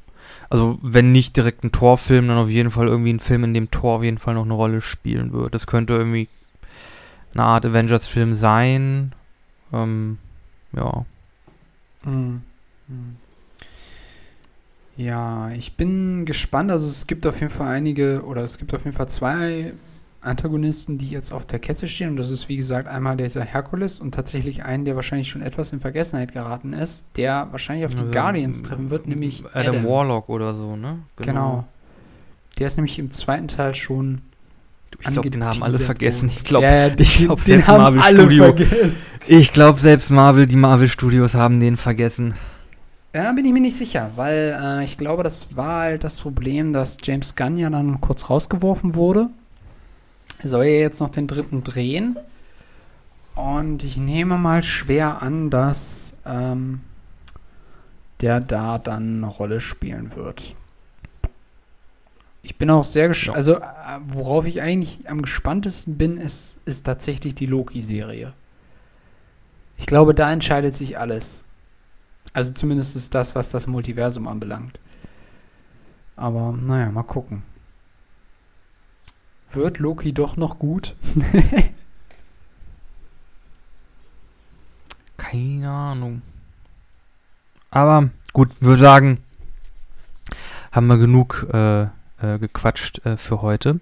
Also, 0.49 0.79
wenn 0.83 1.13
nicht 1.13 1.37
direkt 1.37 1.65
ein 1.65 1.73
Torfilm, 1.73 2.29
dann 2.29 2.39
auf 2.39 2.49
jeden 2.49 2.71
Fall 2.71 2.87
irgendwie 2.87 3.13
ein 3.13 3.21
Film, 3.21 3.45
in 3.45 3.55
dem 3.55 3.71
Tor 3.71 3.97
auf 3.97 4.03
jeden 4.03 4.19
Fall 4.19 4.35
noch 4.35 4.45
eine 4.45 4.55
Rolle 4.55 4.81
spielen 4.81 5.33
wird. 5.33 5.55
Das 5.55 5.67
könnte 5.67 5.95
irgendwie 5.95 6.29
eine 7.35 7.45
Art 7.45 7.67
Avengers-Film 7.67 8.35
sein. 8.35 9.13
Ähm, 9.73 10.19
ja. 10.73 11.05
Mhm. 12.05 12.43
Ja, 14.97 15.51
ich 15.57 15.77
bin 15.77 16.25
gespannt. 16.27 16.71
Also 16.71 16.87
es 16.87 17.07
gibt 17.07 17.27
auf 17.27 17.41
jeden 17.41 17.53
Fall 17.53 17.69
einige, 17.69 18.23
oder 18.25 18.43
es 18.43 18.59
gibt 18.59 18.75
auf 18.75 18.85
jeden 18.85 18.97
Fall 18.97 19.09
zwei 19.09 19.73
Antagonisten, 20.21 20.99
die 20.99 21.09
jetzt 21.09 21.33
auf 21.33 21.47
der 21.47 21.59
Kette 21.59 21.87
stehen. 21.87 22.11
Und 22.11 22.17
das 22.19 22.31
ist, 22.31 22.49
wie 22.51 22.57
gesagt, 22.57 22.87
einmal 22.89 23.17
dieser 23.17 23.43
Herkules 23.43 24.01
und 24.01 24.15
tatsächlich 24.15 24.63
einen, 24.65 24.85
der 24.85 24.95
wahrscheinlich 24.97 25.29
schon 25.31 25.41
etwas 25.41 25.73
in 25.73 25.81
Vergessenheit 25.81 26.33
geraten 26.33 26.75
ist, 26.75 27.07
der 27.17 27.49
wahrscheinlich 27.51 27.87
auf 27.87 27.95
die 27.95 28.01
Also, 28.03 28.11
Guardians 28.13 28.63
treffen 28.63 28.91
wird, 28.91 29.07
nämlich 29.07 29.43
Adam, 29.55 29.77
Adam. 29.77 29.85
Warlock 29.87 30.29
oder 30.29 30.53
so, 30.55 30.77
ne? 30.77 30.99
Genau. 31.17 31.65
Der 32.59 32.67
ist 32.67 32.77
nämlich 32.77 32.99
im 32.99 33.11
zweiten 33.11 33.49
Teil 33.49 33.75
schon. 33.75 34.21
Ich 34.99 35.07
glaube, 35.07 35.31
den 35.31 35.45
haben 35.45 35.63
alle 35.63 35.79
vergessen. 35.79 36.29
Ich 36.29 36.45
glaube, 36.45 36.67
ja, 36.67 36.89
ja, 36.89 36.95
glaub, 37.19 37.41
selbst 37.41 37.69
haben 37.69 37.83
Marvel 37.83 38.01
alle 38.03 38.19
Studio- 38.25 38.45
vergessen. 38.45 39.21
ich 39.29 39.53
glaube, 39.55 39.79
selbst 39.81 40.11
Marvel, 40.11 40.45
die 40.45 40.57
Marvel 40.57 40.89
Studios 40.89 41.35
haben 41.35 41.61
den 41.61 41.79
vergessen. 41.79 42.35
Ja, 43.13 43.33
bin 43.33 43.45
ich 43.45 43.53
mir 43.53 43.61
nicht 43.61 43.77
sicher, 43.77 44.13
weil 44.15 44.57
äh, 44.61 44.85
ich 44.85 44.97
glaube, 44.97 45.25
das 45.25 45.57
war 45.57 45.83
halt 45.83 46.05
das 46.05 46.21
Problem, 46.21 46.73
dass 46.73 46.97
James 47.03 47.35
Gunn 47.35 47.57
ja 47.57 47.69
dann 47.69 48.01
kurz 48.01 48.31
rausgeworfen 48.31 48.95
wurde. 48.95 49.29
Er 50.39 50.49
soll 50.49 50.67
ja 50.67 50.79
jetzt 50.79 51.01
noch 51.01 51.11
den 51.11 51.27
dritten 51.27 51.65
drehen. 51.65 52.17
Und 53.35 53.83
ich 53.83 53.97
nehme 53.97 54.39
mal 54.39 54.63
schwer 54.63 55.23
an, 55.23 55.51
dass 55.51 56.15
ähm, 56.25 56.83
der 58.21 58.41
da 58.41 58.79
dann 58.79 59.25
eine 59.25 59.27
Rolle 59.27 59.61
spielen 59.61 60.15
wird. 60.15 60.55
Ich 62.43 62.57
bin 62.57 62.71
auch 62.71 62.85
sehr 62.85 63.09
gespannt. 63.09 63.37
Also, 63.37 63.57
äh, 63.57 63.63
worauf 64.07 64.47
ich 64.47 64.63
eigentlich 64.63 65.09
am 65.09 65.23
gespanntesten 65.23 65.99
bin, 65.99 66.17
ist, 66.17 66.59
ist 66.65 66.87
tatsächlich 66.87 67.35
die 67.35 67.47
Loki-Serie. 67.47 68.33
Ich 69.79 69.87
glaube, 69.87 70.15
da 70.15 70.33
entscheidet 70.33 70.75
sich 70.75 70.99
alles. 70.99 71.45
Also 72.33 72.53
zumindest 72.53 72.97
ist 72.97 73.15
das, 73.15 73.35
was 73.35 73.51
das 73.51 73.67
Multiversum 73.67 74.29
anbelangt. 74.29 74.79
Aber 76.17 76.53
naja, 76.53 76.91
mal 76.91 77.03
gucken. 77.03 77.43
Wird 79.53 79.79
Loki 79.79 80.13
doch 80.13 80.37
noch 80.37 80.59
gut? 80.59 80.95
Keine 85.17 85.71
Ahnung. 85.71 86.23
Aber 87.71 88.11
gut, 88.33 88.51
würde 88.61 88.83
sagen, 88.83 89.19
haben 90.73 90.87
wir 90.87 90.99
genug 90.99 91.47
äh, 91.53 91.83
äh, 91.83 92.39
gequatscht 92.39 93.05
äh, 93.05 93.17
für 93.17 93.43
heute. 93.43 93.81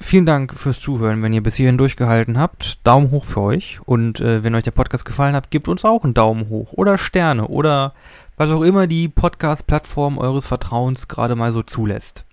Vielen 0.00 0.26
Dank 0.26 0.54
fürs 0.54 0.80
Zuhören, 0.80 1.22
wenn 1.22 1.32
ihr 1.32 1.42
bis 1.42 1.56
hierhin 1.56 1.76
durchgehalten 1.76 2.38
habt. 2.38 2.78
Daumen 2.86 3.10
hoch 3.10 3.24
für 3.24 3.40
euch. 3.40 3.80
Und 3.84 4.20
äh, 4.20 4.44
wenn 4.44 4.54
euch 4.54 4.62
der 4.62 4.70
Podcast 4.70 5.04
gefallen 5.04 5.34
hat, 5.34 5.50
gebt 5.50 5.66
uns 5.66 5.84
auch 5.84 6.04
einen 6.04 6.14
Daumen 6.14 6.48
hoch 6.48 6.72
oder 6.72 6.96
Sterne 6.98 7.48
oder 7.48 7.94
was 8.36 8.50
auch 8.50 8.62
immer 8.62 8.86
die 8.86 9.08
Podcast-Plattform 9.08 10.16
eures 10.18 10.46
Vertrauens 10.46 11.08
gerade 11.08 11.34
mal 11.34 11.50
so 11.50 11.62
zulässt. 11.62 12.24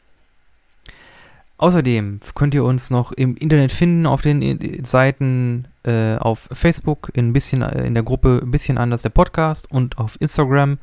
Außerdem 1.58 2.20
könnt 2.36 2.54
ihr 2.54 2.64
uns 2.64 2.92
noch 2.92 3.12
im 3.12 3.36
Internet 3.36 3.72
finden 3.72 4.06
auf 4.06 4.22
den 4.22 4.42
äh, 4.42 4.86
Seiten 4.86 5.68
äh, 5.84 6.18
auf 6.18 6.48
Facebook 6.52 7.10
in, 7.14 7.34
bisschen, 7.34 7.64
äh, 7.64 7.88
in 7.88 7.96
der 7.96 8.04
Gruppe 8.04 8.42
ein 8.44 8.52
bisschen 8.52 8.78
anders 8.78 9.02
der 9.02 9.10
Podcast 9.10 9.72
und 9.72 9.98
auf 9.98 10.22
Instagram 10.22 10.78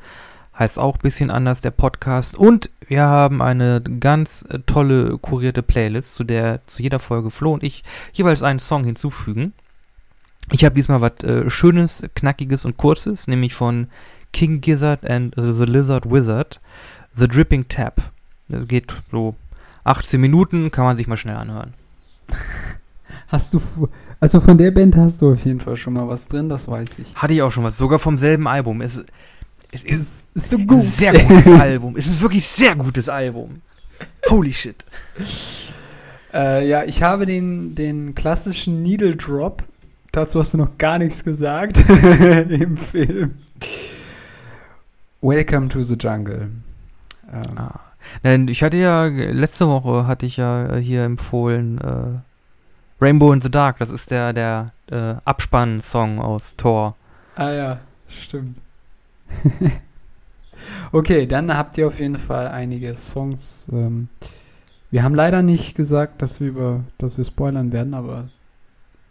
heißt 0.57 0.79
auch 0.79 0.97
bisschen 0.97 1.31
anders 1.31 1.61
der 1.61 1.71
Podcast. 1.71 2.35
Und 2.37 2.69
wir 2.87 3.03
haben 3.03 3.41
eine 3.41 3.81
ganz 3.81 4.45
äh, 4.49 4.59
tolle 4.65 5.17
kurierte 5.17 5.63
Playlist, 5.63 6.15
zu 6.15 6.23
der 6.23 6.61
zu 6.67 6.83
jeder 6.83 6.99
Folge 6.99 7.31
Flo 7.31 7.53
und 7.53 7.63
ich 7.63 7.83
jeweils 8.13 8.43
einen 8.43 8.59
Song 8.59 8.83
hinzufügen. 8.83 9.53
Ich 10.51 10.65
habe 10.65 10.75
diesmal 10.75 11.01
was 11.01 11.23
äh, 11.23 11.49
Schönes, 11.49 12.03
Knackiges 12.15 12.65
und 12.65 12.77
Kurzes, 12.77 13.27
nämlich 13.27 13.53
von 13.53 13.87
King 14.33 14.61
Gizzard 14.61 15.09
and 15.09 15.33
the 15.35 15.63
Lizard 15.65 16.11
Wizard, 16.11 16.59
The 17.15 17.27
Dripping 17.27 17.67
Tap. 17.67 18.01
Das 18.49 18.67
geht 18.67 18.93
so 19.11 19.35
18 19.85 20.19
Minuten, 20.19 20.71
kann 20.71 20.85
man 20.85 20.97
sich 20.97 21.07
mal 21.07 21.17
schnell 21.17 21.37
anhören. 21.37 21.73
Hast 23.27 23.53
du, 23.53 23.61
also 24.19 24.39
von 24.41 24.59
der 24.59 24.69
Band 24.69 24.95
hast 24.95 25.23
du 25.23 25.33
auf 25.33 25.43
jeden 25.43 25.59
Fall 25.59 25.75
schon 25.75 25.93
mal 25.93 26.07
was 26.07 26.27
drin, 26.27 26.49
das 26.49 26.67
weiß 26.67 26.99
ich. 26.99 27.15
Hatte 27.15 27.33
ich 27.33 27.41
auch 27.41 27.51
schon 27.51 27.63
was, 27.63 27.75
sogar 27.75 27.97
vom 27.97 28.19
selben 28.19 28.47
Album. 28.47 28.79
Es, 28.81 29.03
es 29.73 29.83
ist, 29.83 30.27
ist 30.35 30.49
so 30.51 30.57
gut. 30.59 30.81
ein 30.81 30.91
sehr 30.91 31.13
gutes 31.13 31.47
Album. 31.59 31.97
Es 31.97 32.05
ist 32.05 32.21
wirklich 32.21 32.47
sehr 32.47 32.75
gutes 32.75 33.09
Album. 33.09 33.61
Holy 34.29 34.53
shit. 34.53 34.85
Äh, 36.33 36.67
ja, 36.67 36.83
ich 36.83 37.01
habe 37.01 37.25
den, 37.25 37.73
den 37.75 38.13
klassischen 38.13 38.83
Needle 38.83 39.15
Drop. 39.15 39.63
Dazu 40.11 40.39
hast 40.39 40.53
du 40.53 40.57
noch 40.57 40.77
gar 40.77 40.99
nichts 40.99 41.23
gesagt 41.23 41.77
im 41.89 42.77
Film. 42.77 43.39
Welcome 45.21 45.69
to 45.69 45.81
the 45.81 45.95
Jungle. 45.95 46.49
Ähm. 47.31 47.57
Ah. 47.57 47.79
Nein, 48.21 48.47
ich 48.49 48.61
hatte 48.61 48.77
ja, 48.77 49.05
letzte 49.05 49.67
Woche 49.67 50.05
hatte 50.05 50.25
ich 50.25 50.37
ja 50.37 50.75
hier 50.75 51.03
empfohlen, 51.03 51.79
äh, 51.79 53.03
Rainbow 53.03 53.31
in 53.31 53.41
the 53.41 53.49
Dark, 53.49 53.79
das 53.79 53.89
ist 53.89 54.11
der, 54.11 54.33
der 54.33 54.71
äh, 54.91 55.15
Abspann-Song 55.25 56.19
aus 56.19 56.55
Thor. 56.57 56.95
Ah 57.35 57.51
ja, 57.51 57.79
stimmt. 58.09 58.57
okay, 60.91 61.25
dann 61.25 61.55
habt 61.55 61.77
ihr 61.77 61.87
auf 61.87 61.99
jeden 61.99 62.17
Fall 62.17 62.47
einige 62.47 62.95
Songs. 62.95 63.67
Ähm, 63.71 64.09
wir 64.91 65.03
haben 65.03 65.15
leider 65.15 65.41
nicht 65.41 65.75
gesagt, 65.75 66.21
dass 66.21 66.39
wir 66.39 66.49
über, 66.49 66.83
dass 66.97 67.17
wir 67.17 67.25
spoilern 67.25 67.71
werden, 67.71 67.93
aber 67.93 68.29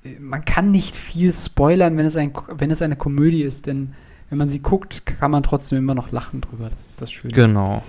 äh, 0.04 0.18
man 0.20 0.44
kann 0.44 0.70
nicht 0.70 0.94
viel 0.94 1.32
spoilern, 1.32 1.96
wenn 1.96 2.06
es, 2.06 2.16
ein, 2.16 2.32
wenn 2.56 2.70
es 2.70 2.82
eine 2.82 2.96
Komödie 2.96 3.42
ist, 3.42 3.66
denn 3.66 3.94
wenn 4.30 4.38
man 4.38 4.48
sie 4.48 4.60
guckt, 4.60 5.04
kann 5.04 5.30
man 5.30 5.42
trotzdem 5.42 5.78
immer 5.78 5.94
noch 5.94 6.10
lachen 6.10 6.40
drüber. 6.40 6.70
Das 6.70 6.88
ist 6.88 7.02
das 7.02 7.12
Schöne. 7.12 7.34
Genau. 7.34 7.82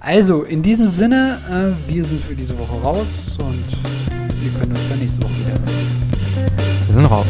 Also, 0.00 0.44
in 0.44 0.62
diesem 0.62 0.86
Sinne, 0.86 1.38
äh, 1.50 1.92
wir 1.92 2.04
sind 2.04 2.22
für 2.22 2.34
diese 2.34 2.56
Woche 2.58 2.80
raus 2.82 3.36
und 3.40 3.64
wir 4.42 4.60
können 4.60 4.70
uns 4.70 4.88
dann 4.88 4.98
nächste 5.00 5.22
Woche 5.22 5.38
wieder. 5.40 5.60
Wir 6.86 6.94
sind 6.94 7.06
raus. 7.06 7.26